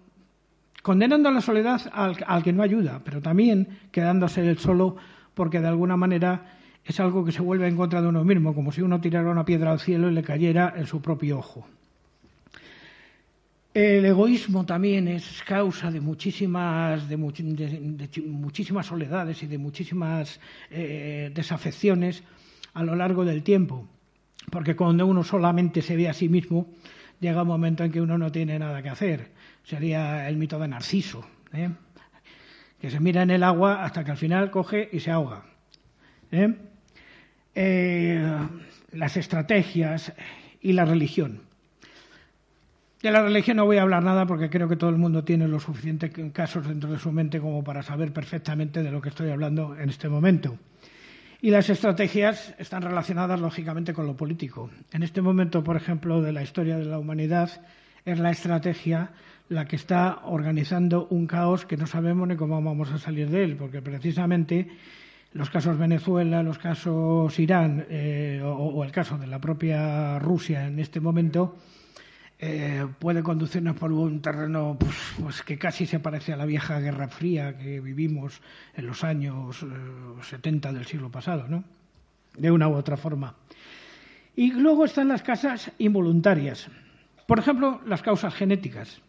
condenando 0.81 1.29
a 1.29 1.31
la 1.31 1.41
soledad 1.41 1.81
al, 1.93 2.17
al 2.27 2.43
que 2.43 2.53
no 2.53 2.61
ayuda, 2.61 3.01
pero 3.03 3.21
también 3.21 3.79
quedándose 3.91 4.47
él 4.47 4.57
solo 4.57 4.97
porque 5.33 5.61
de 5.61 5.67
alguna 5.67 5.97
manera 5.97 6.57
es 6.85 6.99
algo 6.99 7.23
que 7.23 7.31
se 7.31 7.41
vuelve 7.41 7.67
en 7.67 7.77
contra 7.77 8.01
de 8.01 8.09
uno 8.09 8.23
mismo, 8.23 8.53
como 8.53 8.71
si 8.71 8.81
uno 8.81 8.99
tirara 8.99 9.31
una 9.31 9.45
piedra 9.45 9.71
al 9.71 9.79
cielo 9.79 10.09
y 10.09 10.13
le 10.13 10.21
cayera 10.21 10.73
en 10.75 10.85
su 10.85 11.01
propio 11.01 11.39
ojo. 11.39 11.65
El 13.73 14.05
egoísmo 14.05 14.65
también 14.65 15.07
es 15.07 15.41
causa 15.47 15.89
de 15.89 15.99
muchísimas, 15.99 17.09
de, 17.09 17.17
muchísimas 17.17 18.85
soledades 18.85 19.41
y 19.41 19.47
de 19.47 19.57
muchísimas 19.57 20.39
eh, 20.69 21.31
desafecciones 21.33 22.23
a 22.75 22.83
lo 22.83 22.95
largo 22.95 23.25
del 23.25 23.41
tiempo, 23.41 23.87
porque 24.51 24.75
cuando 24.75 25.07
uno 25.07 25.23
solamente 25.23 25.81
se 25.81 25.95
ve 25.95 26.07
a 26.07 26.13
sí 26.13 26.29
mismo, 26.29 26.67
llega 27.23 27.41
un 27.41 27.47
momento 27.47 27.83
en 27.83 27.91
que 27.91 28.01
uno 28.01 28.17
no 28.17 28.31
tiene 28.31 28.59
nada 28.59 28.83
que 28.83 28.89
hacer. 28.89 29.31
Sería 29.63 30.27
el 30.27 30.35
mito 30.35 30.59
de 30.59 30.67
Narciso, 30.67 31.25
¿eh? 31.53 31.69
que 32.79 32.91
se 32.91 32.99
mira 32.99 33.23
en 33.23 33.31
el 33.31 33.43
agua 33.43 33.83
hasta 33.85 34.03
que 34.03 34.11
al 34.11 34.17
final 34.17 34.51
coge 34.51 34.89
y 34.91 34.99
se 34.99 35.09
ahoga. 35.09 35.45
¿eh? 36.31 36.53
las 38.91 39.17
estrategias 39.17 40.13
y 40.61 40.73
la 40.73 40.85
religión. 40.85 41.41
De 43.01 43.11
la 43.11 43.21
religión 43.21 43.57
no 43.57 43.65
voy 43.65 43.77
a 43.77 43.83
hablar 43.83 44.03
nada 44.03 44.25
porque 44.25 44.49
creo 44.49 44.67
que 44.67 44.75
todo 44.75 44.89
el 44.89 44.97
mundo 44.97 45.23
tiene 45.23 45.47
los 45.47 45.63
suficientes 45.63 46.11
casos 46.33 46.67
dentro 46.67 46.91
de 46.91 46.99
su 46.99 47.11
mente 47.11 47.39
como 47.39 47.63
para 47.63 47.83
saber 47.83 48.11
perfectamente 48.11 48.83
de 48.83 48.91
lo 48.91 49.01
que 49.01 49.09
estoy 49.09 49.29
hablando 49.29 49.77
en 49.77 49.89
este 49.89 50.09
momento. 50.09 50.57
Y 51.43 51.51
las 51.51 51.69
estrategias 51.69 52.55
están 52.57 52.83
relacionadas 52.83 53.37
lógicamente 53.37 53.93
con 53.93 54.07
lo 54.07 54.15
político. 54.15 54.69
En 54.93 55.03
este 55.03 55.21
momento, 55.21 55.61
por 55.61 55.75
ejemplo, 55.75 56.21
de 56.21 56.31
la 56.31 56.41
historia 56.41 56.77
de 56.77 56.85
la 56.85 56.97
humanidad, 56.97 57.51
es 58.05 58.17
la 58.17 58.31
estrategia 58.31 59.11
la 59.49 59.65
que 59.65 59.75
está 59.75 60.21
organizando 60.23 61.05
un 61.09 61.27
caos 61.27 61.65
que 61.65 61.75
no 61.75 61.85
sabemos 61.85 62.29
ni 62.29 62.37
cómo 62.37 62.61
vamos 62.61 62.93
a 62.93 62.97
salir 62.97 63.29
de 63.29 63.43
él, 63.43 63.57
porque 63.57 63.81
precisamente 63.81 64.69
los 65.33 65.49
casos 65.49 65.77
Venezuela, 65.77 66.43
los 66.43 66.59
casos 66.59 67.37
Irán 67.37 67.87
eh, 67.89 68.41
o 68.41 68.81
el 68.81 68.93
caso 68.93 69.17
de 69.17 69.27
la 69.27 69.41
propia 69.41 70.19
Rusia 70.19 70.65
en 70.65 70.79
este 70.79 71.01
momento 71.01 71.57
eh, 72.39 72.85
puede 72.99 73.23
conducirnos 73.23 73.75
por 73.75 73.91
un 73.91 74.21
terreno 74.21 74.75
pues, 74.79 74.95
pues, 75.21 75.41
que 75.43 75.57
casi 75.57 75.85
se 75.85 75.99
parece 75.99 76.33
a 76.33 76.37
la 76.37 76.45
vieja 76.45 76.79
Guerra 76.79 77.07
Fría 77.07 77.57
que 77.57 77.79
vivimos 77.79 78.41
en 78.75 78.87
los 78.87 79.03
años 79.03 79.65
70 80.21 80.69
eh, 80.69 80.73
del 80.73 80.85
siglo 80.85 81.09
pasado, 81.09 81.47
¿no? 81.47 81.63
De 82.35 82.51
una 82.51 82.67
u 82.67 82.73
otra 82.73 82.97
forma. 82.97 83.35
Y 84.35 84.51
luego 84.51 84.85
están 84.85 85.07
las 85.07 85.21
causas 85.21 85.71
involuntarias. 85.77 86.67
Por 87.27 87.39
ejemplo, 87.39 87.81
las 87.85 88.01
causas 88.01 88.33
genéticas. 88.33 89.01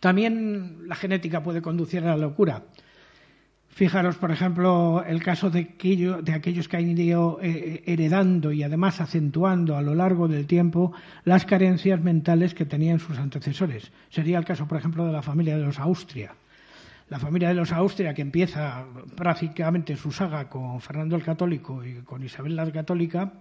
También 0.00 0.88
la 0.88 0.94
genética 0.94 1.42
puede 1.42 1.60
conducir 1.60 2.04
a 2.04 2.10
la 2.10 2.16
locura. 2.16 2.62
Fijaros, 3.78 4.16
por 4.16 4.32
ejemplo, 4.32 5.04
el 5.06 5.22
caso 5.22 5.50
de, 5.50 5.60
aquellos 6.34 6.66
que 6.66 6.76
han 6.76 6.98
ido 6.98 7.38
eh, 7.40 7.84
heredando 7.86 8.50
y 8.50 8.64
además 8.64 9.00
acentuando 9.00 9.76
a 9.76 9.82
lo 9.82 9.94
largo 9.94 10.26
del 10.26 10.48
tiempo 10.48 10.92
las 11.22 11.44
carencias 11.44 12.00
mentales 12.00 12.54
que 12.54 12.66
tenían 12.66 12.98
sus 12.98 13.18
antecesores. 13.18 13.92
Sería 14.10 14.38
el 14.38 14.44
caso, 14.44 14.66
por 14.66 14.78
ejemplo, 14.78 15.06
de 15.06 15.12
la 15.12 15.22
familia 15.22 15.56
de 15.56 15.62
los 15.62 15.78
Austria. 15.78 16.34
La 17.08 17.20
familia 17.20 17.50
de 17.50 17.54
los 17.54 17.70
Austria, 17.70 18.14
que 18.14 18.22
empieza 18.22 18.84
prácticamente 19.14 19.94
su 19.94 20.10
saga 20.10 20.48
con 20.48 20.80
Fernando 20.80 21.14
el 21.14 21.22
Católico 21.22 21.84
y 21.84 22.02
con 22.02 22.24
Isabel 22.24 22.56
la 22.56 22.68
Católica, 22.72 23.34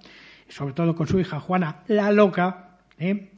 sobre 0.49 0.75
todo 0.75 0.93
con 0.93 1.07
su 1.07 1.19
hija 1.19 1.39
Juana 1.39 1.77
la 1.87 2.11
Loca, 2.11 2.77
¿eh? 2.99 3.31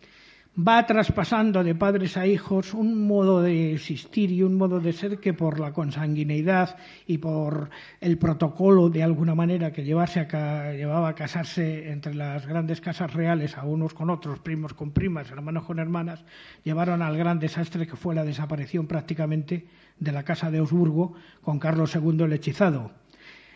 Va 0.57 0.85
traspasando 0.85 1.63
de 1.63 1.75
padres 1.75 2.17
a 2.17 2.25
hijos 2.25 2.73
un 2.73 3.07
modo 3.07 3.41
de 3.41 3.73
existir 3.73 4.31
y 4.31 4.43
un 4.43 4.55
modo 4.57 4.79
de 4.79 4.93
ser 4.93 5.19
que 5.19 5.33
por 5.33 5.59
la 5.59 5.71
consanguineidad 5.71 6.75
y 7.07 7.19
por 7.19 7.69
el 8.01 8.17
protocolo 8.17 8.89
de 8.89 9.03
alguna 9.03 9.35
manera 9.35 9.71
que 9.71 9.83
llevase 9.83 10.19
a, 10.19 10.73
llevaba 10.73 11.09
a 11.09 11.15
casarse 11.15 11.91
entre 11.91 12.13
las 12.13 12.45
grandes 12.45 12.81
casas 12.81 13.13
reales 13.13 13.57
a 13.57 13.63
unos 13.63 13.93
con 13.93 14.09
otros, 14.09 14.39
primos 14.39 14.73
con 14.73 14.91
primas, 14.91 15.31
hermanos 15.31 15.63
con 15.63 15.79
hermanas, 15.79 16.25
llevaron 16.63 17.01
al 17.01 17.17
gran 17.17 17.39
desastre 17.39 17.87
que 17.87 17.95
fue 17.95 18.15
la 18.15 18.25
desaparición 18.25 18.87
prácticamente 18.87 19.67
de 19.99 20.11
la 20.11 20.23
casa 20.23 20.51
de 20.51 20.57
Augsburgo 20.57 21.13
con 21.41 21.59
Carlos 21.59 21.95
II 21.95 22.23
el 22.23 22.33
hechizado 22.33 22.91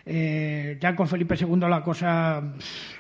eh, 0.06 0.78
ya 0.82 0.96
con 0.96 1.08
Felipe 1.08 1.36
II 1.40 1.60
la 1.62 1.82
cosa 1.82 2.42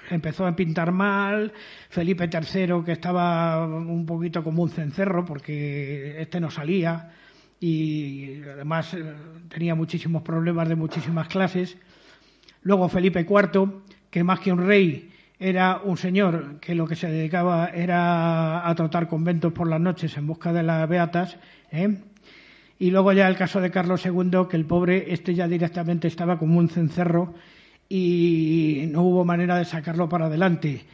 empezó 0.09 0.45
a 0.45 0.55
pintar 0.55 0.91
mal. 0.91 1.51
Felipe 1.89 2.29
III, 2.31 2.83
que 2.85 2.93
estaba 2.93 3.65
un 3.65 4.05
poquito 4.05 4.43
como 4.43 4.63
un 4.63 4.69
cencerro 4.69 5.25
porque 5.25 6.21
este 6.21 6.39
no 6.39 6.49
salía 6.49 7.11
y 7.59 8.41
además 8.43 8.93
eh, 8.93 9.03
tenía 9.49 9.75
muchísimos 9.75 10.21
problemas 10.21 10.67
de 10.69 10.75
muchísimas 10.75 11.27
clases. 11.27 11.77
Luego 12.61 12.87
Felipe 12.87 13.21
IV, 13.21 13.83
que 14.09 14.23
más 14.23 14.39
que 14.39 14.51
un 14.51 14.65
rey 14.65 15.09
era 15.39 15.81
un 15.83 15.97
señor 15.97 16.59
que 16.61 16.75
lo 16.75 16.87
que 16.87 16.95
se 16.95 17.09
dedicaba 17.09 17.67
era 17.67 18.67
a 18.67 18.75
trotar 18.75 19.07
conventos 19.09 19.51
por 19.51 19.67
las 19.67 19.81
noches 19.81 20.15
en 20.15 20.27
busca 20.27 20.53
de 20.53 20.63
las 20.63 20.87
beatas. 20.87 21.37
¿eh? 21.71 21.97
Y 22.79 22.91
luego 22.91 23.13
ya 23.13 23.27
el 23.27 23.35
caso 23.35 23.61
de 23.61 23.71
Carlos 23.71 24.05
II, 24.05 24.47
que 24.49 24.57
el 24.57 24.65
pobre, 24.65 25.13
este 25.13 25.35
ya 25.35 25.47
directamente 25.47 26.07
estaba 26.07 26.37
como 26.37 26.59
un 26.59 26.69
cencerro 26.69 27.33
y 27.87 28.85
no 28.91 29.03
hubo 29.03 29.25
manera 29.25 29.57
de 29.57 29.65
sacarlo 29.65 30.09
para 30.09 30.25
adelante. 30.25 30.85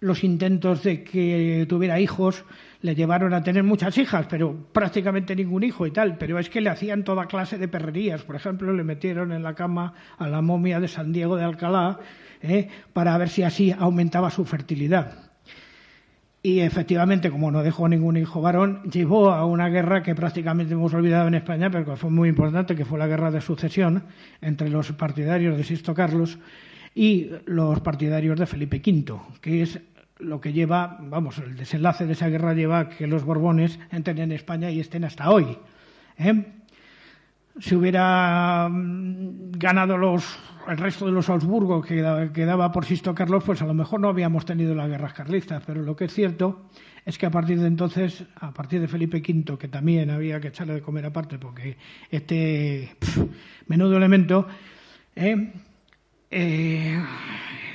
Los 0.00 0.24
intentos 0.24 0.82
de 0.82 1.04
que 1.04 1.66
tuviera 1.68 2.00
hijos 2.00 2.44
le 2.80 2.94
llevaron 2.94 3.34
a 3.34 3.42
tener 3.42 3.62
muchas 3.62 3.98
hijas, 3.98 4.26
pero 4.28 4.56
prácticamente 4.72 5.36
ningún 5.36 5.64
hijo 5.64 5.86
y 5.86 5.90
tal. 5.90 6.16
Pero 6.16 6.38
es 6.38 6.48
que 6.48 6.62
le 6.62 6.70
hacían 6.70 7.04
toda 7.04 7.26
clase 7.26 7.58
de 7.58 7.68
perrerías. 7.68 8.22
Por 8.22 8.36
ejemplo, 8.36 8.72
le 8.72 8.84
metieron 8.84 9.32
en 9.32 9.42
la 9.42 9.54
cama 9.54 9.92
a 10.16 10.28
la 10.28 10.40
momia 10.40 10.80
de 10.80 10.88
San 10.88 11.12
Diego 11.12 11.36
de 11.36 11.44
Alcalá 11.44 11.98
¿eh? 12.40 12.68
para 12.94 13.18
ver 13.18 13.28
si 13.28 13.42
así 13.42 13.74
aumentaba 13.78 14.30
su 14.30 14.44
fertilidad 14.46 15.25
y 16.46 16.60
efectivamente, 16.60 17.28
como 17.28 17.50
no 17.50 17.64
dejó 17.64 17.88
ningún 17.88 18.16
hijo 18.16 18.40
varón, 18.40 18.80
llevó 18.84 19.32
a 19.32 19.44
una 19.44 19.68
guerra 19.68 20.04
que 20.04 20.14
prácticamente 20.14 20.74
hemos 20.74 20.94
olvidado 20.94 21.26
en 21.26 21.34
España, 21.34 21.70
pero 21.72 21.84
que 21.84 21.96
fue 21.96 22.08
muy 22.08 22.28
importante, 22.28 22.76
que 22.76 22.84
fue 22.84 23.00
la 23.00 23.08
guerra 23.08 23.32
de 23.32 23.40
sucesión 23.40 24.04
entre 24.40 24.68
los 24.68 24.92
partidarios 24.92 25.56
de 25.56 25.64
Sisto 25.64 25.92
Carlos 25.92 26.38
y 26.94 27.30
los 27.46 27.80
partidarios 27.80 28.38
de 28.38 28.46
Felipe 28.46 28.76
V, 28.76 29.18
que 29.40 29.62
es 29.62 29.80
lo 30.20 30.40
que 30.40 30.52
lleva, 30.52 30.98
vamos, 31.00 31.38
el 31.38 31.56
desenlace 31.56 32.06
de 32.06 32.12
esa 32.12 32.28
guerra 32.28 32.54
lleva 32.54 32.78
a 32.78 32.88
que 32.90 33.08
los 33.08 33.24
Borbones 33.24 33.80
entren 33.90 34.18
en 34.18 34.30
España 34.30 34.70
y 34.70 34.78
estén 34.78 35.02
hasta 35.02 35.28
hoy. 35.32 35.58
¿eh? 36.16 36.44
Si 37.58 37.74
hubiera 37.74 38.68
mm, 38.68 39.52
ganado 39.52 39.96
los 39.96 40.38
el 40.68 40.78
resto 40.78 41.06
de 41.06 41.12
los 41.12 41.28
Augsburgo 41.28 41.80
que 41.80 42.30
quedaba 42.32 42.72
por 42.72 42.84
Sisto 42.84 43.14
Carlos, 43.14 43.44
pues 43.44 43.62
a 43.62 43.66
lo 43.66 43.74
mejor 43.74 44.00
no 44.00 44.08
habíamos 44.08 44.44
tenido 44.44 44.74
las 44.74 44.88
guerras 44.88 45.12
carlistas, 45.12 45.62
pero 45.64 45.82
lo 45.82 45.94
que 45.94 46.06
es 46.06 46.12
cierto 46.12 46.68
es 47.04 47.18
que 47.18 47.26
a 47.26 47.30
partir 47.30 47.60
de 47.60 47.68
entonces, 47.68 48.24
a 48.36 48.52
partir 48.52 48.80
de 48.80 48.88
Felipe 48.88 49.18
V, 49.18 49.58
que 49.58 49.68
también 49.68 50.10
había 50.10 50.40
que 50.40 50.48
echarle 50.48 50.74
de 50.74 50.82
comer 50.82 51.06
aparte, 51.06 51.38
porque 51.38 51.76
este 52.10 52.96
menudo 53.68 53.96
elemento, 53.96 54.48
eh, 55.14 55.52
eh, 56.30 57.00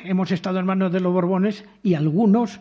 hemos 0.03 0.31
estado 0.31 0.59
en 0.59 0.65
manos 0.65 0.91
de 0.91 0.99
los 0.99 1.13
Borbones 1.13 1.63
y 1.81 1.93
algunos 1.93 2.59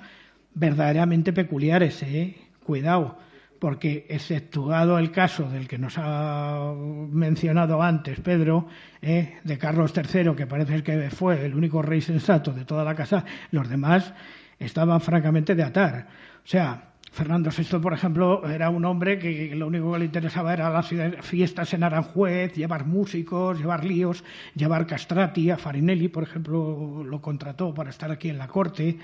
verdaderamente 0.54 1.32
peculiares, 1.32 2.02
eh, 2.04 2.36
cuidado 2.64 3.18
porque 3.60 4.06
exceptuado 4.08 4.98
el 4.98 5.12
caso 5.12 5.48
del 5.48 5.68
que 5.68 5.78
nos 5.78 5.94
ha 5.98 6.72
mencionado 6.74 7.82
antes 7.82 8.18
Pedro, 8.20 8.66
eh, 9.02 9.38
de 9.44 9.58
Carlos 9.58 9.92
III, 9.94 10.34
que 10.34 10.46
parece 10.46 10.82
que 10.82 11.10
fue 11.10 11.44
el 11.44 11.54
único 11.54 11.82
rey 11.82 12.00
sensato 12.00 12.52
de 12.52 12.64
toda 12.64 12.82
la 12.82 12.94
casa, 12.94 13.24
los 13.50 13.68
demás 13.68 14.12
estaban 14.58 15.00
francamente 15.00 15.54
de 15.54 15.62
atar. 15.62 16.08
O 16.42 16.48
sea, 16.48 16.90
Fernando 17.12 17.50
VI, 17.50 17.80
por 17.80 17.92
ejemplo, 17.92 18.48
era 18.48 18.70
un 18.70 18.84
hombre 18.86 19.18
que 19.18 19.54
lo 19.54 19.66
único 19.66 19.92
que 19.92 19.98
le 19.98 20.04
interesaba 20.06 20.54
era 20.54 20.70
las 20.70 20.88
fiestas 21.22 21.74
en 21.74 21.82
Aranjuez, 21.82 22.54
llevar 22.54 22.86
músicos, 22.86 23.58
llevar 23.58 23.84
líos, 23.84 24.24
llevar 24.54 24.86
castrati. 24.86 25.50
A 25.50 25.58
Farinelli, 25.58 26.08
por 26.08 26.22
ejemplo, 26.22 27.02
lo 27.04 27.20
contrató 27.20 27.74
para 27.74 27.90
estar 27.90 28.10
aquí 28.10 28.30
en 28.30 28.38
la 28.38 28.48
corte. 28.48 28.98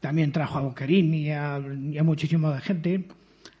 También 0.00 0.32
trajo 0.32 0.58
a 0.58 0.62
Boquerini 0.62 1.28
y 1.28 1.30
a, 1.30 1.60
y 1.92 1.96
a 1.96 2.02
muchísima 2.02 2.60
gente. 2.60 3.06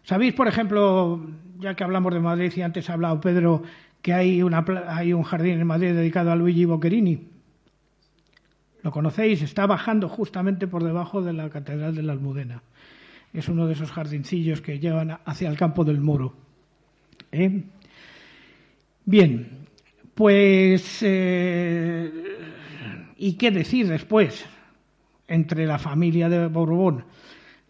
¿Sabéis, 0.04 0.34
por 0.34 0.48
ejemplo, 0.48 1.20
ya 1.58 1.74
que 1.74 1.84
hablamos 1.84 2.12
de 2.12 2.20
Madrid 2.20 2.52
y 2.56 2.62
antes 2.62 2.90
ha 2.90 2.94
hablado 2.94 3.20
Pedro, 3.20 3.62
que 4.00 4.12
hay, 4.12 4.42
un 4.42 5.22
jardín 5.22 5.60
en 5.60 5.66
Madrid 5.66 5.94
dedicado 5.94 6.32
a 6.32 6.36
Luigi 6.36 6.64
Boccherini? 6.64 7.28
¿Lo 8.82 8.90
conocéis? 8.90 9.42
Está 9.42 9.66
bajando 9.66 10.08
justamente 10.08 10.66
por 10.66 10.82
debajo 10.82 11.22
de 11.22 11.32
la 11.32 11.50
Catedral 11.50 11.94
de 11.94 12.02
la 12.02 12.12
Almudena. 12.12 12.62
Es 13.32 13.48
uno 13.48 13.66
de 13.66 13.74
esos 13.74 13.92
jardincillos 13.92 14.60
que 14.60 14.80
llevan 14.80 15.18
hacia 15.24 15.48
el 15.48 15.56
campo 15.56 15.84
del 15.84 16.00
Moro. 16.00 16.34
¿Eh? 17.30 17.62
Bien, 19.04 19.66
pues. 20.14 20.98
Eh, 21.02 22.10
¿Y 23.16 23.34
qué 23.34 23.52
decir 23.52 23.86
después? 23.86 24.44
Entre 25.28 25.64
la 25.64 25.78
familia 25.78 26.28
de 26.28 26.48
Borbón 26.48 27.04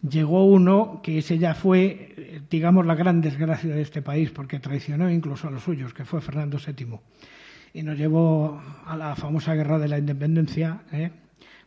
llegó 0.08 0.44
uno 0.44 1.00
que 1.02 1.18
ese 1.18 1.38
ya 1.38 1.54
fue, 1.54 2.42
digamos, 2.50 2.86
la 2.86 2.94
gran 2.94 3.20
desgracia 3.20 3.74
de 3.74 3.82
este 3.82 4.02
país, 4.02 4.30
porque 4.30 4.58
traicionó 4.58 5.10
incluso 5.10 5.48
a 5.48 5.50
los 5.50 5.62
suyos, 5.62 5.94
que 5.94 6.04
fue 6.04 6.20
Fernando 6.20 6.58
VII. 6.58 6.98
Y 7.74 7.82
nos 7.82 7.96
llevó 7.96 8.60
a 8.84 8.96
la 8.96 9.16
famosa 9.16 9.54
guerra 9.54 9.78
de 9.78 9.88
la 9.88 9.98
independencia, 9.98 10.82
¿eh? 10.92 11.10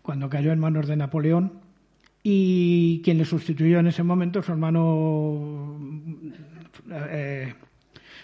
cuando 0.02 0.30
cayó 0.30 0.52
en 0.52 0.60
manos 0.60 0.88
de 0.88 0.96
Napoleón, 0.96 1.54
y 2.22 3.02
quien 3.04 3.18
le 3.18 3.26
sustituyó 3.26 3.80
en 3.80 3.88
ese 3.88 4.04
momento, 4.04 4.42
su 4.42 4.52
hermano 4.52 5.80
eh, 6.92 7.54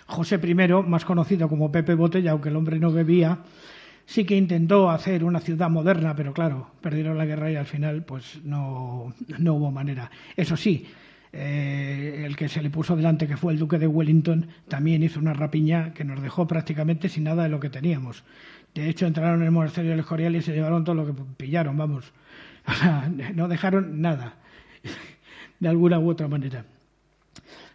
José 0.08 0.40
I, 0.44 0.56
más 0.88 1.06
conocido 1.06 1.48
como 1.48 1.72
Pepe 1.72 1.96
Botella, 1.96 2.32
aunque 2.32 2.50
el 2.50 2.56
hombre 2.56 2.80
no 2.80 2.92
bebía, 2.92 3.40
sí 4.06 4.26
que 4.26 4.36
intentó 4.36 4.90
hacer 4.90 5.24
una 5.24 5.40
ciudad 5.40 5.70
moderna, 5.70 6.16
pero 6.16 6.34
claro, 6.34 6.72
perdieron 6.82 7.18
la 7.18 7.26
guerra 7.26 7.52
y 7.52 7.56
al 7.56 7.66
final 7.66 8.04
pues 8.04 8.40
no, 8.44 9.14
no 9.40 9.54
hubo 9.54 9.72
manera. 9.72 10.12
Eso 10.36 10.58
sí, 10.58 10.88
eh, 11.34 12.24
el 12.26 12.36
que 12.36 12.50
se 12.50 12.62
le 12.62 12.70
puso 12.70 12.96
delante, 12.96 13.28
que 13.28 13.38
fue 13.38 13.54
el 13.54 13.60
duque 13.60 13.80
de 13.80 13.88
Wellington, 13.88 14.48
también 14.68 15.04
hizo 15.04 15.20
una 15.20 15.34
rapiña 15.34 15.94
que 15.94 16.04
nos 16.04 16.22
dejó 16.22 16.46
prácticamente 16.46 17.08
sin 17.08 17.24
nada 17.24 17.44
de 17.44 17.50
lo 17.50 17.60
que 17.60 17.70
teníamos. 17.70 18.24
De 18.74 18.90
hecho, 18.90 19.06
entraron 19.06 19.40
en 19.40 19.46
el 19.46 19.52
monasterio 19.52 19.92
del 19.92 20.02
Escorial 20.02 20.36
y 20.36 20.42
se 20.42 20.54
llevaron 20.54 20.84
todo 20.84 20.96
lo 20.96 21.06
que 21.06 21.14
pillaron, 21.38 21.78
vamos. 21.78 22.12
no 23.36 23.48
dejaron 23.48 24.02
nada, 24.02 24.36
de 25.60 25.70
alguna 25.70 26.00
u 26.00 26.10
otra 26.10 26.28
manera. 26.28 26.66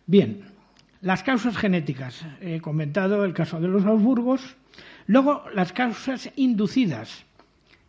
Bien, 0.07 0.43
las 1.01 1.23
causas 1.23 1.57
genéticas. 1.57 2.27
He 2.41 2.61
comentado 2.61 3.25
el 3.25 3.33
caso 3.33 3.61
de 3.61 3.69
los 3.69 3.85
Augsburgos, 3.85 4.57
Luego, 5.07 5.45
las 5.55 5.73
causas 5.73 6.31
inducidas. 6.37 7.25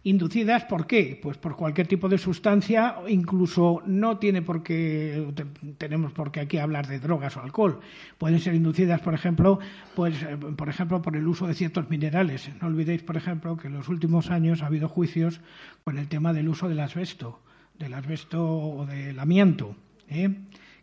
Inducidas, 0.04 0.64
¿por 0.66 0.88
qué? 0.88 1.20
Pues 1.22 1.38
por 1.38 1.58
cualquier 1.58 1.88
tipo 1.88 2.08
de 2.08 2.18
sustancia, 2.18 2.96
incluso 3.10 3.82
no 3.86 4.18
tiene 4.20 4.42
por 4.42 4.64
qué, 4.64 5.34
tenemos 5.78 6.14
por 6.14 6.32
qué 6.32 6.40
aquí 6.40 6.60
hablar 6.60 6.88
de 6.88 7.00
drogas 7.00 7.36
o 7.36 7.42
alcohol. 7.42 7.82
Pueden 8.18 8.40
ser 8.40 8.54
inducidas, 8.54 9.02
por 9.02 9.14
ejemplo, 9.14 9.60
pues, 9.96 10.22
eh, 10.24 10.38
por 10.56 10.70
ejemplo, 10.70 11.02
por 11.02 11.18
el 11.18 11.28
uso 11.28 11.46
de 11.46 11.56
ciertos 11.56 11.90
minerales. 11.90 12.50
No 12.62 12.68
olvidéis, 12.68 13.02
por 13.02 13.18
ejemplo, 13.18 13.58
que 13.58 13.68
en 13.68 13.74
los 13.74 13.90
últimos 13.90 14.30
años 14.30 14.62
ha 14.62 14.68
habido 14.68 14.88
juicios 14.88 15.42
con 15.84 15.98
el 15.98 16.08
tema 16.08 16.32
del 16.32 16.48
uso 16.48 16.70
del 16.70 16.80
asbesto, 16.80 17.42
del 17.78 17.94
asbesto 17.94 18.46
o 18.48 18.86
del 18.86 19.20
amianto, 19.20 19.76
¿eh? 20.08 20.30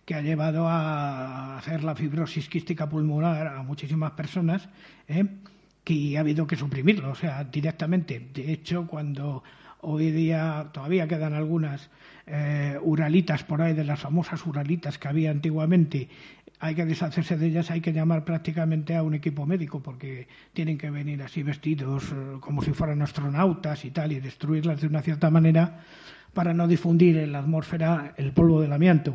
que 0.05 0.15
ha 0.15 0.21
llevado 0.21 0.69
a 0.69 1.57
hacer 1.57 1.83
la 1.83 1.95
fibrosis 1.95 2.49
quística 2.51 2.91
pulmonar 2.91 3.47
a 3.47 3.63
muchísimas 3.63 4.13
personas. 4.13 4.69
¿eh? 5.09 5.25
Que 5.85 6.17
ha 6.17 6.21
habido 6.21 6.47
que 6.47 6.57
suprimirlo, 6.57 7.11
o 7.11 7.15
sea, 7.15 7.45
directamente. 7.45 8.29
De 8.33 8.53
hecho, 8.53 8.87
cuando 8.87 9.45
hoy 9.83 10.11
día 10.11 10.71
todavía 10.73 11.07
quedan 11.07 11.35
algunas 11.35 11.91
eh, 12.27 12.79
uralitas 12.83 13.45
por 13.45 13.61
ahí, 13.61 13.75
de 13.75 13.85
las 13.85 14.01
famosas 14.01 14.45
uralitas 14.47 14.99
que 14.99 15.09
había 15.09 15.31
antiguamente, 15.31 16.09
hay 16.59 16.75
que 16.75 16.87
deshacerse 16.87 17.37
de 17.37 17.47
ellas, 17.47 17.71
hay 17.71 17.83
que 17.83 17.93
llamar 17.93 18.25
prácticamente 18.25 18.97
a 18.97 19.03
un 19.03 19.15
equipo 19.15 19.45
médico 19.45 19.81
porque 19.81 20.27
tienen 20.55 20.79
que 20.79 20.91
venir 20.91 21.23
así 21.23 21.43
vestidos 21.43 22.05
eh, 22.13 22.39
como 22.41 22.63
si 22.63 22.73
fueran 22.73 23.03
astronautas 23.03 23.85
y 23.85 23.91
tal 23.91 24.13
y 24.13 24.21
destruirlas 24.21 24.81
de 24.81 24.87
una 24.87 25.03
cierta 25.03 25.29
manera 25.29 25.81
para 26.33 26.55
no 26.55 26.67
difundir 26.67 27.19
en 27.19 27.33
la 27.33 27.41
atmósfera 27.41 28.15
el 28.17 28.33
polvo 28.33 28.63
del 28.63 28.73
amianto. 28.73 29.15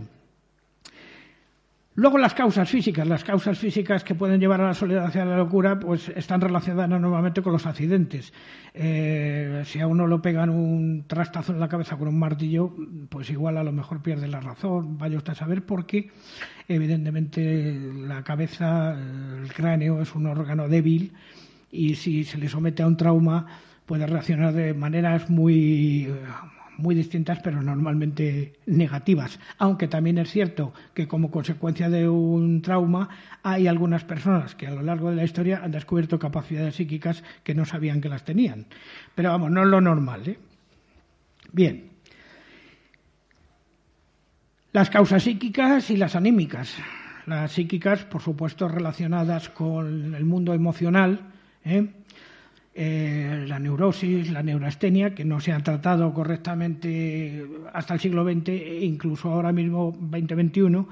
Luego 1.99 2.17
las 2.17 2.33
causas 2.33 2.69
físicas. 2.69 3.05
Las 3.05 3.25
causas 3.25 3.59
físicas 3.59 4.05
que 4.05 4.15
pueden 4.15 4.39
llevar 4.39 4.61
a 4.61 4.67
la 4.67 4.73
soledad 4.73 5.07
hacia 5.07 5.25
la 5.25 5.35
locura 5.35 5.77
pues 5.81 6.07
están 6.07 6.39
relacionadas 6.39 6.89
normalmente 6.89 7.41
con 7.41 7.51
los 7.51 7.65
accidentes. 7.65 8.31
Eh, 8.73 9.63
si 9.65 9.81
a 9.81 9.87
uno 9.87 10.07
lo 10.07 10.21
pegan 10.21 10.49
un 10.49 11.03
trastazo 11.07 11.51
en 11.51 11.59
la 11.59 11.67
cabeza 11.67 11.97
con 11.97 12.07
un 12.07 12.17
martillo, 12.17 12.73
pues 13.09 13.29
igual 13.31 13.57
a 13.57 13.65
lo 13.65 13.73
mejor 13.73 14.01
pierde 14.01 14.29
la 14.29 14.39
razón. 14.39 14.97
Vaya 14.97 15.17
usted 15.17 15.33
a 15.33 15.35
saber 15.35 15.65
por 15.65 15.85
qué. 15.85 16.09
Evidentemente 16.69 17.77
la 18.07 18.23
cabeza, 18.23 18.93
el 18.93 19.51
cráneo 19.51 20.01
es 20.01 20.15
un 20.15 20.27
órgano 20.27 20.69
débil 20.69 21.11
y 21.69 21.95
si 21.95 22.23
se 22.23 22.37
le 22.37 22.47
somete 22.47 22.81
a 22.81 22.87
un 22.87 22.95
trauma 22.95 23.45
puede 23.85 24.07
reaccionar 24.07 24.53
de 24.53 24.73
maneras 24.73 25.29
muy 25.29 26.07
muy 26.79 26.95
distintas, 26.95 27.39
pero 27.43 27.61
normalmente 27.61 28.53
negativas. 28.65 29.39
Aunque 29.57 29.87
también 29.87 30.17
es 30.17 30.31
cierto 30.31 30.73
que 30.93 31.07
como 31.07 31.29
consecuencia 31.29 31.89
de 31.89 32.09
un 32.09 32.61
trauma 32.61 33.09
hay 33.43 33.67
algunas 33.67 34.03
personas 34.03 34.55
que 34.55 34.67
a 34.67 34.71
lo 34.71 34.81
largo 34.81 35.09
de 35.09 35.17
la 35.17 35.23
historia 35.23 35.61
han 35.63 35.71
descubierto 35.71 36.17
capacidades 36.17 36.75
psíquicas 36.75 37.23
que 37.43 37.53
no 37.53 37.65
sabían 37.65 38.01
que 38.01 38.09
las 38.09 38.23
tenían. 38.23 38.65
Pero 39.15 39.29
vamos, 39.29 39.51
no 39.51 39.63
es 39.63 39.67
lo 39.67 39.81
normal. 39.81 40.27
¿eh? 40.27 40.39
Bien. 41.51 41.89
Las 44.71 44.89
causas 44.89 45.23
psíquicas 45.23 45.89
y 45.89 45.97
las 45.97 46.15
anímicas. 46.15 46.75
Las 47.25 47.51
psíquicas, 47.51 48.05
por 48.05 48.21
supuesto, 48.21 48.67
relacionadas 48.67 49.49
con 49.49 50.15
el 50.15 50.25
mundo 50.25 50.53
emocional. 50.53 51.19
¿eh? 51.65 51.87
Eh, 52.75 53.45
la 53.47 53.59
neurosis, 53.59 54.29
la 54.31 54.43
neurastenia, 54.43 55.15
que 55.15 55.25
no 55.25 55.39
se 55.39 55.51
han 55.51 55.63
tratado 55.63 56.13
correctamente 56.13 57.45
hasta 57.73 57.95
el 57.95 57.99
siglo 57.99 58.23
XX 58.23 58.49
e 58.49 58.85
incluso 58.85 59.31
ahora 59.31 59.51
mismo 59.51 59.91
2021, 59.99 60.87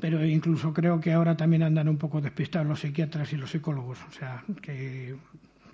pero 0.00 0.24
incluso 0.24 0.72
creo 0.72 0.98
que 1.00 1.12
ahora 1.12 1.36
también 1.36 1.62
andan 1.62 1.88
un 1.88 1.98
poco 1.98 2.20
despistados 2.20 2.66
los 2.66 2.80
psiquiatras 2.80 3.32
y 3.32 3.36
los 3.36 3.50
psicólogos, 3.50 3.98
o 4.08 4.12
sea, 4.12 4.42
que 4.62 5.14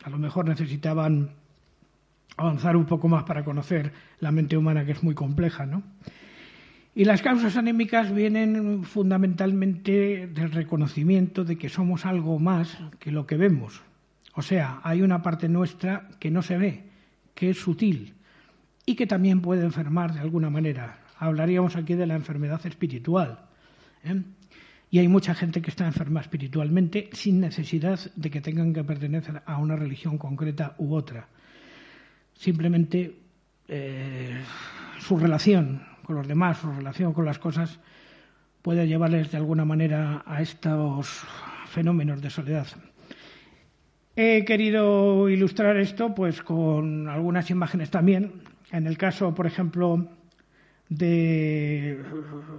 a 0.02 0.10
lo 0.10 0.18
mejor 0.18 0.48
necesitaban 0.48 1.30
avanzar 2.36 2.76
un 2.76 2.84
poco 2.84 3.08
más 3.08 3.24
para 3.24 3.44
conocer 3.44 3.92
la 4.18 4.32
mente 4.32 4.56
humana, 4.56 4.84
que 4.84 4.92
es 4.92 5.02
muy 5.02 5.14
compleja, 5.14 5.64
¿no? 5.64 5.82
Y 6.96 7.04
las 7.04 7.22
causas 7.22 7.56
anémicas 7.56 8.14
vienen 8.14 8.84
fundamentalmente 8.84 10.26
del 10.28 10.52
reconocimiento 10.52 11.44
de 11.44 11.56
que 11.56 11.68
somos 11.68 12.06
algo 12.06 12.38
más 12.38 12.78
que 13.00 13.10
lo 13.10 13.26
que 13.26 13.36
vemos. 13.36 13.82
O 14.34 14.42
sea, 14.42 14.80
hay 14.82 15.02
una 15.02 15.22
parte 15.22 15.48
nuestra 15.48 16.08
que 16.18 16.30
no 16.30 16.42
se 16.42 16.58
ve, 16.58 16.84
que 17.34 17.50
es 17.50 17.58
sutil 17.58 18.14
y 18.84 18.96
que 18.96 19.06
también 19.06 19.40
puede 19.40 19.64
enfermar 19.64 20.12
de 20.12 20.20
alguna 20.20 20.50
manera. 20.50 20.98
Hablaríamos 21.18 21.76
aquí 21.76 21.94
de 21.94 22.06
la 22.06 22.16
enfermedad 22.16 22.64
espiritual. 22.66 23.38
¿eh? 24.02 24.22
Y 24.90 24.98
hay 24.98 25.08
mucha 25.08 25.34
gente 25.34 25.62
que 25.62 25.70
está 25.70 25.86
enferma 25.86 26.20
espiritualmente 26.20 27.08
sin 27.12 27.40
necesidad 27.40 27.98
de 28.14 28.30
que 28.30 28.40
tengan 28.40 28.72
que 28.72 28.84
pertenecer 28.84 29.42
a 29.46 29.58
una 29.58 29.76
religión 29.76 30.18
concreta 30.18 30.74
u 30.78 30.94
otra. 30.94 31.28
Simplemente 32.34 33.16
eh, 33.68 34.40
su 34.98 35.16
relación 35.16 35.82
con 36.04 36.16
los 36.16 36.28
demás, 36.28 36.58
su 36.58 36.70
relación 36.70 37.12
con 37.12 37.24
las 37.24 37.38
cosas, 37.38 37.78
puede 38.62 38.86
llevarles 38.86 39.30
de 39.30 39.38
alguna 39.38 39.64
manera 39.64 40.22
a 40.26 40.42
estos 40.42 41.24
fenómenos 41.66 42.20
de 42.20 42.30
soledad. 42.30 42.66
He 44.16 44.44
querido 44.44 45.28
ilustrar 45.28 45.76
esto 45.76 46.14
pues 46.14 46.40
con 46.40 47.08
algunas 47.08 47.50
imágenes 47.50 47.90
también. 47.90 48.42
En 48.70 48.86
el 48.86 48.96
caso, 48.96 49.34
por 49.34 49.44
ejemplo, 49.44 50.06
de 50.88 51.98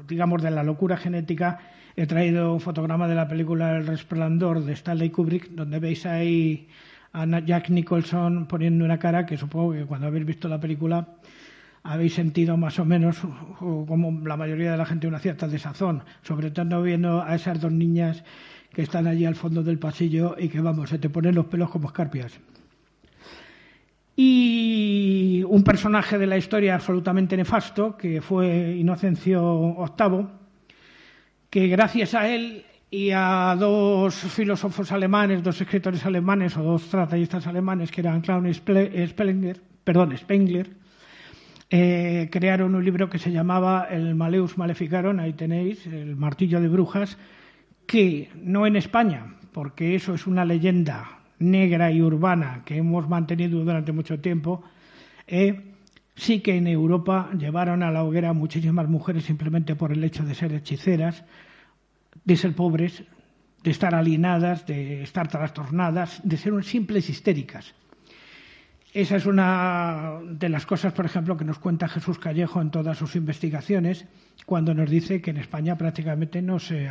digamos 0.06 0.41
de 0.41 0.52
la 0.52 0.63
locura 0.63 0.98
genética, 0.98 1.60
he 1.96 2.08
traído 2.08 2.54
un 2.54 2.60
fotograma 2.60 3.08
de 3.08 3.15
la 3.15 3.30
película 3.30 3.78
El 3.78 3.88
resplandor 3.88 4.65
de 4.65 4.74
Stanley 4.74 5.12
Kubrick, 5.12 5.52
donde 5.52 5.80
veis 5.80 6.06
ahí 6.06 6.68
a 7.13 7.26
Jack 7.39 7.70
Nicholson 7.70 8.48
poniendo 8.48 8.84
una 8.84 9.00
cara 9.00 9.26
que 9.26 9.38
supongo 9.38 9.72
que 9.72 9.86
cuando 9.86 10.08
habéis 10.08 10.26
visto 10.26 10.50
la 10.50 10.60
película 10.60 11.08
habéis 11.84 12.15
sentido 12.15 12.58
más 12.58 12.80
o 12.80 12.86
menos 12.86 13.22
como 13.60 14.28
la 14.28 14.36
mayoría 14.36 14.72
de 14.72 14.78
la 14.78 14.86
gente 14.86 15.08
una 15.08 15.20
cierta 15.20 15.48
desazón, 15.48 16.04
sobre 16.22 16.52
todo 16.52 16.82
viendo 16.82 17.24
a 17.24 17.34
esas 17.34 17.62
dos 17.62 17.72
niñas 17.72 18.26
que 18.76 18.82
están 18.82 19.08
allí 19.08 19.24
al 19.24 19.36
fondo 19.36 19.64
del 19.64 19.80
pasillo 19.80 20.36
y 20.38 20.50
que, 20.50 20.60
vamos, 20.60 20.90
se 20.90 21.00
te 21.00 21.10
ponen 21.10 21.34
los 21.34 21.46
pelos 21.46 21.70
como 21.70 21.88
escarpias. 21.88 22.38
Y 24.18 25.44
un 25.48 25.64
personaje 25.64 26.18
de 26.18 26.28
la 26.28 26.38
historia 26.38 26.76
absolutamente 26.76 27.38
nefasto, 27.38 27.96
que 27.96 28.22
fue 28.22 28.76
Inocencio 28.78 29.78
VIII, 29.98 30.28
que 31.50 31.68
gracias 31.68 32.16
a 32.16 32.28
él 32.28 32.66
y 32.92 33.12
a 33.12 33.56
dos 33.58 34.14
filósofos 34.14 34.92
alemanes, 34.92 35.42
dos 35.42 35.62
escritores 35.62 36.06
alemanes 36.06 36.58
o 36.58 36.64
dos 36.64 36.90
tratallistas 36.90 37.48
alemanes, 37.48 37.92
que 37.92 38.02
eran 38.02 38.20
Klaus 38.20 38.58
Spengler, 38.58 39.62
perdón, 39.86 40.18
Spengler, 40.18 40.70
eh, 41.70 42.28
crearon 42.30 42.76
un 42.76 42.84
libro 42.84 43.10
que 43.10 43.20
se 43.20 43.32
llamaba 43.32 43.88
El 43.90 44.16
Maleus 44.16 44.58
Maleficarum, 44.58 45.20
ahí 45.20 45.32
tenéis, 45.32 45.88
el 45.88 46.18
martillo 46.18 46.60
de 46.60 46.68
brujas, 46.68 47.18
que 47.88 48.30
no 48.36 48.67
en 48.67 48.76
España, 48.76 49.36
porque 49.52 49.95
eso 49.95 50.13
es 50.13 50.28
una 50.28 50.45
leyenda 50.45 51.19
negra 51.39 51.91
y 51.91 52.02
urbana 52.02 52.63
que 52.65 52.78
hemos 52.78 53.08
mantenido 53.10 53.60
durante 53.63 53.91
mucho 53.91 54.19
tiempo, 54.19 54.63
eh, 55.28 55.74
sí 56.15 56.39
que 56.39 56.56
en 56.56 56.67
Europa 56.67 57.30
llevaron 57.38 57.84
a 57.84 57.91
la 57.91 58.04
hoguera 58.04 58.34
muchísimas 58.34 58.88
mujeres 58.88 59.26
simplemente 59.26 59.76
por 59.76 59.91
el 59.91 60.04
hecho 60.04 60.24
de 60.24 60.36
ser 60.36 60.54
hechiceras, 60.54 61.24
de 62.24 62.38
ser 62.38 62.56
pobres, 62.56 63.04
de 63.63 63.71
estar 63.71 63.95
alienadas, 63.95 64.65
de 64.65 65.02
estar 65.02 65.28
trastornadas, 65.28 66.21
de 66.24 66.38
ser 66.38 66.63
simples 66.63 67.10
histéricas. 67.10 67.74
Esa 68.96 69.18
es 69.18 69.26
una 69.26 70.22
de 70.24 70.48
las 70.48 70.66
cosas, 70.66 70.94
por 70.94 71.06
ejemplo, 71.06 71.36
que 71.36 71.44
nos 71.44 71.60
cuenta 71.60 71.90
Jesús 71.90 72.18
Callejo 72.18 72.62
en 72.62 72.72
todas 72.72 72.98
sus 72.98 73.18
investigaciones, 73.18 74.06
cuando 74.46 74.74
nos 74.74 74.90
dice 74.90 75.22
que 75.22 75.32
en 75.32 75.38
España 75.38 75.78
prácticamente 75.78 76.42
no 76.42 76.60
se 76.60 76.90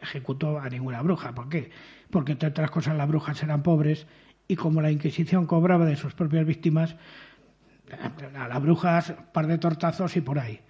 ejecutó 0.00 0.60
a 0.60 0.68
ninguna 0.68 1.02
bruja. 1.02 1.34
¿Por 1.34 1.48
qué? 1.48 1.72
Porque, 2.10 2.30
entre 2.30 2.50
otras 2.50 2.70
cosas, 2.70 2.96
las 2.96 3.08
brujas 3.08 3.42
eran 3.42 3.64
pobres 3.64 4.06
y 4.46 4.54
como 4.54 4.80
la 4.80 4.92
Inquisición 4.92 5.46
cobraba 5.48 5.84
de 5.84 5.96
sus 5.96 6.14
propias 6.14 6.46
víctimas, 6.46 6.94
a 8.38 8.46
las 8.46 8.62
brujas 8.62 9.12
par 9.32 9.48
de 9.48 9.58
tortazos 9.58 10.16
y 10.16 10.20
por 10.20 10.38
ahí. 10.38 10.60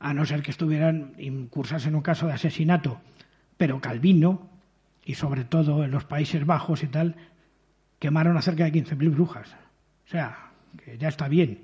A 0.00 0.12
no 0.12 0.26
ser 0.26 0.42
que 0.42 0.50
estuvieran 0.50 1.14
incursas 1.16 1.86
en 1.86 1.94
un 1.94 2.02
caso 2.02 2.26
de 2.26 2.34
asesinato. 2.34 3.00
Pero 3.56 3.80
Calvino, 3.80 4.50
y 5.02 5.14
sobre 5.14 5.44
todo 5.44 5.82
en 5.82 5.90
los 5.90 6.04
Países 6.04 6.44
Bajos 6.44 6.82
y 6.82 6.88
tal, 6.88 7.16
quemaron 7.98 8.36
a 8.36 8.42
cerca 8.42 8.64
de 8.64 8.72
15.000 8.74 9.12
brujas. 9.12 9.56
O 10.10 10.12
sea, 10.12 10.50
que 10.84 10.98
ya 10.98 11.06
está 11.06 11.28
bien. 11.28 11.60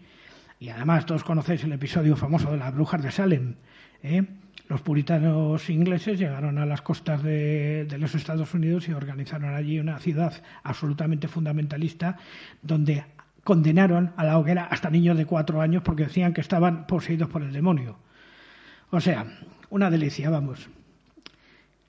Y 0.60 0.68
además 0.68 1.04
todos 1.04 1.24
conocéis 1.24 1.64
el 1.64 1.72
episodio 1.72 2.14
famoso 2.14 2.52
de 2.52 2.58
las 2.58 2.72
brujas 2.72 3.02
de 3.02 3.10
Salem. 3.10 3.56
¿eh? 4.04 4.22
Los 4.68 4.82
puritanos 4.82 5.68
ingleses 5.68 6.16
llegaron 6.16 6.56
a 6.58 6.64
las 6.64 6.80
costas 6.80 7.24
de, 7.24 7.88
los 7.98 8.14
Estados 8.14 8.54
Unidos 8.54 8.88
y 8.88 8.92
organizaron 8.92 9.52
allí 9.52 9.80
una 9.80 9.98
ciudad 9.98 10.32
absolutamente 10.62 11.26
fundamentalista 11.26 12.18
donde 12.62 13.04
condenaron 13.42 14.12
a 14.16 14.22
la 14.22 14.38
hoguera 14.38 14.66
hasta 14.66 14.90
niños 14.90 15.16
de 15.16 15.26
cuatro 15.26 15.60
años 15.60 15.82
porque 15.82 16.04
decían 16.04 16.32
que 16.32 16.40
estaban 16.40 16.86
poseídos 16.86 17.28
por 17.28 17.42
el 17.42 17.52
demonio. 17.52 17.98
O 18.90 19.00
sea, 19.00 19.26
una 19.70 19.90
delicia, 19.90 20.30
vamos. 20.30 20.68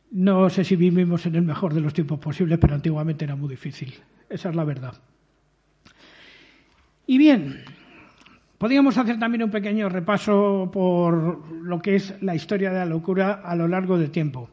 No 0.09 0.49
sé 0.49 0.63
si 0.63 0.75
vivimos 0.75 1.23
en 1.27 1.35
el 1.35 1.43
mejor 1.43 1.75
de 1.75 1.81
los 1.81 1.93
tiempos 1.93 2.17
posibles, 2.17 2.57
pero 2.57 2.73
antiguamente 2.73 3.25
era 3.25 3.35
muy 3.35 3.49
difícil. 3.49 3.93
Esa 4.27 4.49
es 4.49 4.55
la 4.55 4.63
verdad. 4.63 4.95
Y 7.09 7.17
bien, 7.17 7.63
podríamos 8.57 8.97
hacer 8.97 9.17
también 9.17 9.43
un 9.43 9.49
pequeño 9.49 9.87
repaso 9.87 10.69
por 10.71 11.49
lo 11.63 11.79
que 11.79 11.95
es 11.95 12.21
la 12.21 12.35
historia 12.35 12.69
de 12.69 12.79
la 12.79 12.85
locura 12.85 13.41
a 13.45 13.55
lo 13.55 13.65
largo 13.65 13.97
del 13.97 14.11
tiempo. 14.11 14.49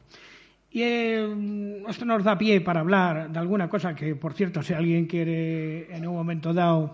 Y 0.71 0.83
eh, 0.83 1.83
esto 1.89 2.05
nos 2.05 2.23
da 2.23 2.39
pie 2.39 2.61
para 2.61 2.79
hablar 2.79 3.29
de 3.31 3.39
alguna 3.41 3.69
cosa 3.69 3.93
que, 3.93 4.15
por 4.15 4.35
cierto, 4.35 4.63
si 4.63 4.73
alguien 4.73 5.07
quiere 5.07 5.93
en 5.93 6.07
un 6.07 6.15
momento 6.15 6.55
dado 6.55 6.93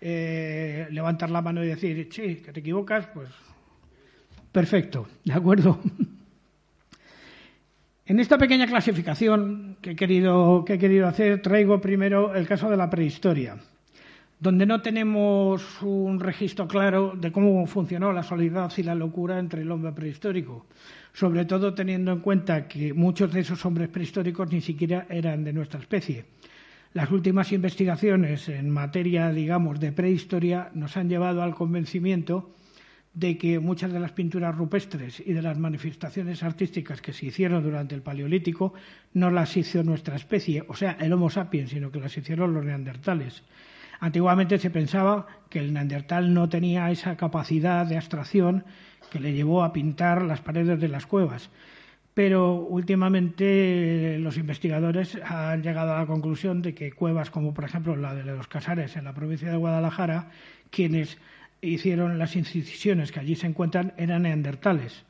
eh, 0.00 0.88
levantar 0.90 1.30
la 1.30 1.40
mano 1.40 1.62
y 1.62 1.68
decir, 1.68 2.08
sí, 2.10 2.36
que 2.44 2.52
te 2.52 2.58
equivocas, 2.58 3.06
pues 3.14 3.28
perfecto, 4.50 5.06
¿de 5.24 5.32
acuerdo? 5.32 5.80
En 8.08 8.20
esta 8.20 8.38
pequeña 8.38 8.68
clasificación 8.68 9.78
que 9.82 9.90
he 9.90 9.96
querido, 9.96 10.64
que 10.64 10.74
he 10.74 10.78
querido 10.78 11.08
hacer, 11.08 11.42
traigo 11.42 11.80
primero 11.80 12.36
el 12.36 12.46
caso 12.46 12.70
de 12.70 12.76
la 12.76 12.88
prehistoria. 12.88 13.56
Donde 14.38 14.66
no 14.66 14.82
tenemos 14.82 15.80
un 15.82 16.20
registro 16.20 16.68
claro 16.68 17.14
de 17.16 17.32
cómo 17.32 17.66
funcionó 17.66 18.12
la 18.12 18.22
solidaridad 18.22 18.72
y 18.76 18.82
la 18.82 18.94
locura 18.94 19.38
entre 19.38 19.62
el 19.62 19.70
hombre 19.70 19.92
prehistórico, 19.92 20.66
sobre 21.12 21.46
todo 21.46 21.72
teniendo 21.72 22.12
en 22.12 22.20
cuenta 22.20 22.68
que 22.68 22.92
muchos 22.92 23.32
de 23.32 23.40
esos 23.40 23.64
hombres 23.64 23.88
prehistóricos 23.88 24.52
ni 24.52 24.60
siquiera 24.60 25.06
eran 25.08 25.42
de 25.42 25.54
nuestra 25.54 25.80
especie. 25.80 26.26
Las 26.92 27.10
últimas 27.10 27.52
investigaciones 27.52 28.48
en 28.48 28.70
materia, 28.70 29.30
digamos, 29.30 29.80
de 29.80 29.92
prehistoria 29.92 30.70
nos 30.74 30.96
han 30.96 31.08
llevado 31.08 31.42
al 31.42 31.54
convencimiento 31.54 32.54
de 33.12 33.38
que 33.38 33.58
muchas 33.58 33.92
de 33.92 34.00
las 34.00 34.12
pinturas 34.12 34.54
rupestres 34.54 35.22
y 35.24 35.32
de 35.32 35.40
las 35.40 35.58
manifestaciones 35.58 36.42
artísticas 36.42 37.00
que 37.00 37.14
se 37.14 37.26
hicieron 37.26 37.62
durante 37.62 37.94
el 37.94 38.02
Paleolítico 38.02 38.74
no 39.14 39.30
las 39.30 39.56
hizo 39.56 39.82
nuestra 39.82 40.16
especie, 40.16 40.64
o 40.68 40.74
sea, 40.74 40.98
el 41.00 41.14
Homo 41.14 41.30
sapiens, 41.30 41.70
sino 41.70 41.90
que 41.90 42.00
las 42.00 42.16
hicieron 42.16 42.52
los 42.52 42.64
neandertales. 42.64 43.42
Antiguamente 44.00 44.58
se 44.58 44.70
pensaba 44.70 45.26
que 45.48 45.58
el 45.58 45.72
neandertal 45.72 46.34
no 46.34 46.48
tenía 46.48 46.90
esa 46.90 47.16
capacidad 47.16 47.86
de 47.86 47.96
abstracción 47.96 48.64
que 49.10 49.20
le 49.20 49.32
llevó 49.32 49.62
a 49.62 49.72
pintar 49.72 50.22
las 50.22 50.40
paredes 50.40 50.80
de 50.80 50.88
las 50.88 51.06
cuevas. 51.06 51.50
Pero 52.14 52.54
últimamente 52.54 54.18
los 54.18 54.38
investigadores 54.38 55.18
han 55.22 55.62
llegado 55.62 55.92
a 55.92 55.98
la 55.98 56.06
conclusión 56.06 56.62
de 56.62 56.74
que 56.74 56.92
cuevas 56.92 57.30
como 57.30 57.52
por 57.52 57.64
ejemplo 57.64 57.94
la 57.94 58.14
de 58.14 58.24
los 58.24 58.48
Casares 58.48 58.96
en 58.96 59.04
la 59.04 59.12
provincia 59.12 59.50
de 59.50 59.56
Guadalajara, 59.56 60.30
quienes 60.70 61.18
hicieron 61.60 62.18
las 62.18 62.36
incisiones 62.36 63.12
que 63.12 63.20
allí 63.20 63.36
se 63.36 63.46
encuentran 63.46 63.92
eran 63.96 64.22
neandertales. 64.22 65.04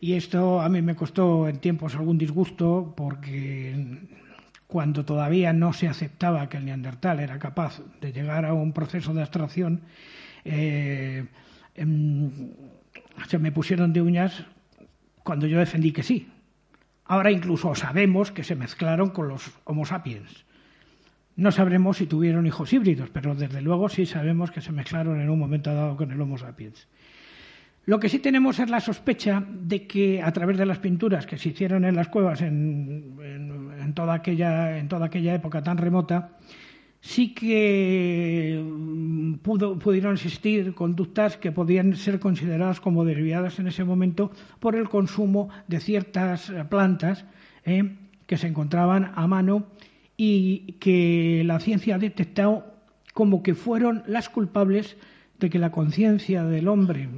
Y 0.00 0.14
esto 0.14 0.60
a 0.60 0.68
mí 0.68 0.82
me 0.82 0.96
costó 0.96 1.48
en 1.48 1.58
tiempos 1.58 1.94
algún 1.94 2.18
disgusto 2.18 2.92
porque 2.96 3.74
cuando 4.72 5.04
todavía 5.04 5.52
no 5.52 5.74
se 5.74 5.86
aceptaba 5.86 6.48
que 6.48 6.56
el 6.56 6.64
neandertal 6.64 7.20
era 7.20 7.38
capaz 7.38 7.82
de 8.00 8.10
llegar 8.10 8.46
a 8.46 8.54
un 8.54 8.72
proceso 8.72 9.12
de 9.12 9.20
abstracción, 9.20 9.82
eh, 10.46 11.26
em, 11.74 12.30
se 13.28 13.38
me 13.38 13.52
pusieron 13.52 13.92
de 13.92 14.00
uñas 14.00 14.46
cuando 15.24 15.46
yo 15.46 15.58
defendí 15.58 15.92
que 15.92 16.02
sí. 16.02 16.26
Ahora 17.04 17.30
incluso 17.30 17.74
sabemos 17.74 18.32
que 18.32 18.44
se 18.44 18.56
mezclaron 18.56 19.10
con 19.10 19.28
los 19.28 19.52
Homo 19.64 19.84
sapiens. 19.84 20.46
No 21.36 21.52
sabremos 21.52 21.98
si 21.98 22.06
tuvieron 22.06 22.46
hijos 22.46 22.72
híbridos, 22.72 23.10
pero 23.12 23.34
desde 23.34 23.60
luego 23.60 23.90
sí 23.90 24.06
sabemos 24.06 24.52
que 24.52 24.62
se 24.62 24.72
mezclaron 24.72 25.20
en 25.20 25.28
un 25.28 25.38
momento 25.38 25.74
dado 25.74 25.98
con 25.98 26.12
el 26.12 26.20
Homo 26.22 26.38
sapiens. 26.38 26.88
Lo 27.84 27.98
que 27.98 28.08
sí 28.08 28.20
tenemos 28.20 28.60
es 28.60 28.70
la 28.70 28.80
sospecha 28.80 29.44
de 29.44 29.88
que 29.88 30.22
a 30.22 30.32
través 30.32 30.56
de 30.56 30.66
las 30.66 30.78
pinturas 30.78 31.26
que 31.26 31.36
se 31.36 31.48
hicieron 31.48 31.84
en 31.84 31.96
las 31.96 32.08
cuevas 32.08 32.40
en, 32.40 33.92
toda, 33.94 34.14
aquella, 34.14 34.78
en 34.78 34.88
toda 34.88 35.06
aquella 35.06 35.34
época 35.34 35.62
tan 35.64 35.78
remota, 35.78 36.38
sí 37.00 37.34
que 37.34 38.62
mm, 38.64 39.34
pudieron 39.42 40.14
existir 40.14 40.74
conductas 40.74 41.36
que 41.36 41.50
podían 41.50 41.96
ser 41.96 42.20
consideradas 42.20 42.80
como 42.80 43.04
derivadas 43.04 43.58
en 43.58 43.66
ese 43.66 43.82
momento 43.82 44.30
por 44.60 44.76
el 44.76 44.88
consumo 44.88 45.48
de 45.66 45.80
ciertas 45.80 46.52
plantas 46.70 47.24
eh, 47.64 47.96
que 48.26 48.36
se 48.36 48.46
encontraban 48.46 49.10
a 49.16 49.26
mano 49.26 49.66
y 50.16 50.74
que 50.78 51.42
la 51.44 51.58
ciencia 51.58 51.96
ha 51.96 51.98
detectado 51.98 52.64
como 53.12 53.42
que 53.42 53.56
fueron 53.56 54.04
las 54.06 54.28
culpables 54.28 54.96
de 55.40 55.50
que 55.50 55.58
la 55.58 55.72
conciencia 55.72 56.44
del 56.44 56.68
hombre 56.68 57.08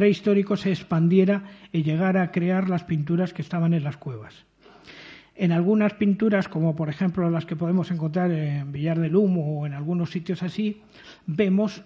prehistórico 0.00 0.56
se 0.56 0.70
expandiera 0.70 1.44
y 1.72 1.82
llegara 1.82 2.22
a 2.22 2.32
crear 2.32 2.70
las 2.70 2.84
pinturas 2.84 3.34
que 3.34 3.42
estaban 3.42 3.74
en 3.74 3.84
las 3.84 3.98
cuevas. 3.98 4.46
En 5.34 5.52
algunas 5.52 5.92
pinturas, 5.92 6.48
como 6.48 6.74
por 6.74 6.88
ejemplo 6.88 7.28
las 7.28 7.44
que 7.44 7.54
podemos 7.54 7.90
encontrar 7.90 8.30
en 8.30 8.72
Villar 8.72 8.98
del 8.98 9.14
Humo 9.14 9.60
o 9.60 9.66
en 9.66 9.74
algunos 9.74 10.10
sitios 10.10 10.42
así, 10.42 10.80
vemos 11.26 11.82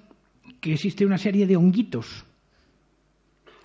que 0.61 0.75
existe 0.75 1.05
una 1.05 1.19
serie 1.19 1.49
de 1.49 1.57
honguitos, 1.57 2.25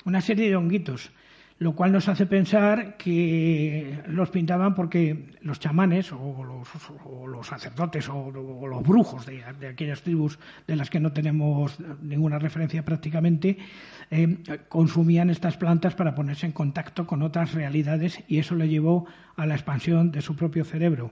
una 0.03 0.19
serie 0.19 0.49
de 0.49 0.55
honguitos 0.55 1.11
lo 1.59 1.73
cual 1.73 1.91
nos 1.91 2.07
hace 2.07 2.25
pensar 2.25 2.95
que 2.95 3.99
los 4.07 4.29
pintaban 4.29 4.73
porque 4.73 5.35
los 5.41 5.59
chamanes 5.59 6.11
o 6.13 6.43
los, 6.45 7.47
sacerdotes 7.47 8.07
o, 8.07 8.31
los 8.31 8.83
brujos 8.83 9.25
de, 9.25 9.43
aquellas 9.43 10.01
tribus 10.01 10.39
de 10.65 10.77
las 10.77 10.89
que 10.89 11.01
no 11.01 11.11
tenemos 11.11 11.77
ninguna 12.01 12.39
referencia 12.39 12.83
prácticamente, 12.85 13.57
eh, 14.09 14.37
consumían 14.69 15.29
estas 15.29 15.57
plantas 15.57 15.95
para 15.95 16.15
ponerse 16.15 16.45
en 16.45 16.53
contacto 16.53 17.05
con 17.05 17.21
otras 17.21 17.53
realidades 17.53 18.23
y 18.29 18.39
eso 18.39 18.55
le 18.55 18.69
llevó 18.69 19.05
a 19.35 19.45
la 19.45 19.55
expansión 19.55 20.11
de 20.11 20.21
su 20.21 20.37
propio 20.37 20.63
cerebro. 20.63 21.11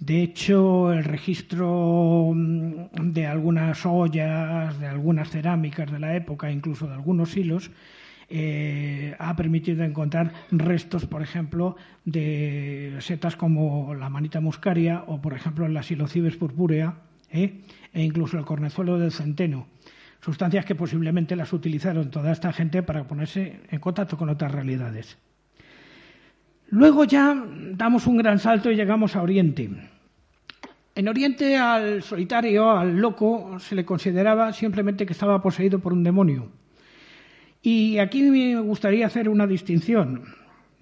De 0.00 0.22
hecho, 0.22 0.92
el 0.92 1.04
registro 1.04 2.32
mm, 2.34 3.12
de 3.12 3.26
algunas 3.26 3.86
ollas, 3.86 4.80
de 4.80 4.88
algunas 4.88 5.30
cerámicas 5.30 5.92
de 5.92 6.00
la 6.00 6.16
época, 6.16 6.50
incluso 6.50 6.88
de 6.88 6.94
algunos 6.94 7.36
hilos, 7.36 7.70
eh, 8.32 9.16
ha 9.18 9.34
permitido 9.34 9.82
encontrar 9.82 10.32
restos, 10.52 11.04
por 11.06 11.20
ejemplo, 11.20 11.76
de 12.04 12.96
setas 13.00 13.34
como 13.34 13.92
la 13.94 14.08
manita 14.08 14.40
muscaria 14.40 15.02
o, 15.08 15.20
por 15.20 15.34
ejemplo, 15.34 15.66
la 15.66 15.82
silocibes 15.82 16.36
purpúrea 16.36 16.94
¿eh? 17.30 17.60
e 17.92 18.02
incluso 18.02 18.38
el 18.38 18.44
cornezuelo 18.44 18.98
del 18.98 19.10
centeno. 19.10 19.66
Sustancias 20.20 20.64
que 20.64 20.76
posiblemente 20.76 21.34
las 21.34 21.52
utilizaron 21.52 22.10
toda 22.10 22.30
esta 22.30 22.52
gente 22.52 22.84
para 22.84 23.08
ponerse 23.08 23.60
en 23.68 23.80
contacto 23.80 24.16
con 24.16 24.28
otras 24.28 24.52
realidades. 24.52 25.18
Luego 26.68 27.04
ya 27.04 27.34
damos 27.72 28.06
un 28.06 28.16
gran 28.16 28.38
salto 28.38 28.70
y 28.70 28.76
llegamos 28.76 29.16
a 29.16 29.22
Oriente. 29.22 29.70
En 30.94 31.08
Oriente 31.08 31.56
al 31.56 32.02
solitario, 32.02 32.70
al 32.70 32.96
loco, 32.96 33.58
se 33.58 33.74
le 33.74 33.84
consideraba 33.84 34.52
simplemente 34.52 35.04
que 35.04 35.14
estaba 35.14 35.42
poseído 35.42 35.80
por 35.80 35.92
un 35.92 36.04
demonio. 36.04 36.59
Y 37.62 37.98
aquí 37.98 38.22
me 38.22 38.58
gustaría 38.60 39.06
hacer 39.06 39.28
una 39.28 39.46
distinción. 39.46 40.24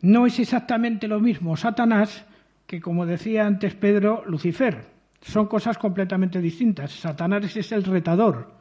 No 0.01 0.26
es 0.26 0.39
exactamente 0.39 1.09
lo 1.09 1.20
mismo 1.20 1.57
Satanás 1.57 2.24
que, 2.66 2.81
como 2.81 3.07
decía 3.07 3.47
antes 3.47 3.74
Pedro, 3.74 4.22
Lucifer. 4.26 4.87
Son 5.20 5.47
cosas 5.47 5.79
completamente 5.79 6.41
distintas. 6.41 6.93
Satanás 6.93 7.57
es 7.57 7.72
el 7.72 7.83
retador. 7.83 8.53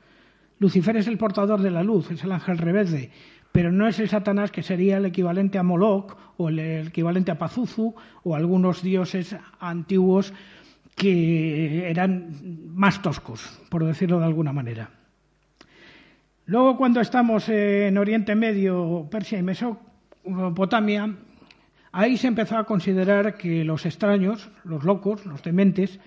Lucifer 0.59 0.97
es 0.97 1.07
el 1.07 1.19
portador 1.19 1.61
de 1.61 1.69
la 1.69 1.83
luz, 1.83 2.09
es 2.09 2.23
el 2.23 2.31
ángel 2.31 2.57
rebelde. 2.57 3.11
Pero 3.51 3.71
no 3.71 3.87
es 3.87 3.99
el 3.99 4.09
Satanás 4.09 4.51
que 4.51 4.63
sería 4.63 4.97
el 4.97 5.05
equivalente 5.05 5.59
a 5.59 5.63
Moloch 5.63 6.17
o 6.37 6.49
el 6.49 6.59
equivalente 6.59 7.31
a 7.31 7.37
Pazuzu 7.37 7.93
o 8.23 8.35
algunos 8.35 8.81
dioses 8.81 9.35
antiguos 9.59 10.33
que 10.95 11.87
eran 11.89 12.65
más 12.73 13.01
toscos, 13.03 13.61
por 13.69 13.85
decirlo 13.85 14.19
de 14.19 14.25
alguna 14.25 14.51
manera. 14.51 14.96
Luego, 16.47 16.77
cuando 16.77 17.01
estamos 17.01 17.49
en 17.49 17.97
Oriente 17.97 18.33
Medio, 18.33 19.09
Persia 19.11 19.37
y 19.37 19.43
Mesopotamia, 19.43 21.13
ahí 21.91 22.15
se 22.15 22.27
empezó 22.27 22.57
a 22.57 22.63
considerar 22.63 23.35
que 23.35 23.65
los 23.65 23.85
extraños, 23.85 24.49
los 24.63 24.85
locos, 24.85 25.25
los 25.25 25.43
dementes, 25.43 25.99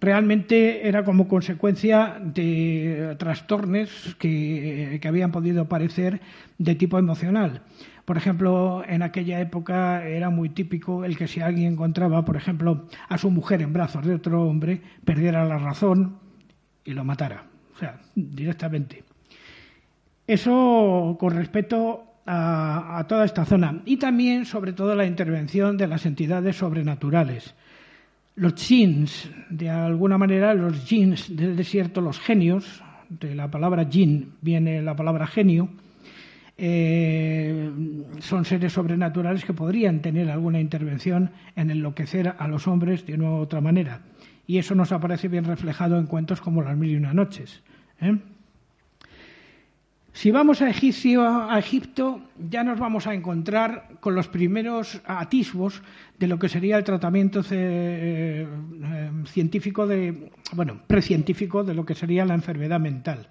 realmente 0.00 0.88
era 0.88 1.04
como 1.04 1.28
consecuencia 1.28 2.16
de 2.22 3.16
trastornos 3.18 4.16
que, 4.18 4.98
que, 4.98 5.08
habían 5.08 5.30
podido 5.30 5.60
aparecer 5.64 6.22
de 6.56 6.74
tipo 6.74 6.98
emocional. 6.98 7.60
Por 8.06 8.16
ejemplo, 8.16 8.82
en 8.88 9.02
aquella 9.02 9.40
época 9.40 10.08
era 10.08 10.30
muy 10.30 10.48
típico 10.48 11.04
el 11.04 11.18
que 11.18 11.28
si 11.28 11.40
alguien 11.40 11.74
encontraba, 11.74 12.24
por 12.24 12.36
ejemplo, 12.36 12.86
a 13.10 13.18
su 13.18 13.30
mujer 13.30 13.60
en 13.60 13.74
brazos 13.74 14.06
de 14.06 14.14
otro 14.14 14.42
hombre, 14.42 14.80
perdiera 15.04 15.44
la 15.44 15.58
razón 15.58 16.18
y 16.82 16.94
lo 16.94 17.04
matara. 17.04 17.44
O 17.74 17.78
sea, 17.78 18.00
directamente. 18.14 19.04
Eso 20.26 21.16
con 21.18 21.34
respecto 21.34 22.04
a, 22.26 23.04
toda 23.08 23.24
esta 23.24 23.44
zona. 23.44 23.82
Y 23.84 23.96
también, 23.96 24.44
sobre 24.44 24.72
todo, 24.72 24.94
la 24.94 25.06
intervención 25.06 25.76
de 25.76 25.86
las 25.86 26.06
entidades 26.06 26.56
sobrenaturales. 26.56 27.54
Los 28.34 28.54
jins, 28.54 29.30
de 29.48 29.70
alguna 29.70 30.18
manera, 30.18 30.52
los 30.52 30.84
jins 30.84 31.34
del 31.34 31.56
desierto, 31.56 32.00
los 32.00 32.18
genios, 32.18 32.82
de 33.08 33.34
la 33.34 33.50
palabra 33.50 33.86
jin 33.88 34.32
viene 34.42 34.82
la 34.82 34.96
palabra 34.96 35.26
genio, 35.26 35.68
eh, 36.58 37.70
son 38.18 38.44
seres 38.44 38.72
sobrenaturales 38.72 39.44
que 39.44 39.52
podrían 39.52 40.00
tener 40.00 40.30
alguna 40.30 40.58
intervención 40.60 41.30
en 41.54 41.70
enloquecer 41.70 42.34
a 42.38 42.48
los 42.48 42.66
hombres 42.66 43.06
de 43.06 43.14
una 43.14 43.30
u 43.30 43.34
otra 43.36 43.60
manera. 43.60 44.00
Y 44.46 44.58
eso 44.58 44.74
nos 44.74 44.92
aparece 44.92 45.28
bien 45.28 45.44
reflejado 45.44 45.98
en 45.98 46.06
cuentos 46.06 46.40
como 46.40 46.62
Las 46.62 46.76
Mil 46.76 46.90
y 46.90 46.96
Una 46.96 47.12
Noches. 47.12 47.62
¿eh? 48.00 48.16
Si 50.16 50.30
vamos 50.30 50.62
a, 50.62 50.70
Egipto, 50.70 52.22
ya 52.48 52.64
nos 52.64 52.78
vamos 52.78 53.06
a 53.06 53.12
encontrar 53.12 54.00
con 54.00 54.14
los 54.14 54.28
primeros 54.28 55.02
atisbos 55.04 55.82
de 56.18 56.26
lo 56.26 56.38
que 56.38 56.48
sería 56.48 56.78
el 56.78 56.84
tratamiento 56.84 57.42
eh, 57.50 58.48
científico 59.26 59.86
de, 59.86 60.30
bueno, 60.54 60.80
precientífico 60.86 61.64
de 61.64 61.74
lo 61.74 61.84
que 61.84 61.94
sería 61.94 62.24
la 62.24 62.32
enfermedad 62.32 62.80
mental. 62.80 63.28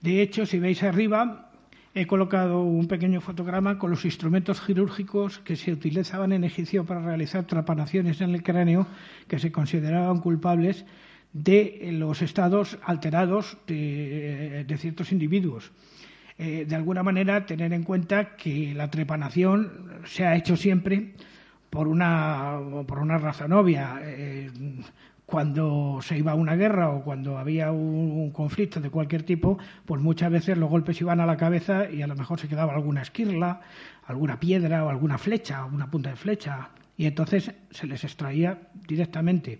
De 0.00 0.20
hecho, 0.20 0.44
si 0.44 0.58
veis 0.58 0.82
arriba, 0.82 1.52
he 1.94 2.08
colocado 2.08 2.64
un 2.64 2.88
pequeño 2.88 3.20
fotograma 3.20 3.78
con 3.78 3.90
los 3.92 4.04
instrumentos 4.04 4.60
quirúrgicos 4.60 5.38
que 5.38 5.54
se 5.54 5.72
utilizaban 5.72 6.32
en 6.32 6.42
Egipto 6.42 6.84
para 6.84 7.00
realizar 7.00 7.44
trapanaciones 7.44 8.20
en 8.20 8.34
el 8.34 8.42
cráneo 8.42 8.88
que 9.28 9.38
se 9.38 9.52
consideraban 9.52 10.18
culpables 10.18 10.84
de 11.32 11.90
los 11.92 12.22
estados 12.22 12.78
alterados 12.82 13.56
de, 13.66 14.66
ciertos 14.78 15.12
individuos. 15.12 15.70
Eh, 16.38 16.64
de 16.68 16.76
alguna 16.76 17.02
manera, 17.02 17.44
tener 17.44 17.72
en 17.72 17.82
cuenta 17.82 18.36
que 18.36 18.72
la 18.74 18.88
trepanación 18.88 20.00
se 20.04 20.24
ha 20.24 20.36
hecho 20.36 20.56
siempre 20.56 21.14
por 21.68 21.88
una, 21.88 22.58
por 22.86 23.00
una 23.00 23.18
razón 23.18 23.52
obvia. 23.52 23.98
Eh, 24.02 24.50
cuando 25.28 25.98
se 26.00 26.16
iba 26.16 26.32
a 26.32 26.36
una 26.36 26.56
guerra 26.56 26.88
o 26.88 27.02
cuando 27.02 27.36
había 27.36 27.70
un, 27.70 28.30
conflicto 28.30 28.80
de 28.80 28.88
cualquier 28.88 29.24
tipo, 29.24 29.58
pues 29.84 30.00
muchas 30.00 30.30
veces 30.30 30.56
los 30.56 30.70
golpes 30.70 30.98
iban 31.02 31.20
a 31.20 31.26
la 31.26 31.36
cabeza 31.36 31.90
y 31.90 32.00
a 32.00 32.06
lo 32.06 32.16
mejor 32.16 32.40
se 32.40 32.48
quedaba 32.48 32.72
alguna 32.72 33.02
esquirla, 33.02 33.60
alguna 34.06 34.40
piedra 34.40 34.86
o 34.86 34.88
alguna 34.88 35.18
flecha, 35.18 35.64
alguna 35.64 35.90
punta 35.90 36.08
de 36.08 36.16
flecha, 36.16 36.70
y 36.96 37.04
entonces 37.04 37.52
se 37.70 37.86
les 37.86 38.04
extraía 38.04 38.58
directamente. 38.86 39.58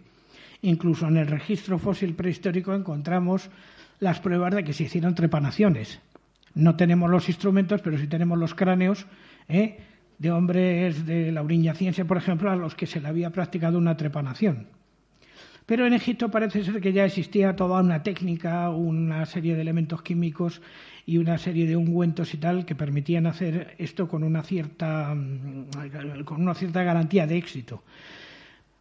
Incluso 0.63 1.07
en 1.07 1.19
el 1.19 1.27
registro 1.27 1.79
fósil 1.79 2.15
prehistórico 2.15 2.73
encontramos 2.73 3.51
las 4.01 4.21
pruebas 4.21 4.55
de 4.55 4.65
que 4.65 4.73
se 4.73 4.85
hicieron 4.85 5.15
trepanaciones. 5.15 6.01
No 6.59 6.75
tenemos 6.75 7.09
los 7.09 7.29
instrumentos, 7.29 7.81
pero 7.83 7.97
sí 7.99 8.09
tenemos 8.09 8.37
los 8.37 8.53
cráneos 8.53 9.07
¿eh? 9.49 9.79
de 10.19 10.33
hombres 10.33 11.07
de 11.07 11.31
la 11.31 11.75
Ciencia, 11.75 12.05
por 12.05 12.17
ejemplo, 12.17 12.51
a 12.51 12.57
los 12.57 12.75
que 12.75 12.87
se 12.87 13.01
le 13.01 13.07
había 13.07 13.31
practicado 13.31 13.79
una 13.79 13.97
trepanación. 13.97 14.67
Pero 15.67 15.87
en 15.87 15.93
Egipto 15.93 16.33
parece 16.33 16.65
ser 16.65 16.81
que 16.81 16.93
ya 16.93 17.05
existía 17.05 17.55
toda 17.55 17.81
una 17.81 18.03
técnica, 18.03 18.71
una 18.71 19.25
serie 19.25 19.55
de 19.55 19.61
elementos 19.61 20.03
químicos 20.03 20.61
y 21.07 21.19
una 21.19 21.39
serie 21.39 21.65
de 21.65 21.77
ungüentos 21.77 22.35
y 22.35 22.39
tal 22.39 22.67
que 22.67 22.75
permitían 22.75 23.27
hacer 23.27 23.77
esto 23.79 24.09
con 24.09 24.25
una 24.25 24.43
cierta, 24.43 25.15
mm, 25.15 26.25
con 26.25 26.43
una 26.43 26.55
cierta 26.55 26.83
garantía 26.83 27.29
de 27.29 27.37
éxito. 27.37 27.85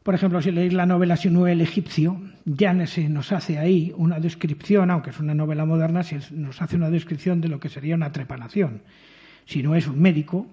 Por 0.08 0.16
ejemplo, 0.16 0.42
si 0.42 0.52
leéis 0.52 0.72
la 0.72 0.86
novela 0.86 1.18
Sinue 1.18 1.52
el 1.52 1.60
egipcio, 1.60 2.22
ya 2.46 2.88
se 2.88 3.10
nos 3.10 3.34
hace 3.34 3.60
ahí 3.60 3.94
una 3.98 4.22
descripción, 4.22 4.90
aunque 4.90 5.10
es 5.10 5.20
una 5.20 5.34
novela 5.34 5.66
moderna, 5.66 6.02
se 6.02 6.22
nos 6.32 6.62
hace 6.62 6.78
una 6.78 6.90
descripción 6.90 7.42
de 7.42 7.50
lo 7.50 7.60
que 7.60 7.68
sería 7.68 7.96
una 7.96 8.14
trepanación. 8.14 8.84
Si 9.44 9.62
no 9.62 9.76
es 9.76 9.86
un 9.86 10.00
médico 10.00 10.48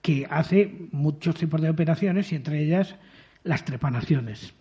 que 0.00 0.26
hace 0.30 0.88
muchos 0.92 1.34
tipos 1.34 1.60
de 1.60 1.68
operaciones 1.68 2.32
y 2.32 2.36
entre 2.36 2.62
ellas 2.62 2.96
las 3.44 3.66
trepanaciones. 3.66 4.54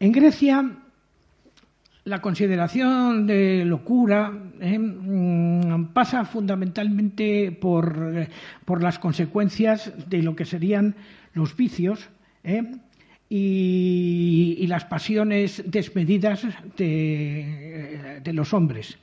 En 0.00 0.10
Grecia, 0.12 0.70
la 2.04 2.22
consideración 2.22 3.26
de 3.26 3.66
locura 3.66 4.32
eh, 4.58 4.78
mm, 4.78 5.92
pasa 5.92 6.24
fundamentalmente 6.24 7.52
por, 7.52 8.26
las 8.80 8.98
consecuencias 8.98 9.92
de 10.08 10.22
lo 10.22 10.34
que 10.34 10.46
serían 10.46 10.94
los 11.34 11.54
vicios 11.54 12.08
eh, 12.42 12.62
y, 13.34 14.66
las 14.66 14.84
pasiones 14.84 15.62
desmedidas 15.66 16.46
de, 16.76 18.20
de, 18.22 18.32
los 18.34 18.52
hombres. 18.52 18.98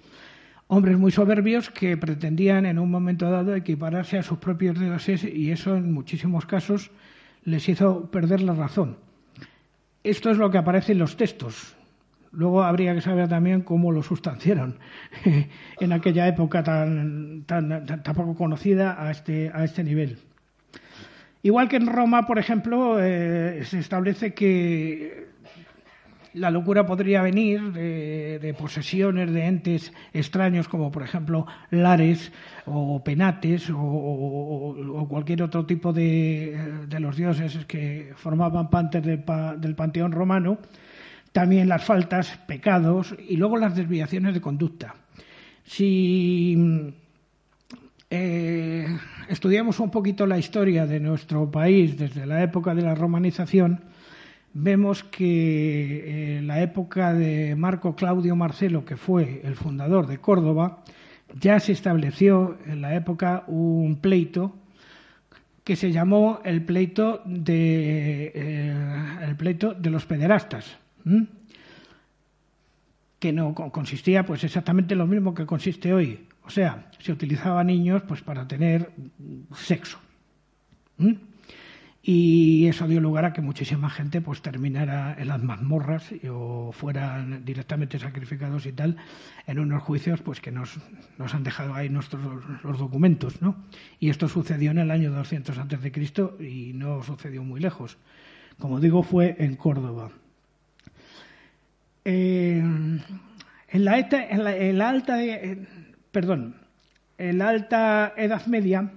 Hombres 0.67 0.99
muy 0.99 1.11
soberbios 1.11 1.71
que 1.71 1.97
pretendían 1.97 2.67
en 2.67 2.77
un 2.77 2.91
momento 2.91 3.29
dado 3.31 3.55
equipararse 3.55 4.19
a 4.19 4.23
sus 4.23 4.37
propios 4.37 4.79
dioses 4.79 5.23
y 5.23 5.49
eso 5.49 5.75
en 5.75 5.91
muchísimos 5.91 6.45
casos 6.45 6.91
les 7.43 7.67
hizo 7.69 8.11
perder 8.11 8.41
la 8.41 8.53
razón. 8.53 8.97
Esto 10.03 10.29
es 10.29 10.37
lo 10.37 10.51
que 10.51 10.59
aparece 10.59 10.91
en 10.91 10.99
los 10.99 11.17
textos. 11.17 11.75
Luego 12.31 12.61
habría 12.61 12.93
que 12.93 13.01
saber 13.01 13.27
también 13.27 13.61
cómo 13.61 13.91
lo 13.91 14.03
sustanciaron 14.03 14.77
en 15.79 15.91
aquella 15.91 16.27
época 16.27 16.63
tan, 16.63 17.45
tan, 17.47 17.83
poco 18.15 18.35
conocida 18.35 19.03
a 19.03 19.09
este, 19.09 19.49
a 19.51 19.63
este 19.63 19.83
nivel. 19.83 20.19
Igual 21.41 21.69
que 21.69 21.77
en 21.77 21.87
Roma, 21.87 22.27
por 22.27 22.37
ejemplo, 22.37 22.97
eh, 23.01 23.63
se 23.63 23.79
establece 23.79 24.33
que 24.33 25.29
la 26.33 26.51
locura 26.51 26.85
podría 26.85 27.21
venir 27.21 27.71
de, 27.71 28.55
posesiones 28.57 29.31
de 29.31 29.45
entes 29.45 29.93
extraños 30.13 30.67
como 30.67 30.91
por 30.91 31.01
ejemplo 31.01 31.47
lares 31.71 32.31
o 32.65 33.03
penates 33.03 33.69
o, 33.73 35.07
cualquier 35.09 35.41
otro 35.41 35.65
tipo 35.65 35.91
de, 35.91 36.87
los 36.99 37.15
dioses 37.15 37.65
que 37.65 38.11
formaban 38.15 38.69
parte 38.69 39.01
del, 39.01 39.23
del 39.57 39.75
panteón 39.75 40.11
romano, 40.11 40.59
también 41.31 41.67
las 41.67 41.83
faltas, 41.83 42.37
pecados 42.47 43.15
y 43.27 43.37
luego 43.37 43.57
las 43.57 43.75
desviaciones 43.75 44.33
de 44.33 44.41
conducta. 44.41 44.95
Si 45.63 46.93
eh, 48.09 48.87
estudiamos 49.29 49.79
un 49.79 49.91
poquito 49.91 50.25
la 50.25 50.39
historia 50.39 50.87
de 50.87 50.99
nuestro 50.99 51.49
país 51.49 51.97
desde 51.97 52.25
la 52.25 52.43
época 52.43 52.73
de 52.73 52.81
la 52.81 52.95
romanización, 52.95 53.81
vemos 54.53 55.03
que 55.03 56.37
en 56.37 56.47
la 56.47 56.61
época 56.61 57.13
de 57.13 57.55
Marco 57.55 57.95
Claudio 57.95 58.35
Marcelo, 58.35 58.83
que 58.85 58.97
fue 58.97 59.41
el 59.43 59.55
fundador 59.55 60.07
de 60.07 60.17
Córdoba, 60.17 60.83
ya 61.39 61.59
se 61.59 61.73
estableció 61.73 62.57
en 62.65 62.81
la 62.81 62.95
época 62.95 63.43
un 63.47 63.97
pleito 64.01 64.55
que 65.63 65.75
se 65.75 65.91
llamó 65.91 66.41
el 66.43 66.65
pleito 66.65 67.21
de, 67.25 68.31
eh, 68.33 68.75
el 69.27 69.35
pleito 69.35 69.75
de 69.75 69.91
los 69.91 70.07
pederastas, 70.07 70.77
que 73.19 73.31
no 73.31 73.53
consistía 73.53 74.25
pues 74.25 74.43
exactamente 74.43 74.95
lo 74.95 75.05
mismo 75.05 75.35
que 75.35 75.45
consiste 75.45 75.93
hoy. 75.93 76.28
O 76.49 76.51
sea, 76.51 76.89
se 76.97 77.11
utilizaba 77.11 77.63
niños 77.63 78.01
pues 78.07 78.23
para 78.23 78.47
tener 78.47 78.89
sexo 79.53 79.99
y 82.01 82.65
eso 82.65 82.87
dio 82.87 82.99
lugar 82.99 83.25
a 83.25 83.33
que 83.33 83.41
muchísima 83.41 83.87
gente 83.87 84.19
pues 84.19 84.41
terminara 84.41 85.15
en 85.19 85.27
las 85.27 85.43
mazmorras 85.43 86.09
o 86.27 86.71
fueran 86.71 87.45
directamente 87.45 87.99
sacrificados 87.99 88.65
y 88.65 88.71
tal 88.71 88.97
en 89.45 89.59
unos 89.59 89.83
juicios 89.83 90.23
pues 90.23 90.41
que 90.41 90.51
nos, 90.51 90.79
nos 91.19 91.35
han 91.35 91.43
dejado 91.43 91.75
ahí 91.75 91.87
nuestros 91.87 92.43
los 92.63 92.79
documentos 92.79 93.43
¿no? 93.43 93.55
y 93.99 94.09
esto 94.09 94.27
sucedió 94.27 94.71
en 94.71 94.79
el 94.79 94.89
año 94.89 95.11
200 95.11 95.55
antes 95.55 95.83
de 95.83 95.91
Cristo 95.91 96.35
y 96.39 96.73
no 96.73 97.03
sucedió 97.03 97.43
muy 97.43 97.59
lejos. 97.59 97.99
Como 98.57 98.79
digo 98.79 99.03
fue 99.03 99.35
en 99.37 99.55
Córdoba. 99.55 100.09
Eh, 102.05 102.57
en, 103.71 103.85
la, 103.85 103.99
en, 103.99 104.77
la, 104.79 104.89
alta 104.89 105.17
perdón 106.11 106.55
en 107.17 107.37
la 107.37 107.49
alta 107.49 108.13
Edad 108.17 108.45
Media 108.47 108.91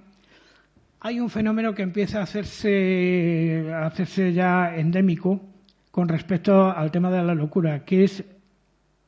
hay 1.01 1.19
un 1.19 1.29
fenómeno 1.29 1.75
que 1.75 1.81
empieza 1.81 2.19
a 2.19 2.23
hacerse, 2.23 3.69
a 3.73 3.87
hacerse 3.87 4.31
ya 4.31 4.73
endémico 4.73 5.41
con 5.91 6.07
respecto 6.07 6.71
al 6.71 6.91
tema 6.91 7.11
de 7.11 7.21
la 7.21 7.35
locura, 7.35 7.83
que 7.83 8.05
es 8.05 8.23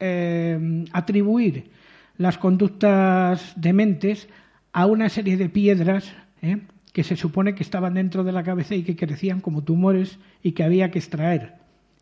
eh, 0.01 0.85
atribuir 0.91 1.71
las 2.17 2.37
conductas 2.37 3.53
dementes 3.55 4.27
a 4.73 4.85
una 4.87 5.07
serie 5.07 5.37
de 5.37 5.47
piedras 5.47 6.13
eh, 6.41 6.59
que 6.91 7.03
se 7.05 7.15
supone 7.15 7.55
que 7.55 7.63
estaban 7.63 7.93
dentro 7.93 8.25
de 8.25 8.33
la 8.33 8.43
cabeza 8.43 8.75
y 8.75 8.83
que 8.83 8.97
crecían 8.97 9.39
como 9.39 9.63
tumores 9.63 10.19
y 10.43 10.51
que 10.51 10.63
había 10.63 10.91
que 10.91 10.99
extraer. 10.99 11.53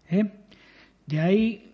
Eh. 0.09 0.25
De 1.05 1.19
ahí 1.19 1.72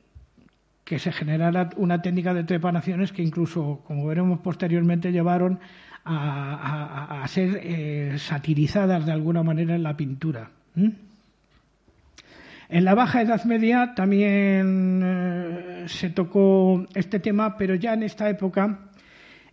que 0.90 0.98
se 0.98 1.12
generara 1.12 1.70
una 1.78 2.02
técnica 2.02 2.34
de 2.34 2.44
trepanaciones 2.44 3.12
que 3.12 3.22
incluso, 3.22 3.84
como 3.86 4.08
veremos 4.08 4.40
posteriormente, 4.40 5.12
llevaron 5.12 5.60
a, 6.04 7.24
ser 7.28 7.60
eh, 7.62 8.16
satirizadas 8.18 9.06
de 9.06 9.12
alguna 9.12 9.44
manera 9.44 9.76
en 9.76 9.84
la 9.84 9.96
pintura. 9.96 10.50
En 10.76 10.98
la 12.86 12.96
Baja 12.96 13.22
Edad 13.22 13.44
Media 13.44 13.94
también 13.96 15.02
eh, 15.04 15.84
se 15.86 16.10
tocó 16.10 16.84
este 16.96 17.20
tema, 17.20 17.56
pero 17.56 17.76
ya 17.76 17.94
en 17.94 18.02
esta 18.02 18.28
época 18.28 18.80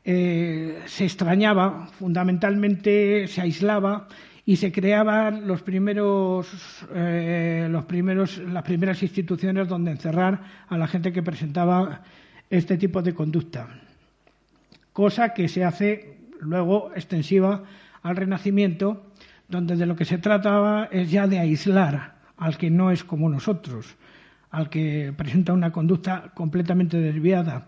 eh, 0.06 0.80
se 0.86 1.04
extrañaba, 1.04 1.88
fundamentalmente 1.98 3.28
se 3.28 3.42
aislaba 3.42 4.08
y 4.48 4.56
se 4.56 4.70
creaban 4.70 5.48
los 5.48 5.62
primeros, 5.62 6.48
los 6.88 7.84
primeros, 7.84 8.38
las 8.38 8.62
primeras 8.62 9.02
instituciones 9.02 9.66
donde 9.66 9.90
encerrar 9.90 10.40
a 10.68 10.78
la 10.78 10.86
gente 10.86 11.12
que 11.12 11.22
presentaba 11.22 12.02
este 12.48 12.76
tipo 12.76 13.02
de 13.02 13.12
conducta. 13.12 13.66
Cosa 14.92 15.34
que 15.34 15.48
se 15.48 15.64
hace 15.64 16.16
luego 16.38 16.92
extensiva 16.94 17.64
al 18.04 18.14
Renacimiento, 18.14 19.06
donde 19.48 19.74
de 19.74 19.84
lo 19.84 19.96
que 19.96 20.04
se 20.04 20.18
trataba 20.18 20.88
es 20.92 21.10
ya 21.10 21.26
de 21.26 21.40
aislar 21.40 22.14
al 22.36 22.56
que 22.56 22.70
no 22.70 22.92
es 22.92 23.02
como 23.02 23.28
nosotros, 23.28 23.96
al 24.50 24.70
que 24.70 25.12
presenta 25.16 25.54
una 25.54 25.72
conducta 25.72 26.30
completamente 26.34 26.98
desviada. 26.98 27.66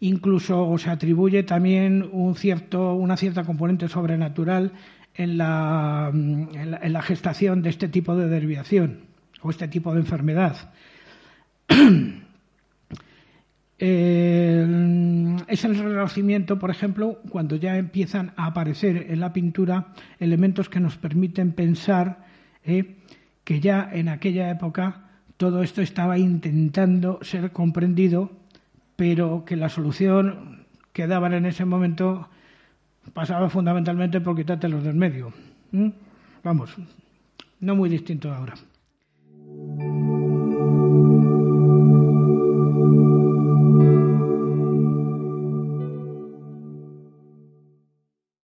Incluso 0.00 0.76
se 0.78 0.88
atribuye 0.88 1.42
también 1.42 2.08
un 2.10 2.36
cierto, 2.36 2.94
una 2.94 3.18
cierta 3.18 3.44
componente 3.44 3.88
sobrenatural 3.88 4.72
en 5.16 5.38
la, 5.38 6.10
en 6.12 6.92
la 6.92 7.02
gestación 7.02 7.62
de 7.62 7.70
este 7.70 7.88
tipo 7.88 8.14
de 8.16 8.28
desviación 8.28 9.00
o 9.42 9.50
este 9.50 9.68
tipo 9.68 9.92
de 9.92 10.00
enfermedad. 10.00 10.72
Eh, 13.78 15.36
es 15.48 15.64
el 15.66 15.76
Renacimiento, 15.76 16.58
por 16.58 16.70
ejemplo, 16.70 17.20
cuando 17.28 17.56
ya 17.56 17.76
empiezan 17.76 18.32
a 18.36 18.46
aparecer 18.46 19.08
en 19.10 19.20
la 19.20 19.34
pintura 19.34 19.88
elementos 20.18 20.70
que 20.70 20.80
nos 20.80 20.96
permiten 20.96 21.52
pensar 21.52 22.24
eh, 22.64 22.96
que 23.44 23.60
ya 23.60 23.86
en 23.92 24.08
aquella 24.08 24.50
época 24.50 25.10
todo 25.36 25.62
esto 25.62 25.82
estaba 25.82 26.16
intentando 26.16 27.18
ser 27.20 27.52
comprendido, 27.52 28.30
pero 28.96 29.44
que 29.44 29.56
la 29.56 29.68
solución 29.68 30.64
que 30.94 31.06
daban 31.06 31.34
en 31.34 31.44
ese 31.44 31.66
momento 31.66 32.30
pasaba 33.12 33.48
fundamentalmente 33.48 34.20
por 34.20 34.36
quitártelos 34.36 34.84
del 34.84 34.94
medio. 34.94 35.32
¿Mm? 35.72 35.88
Vamos, 36.42 36.76
no 37.60 37.74
muy 37.74 37.88
distinto 37.88 38.32
ahora. 38.32 38.54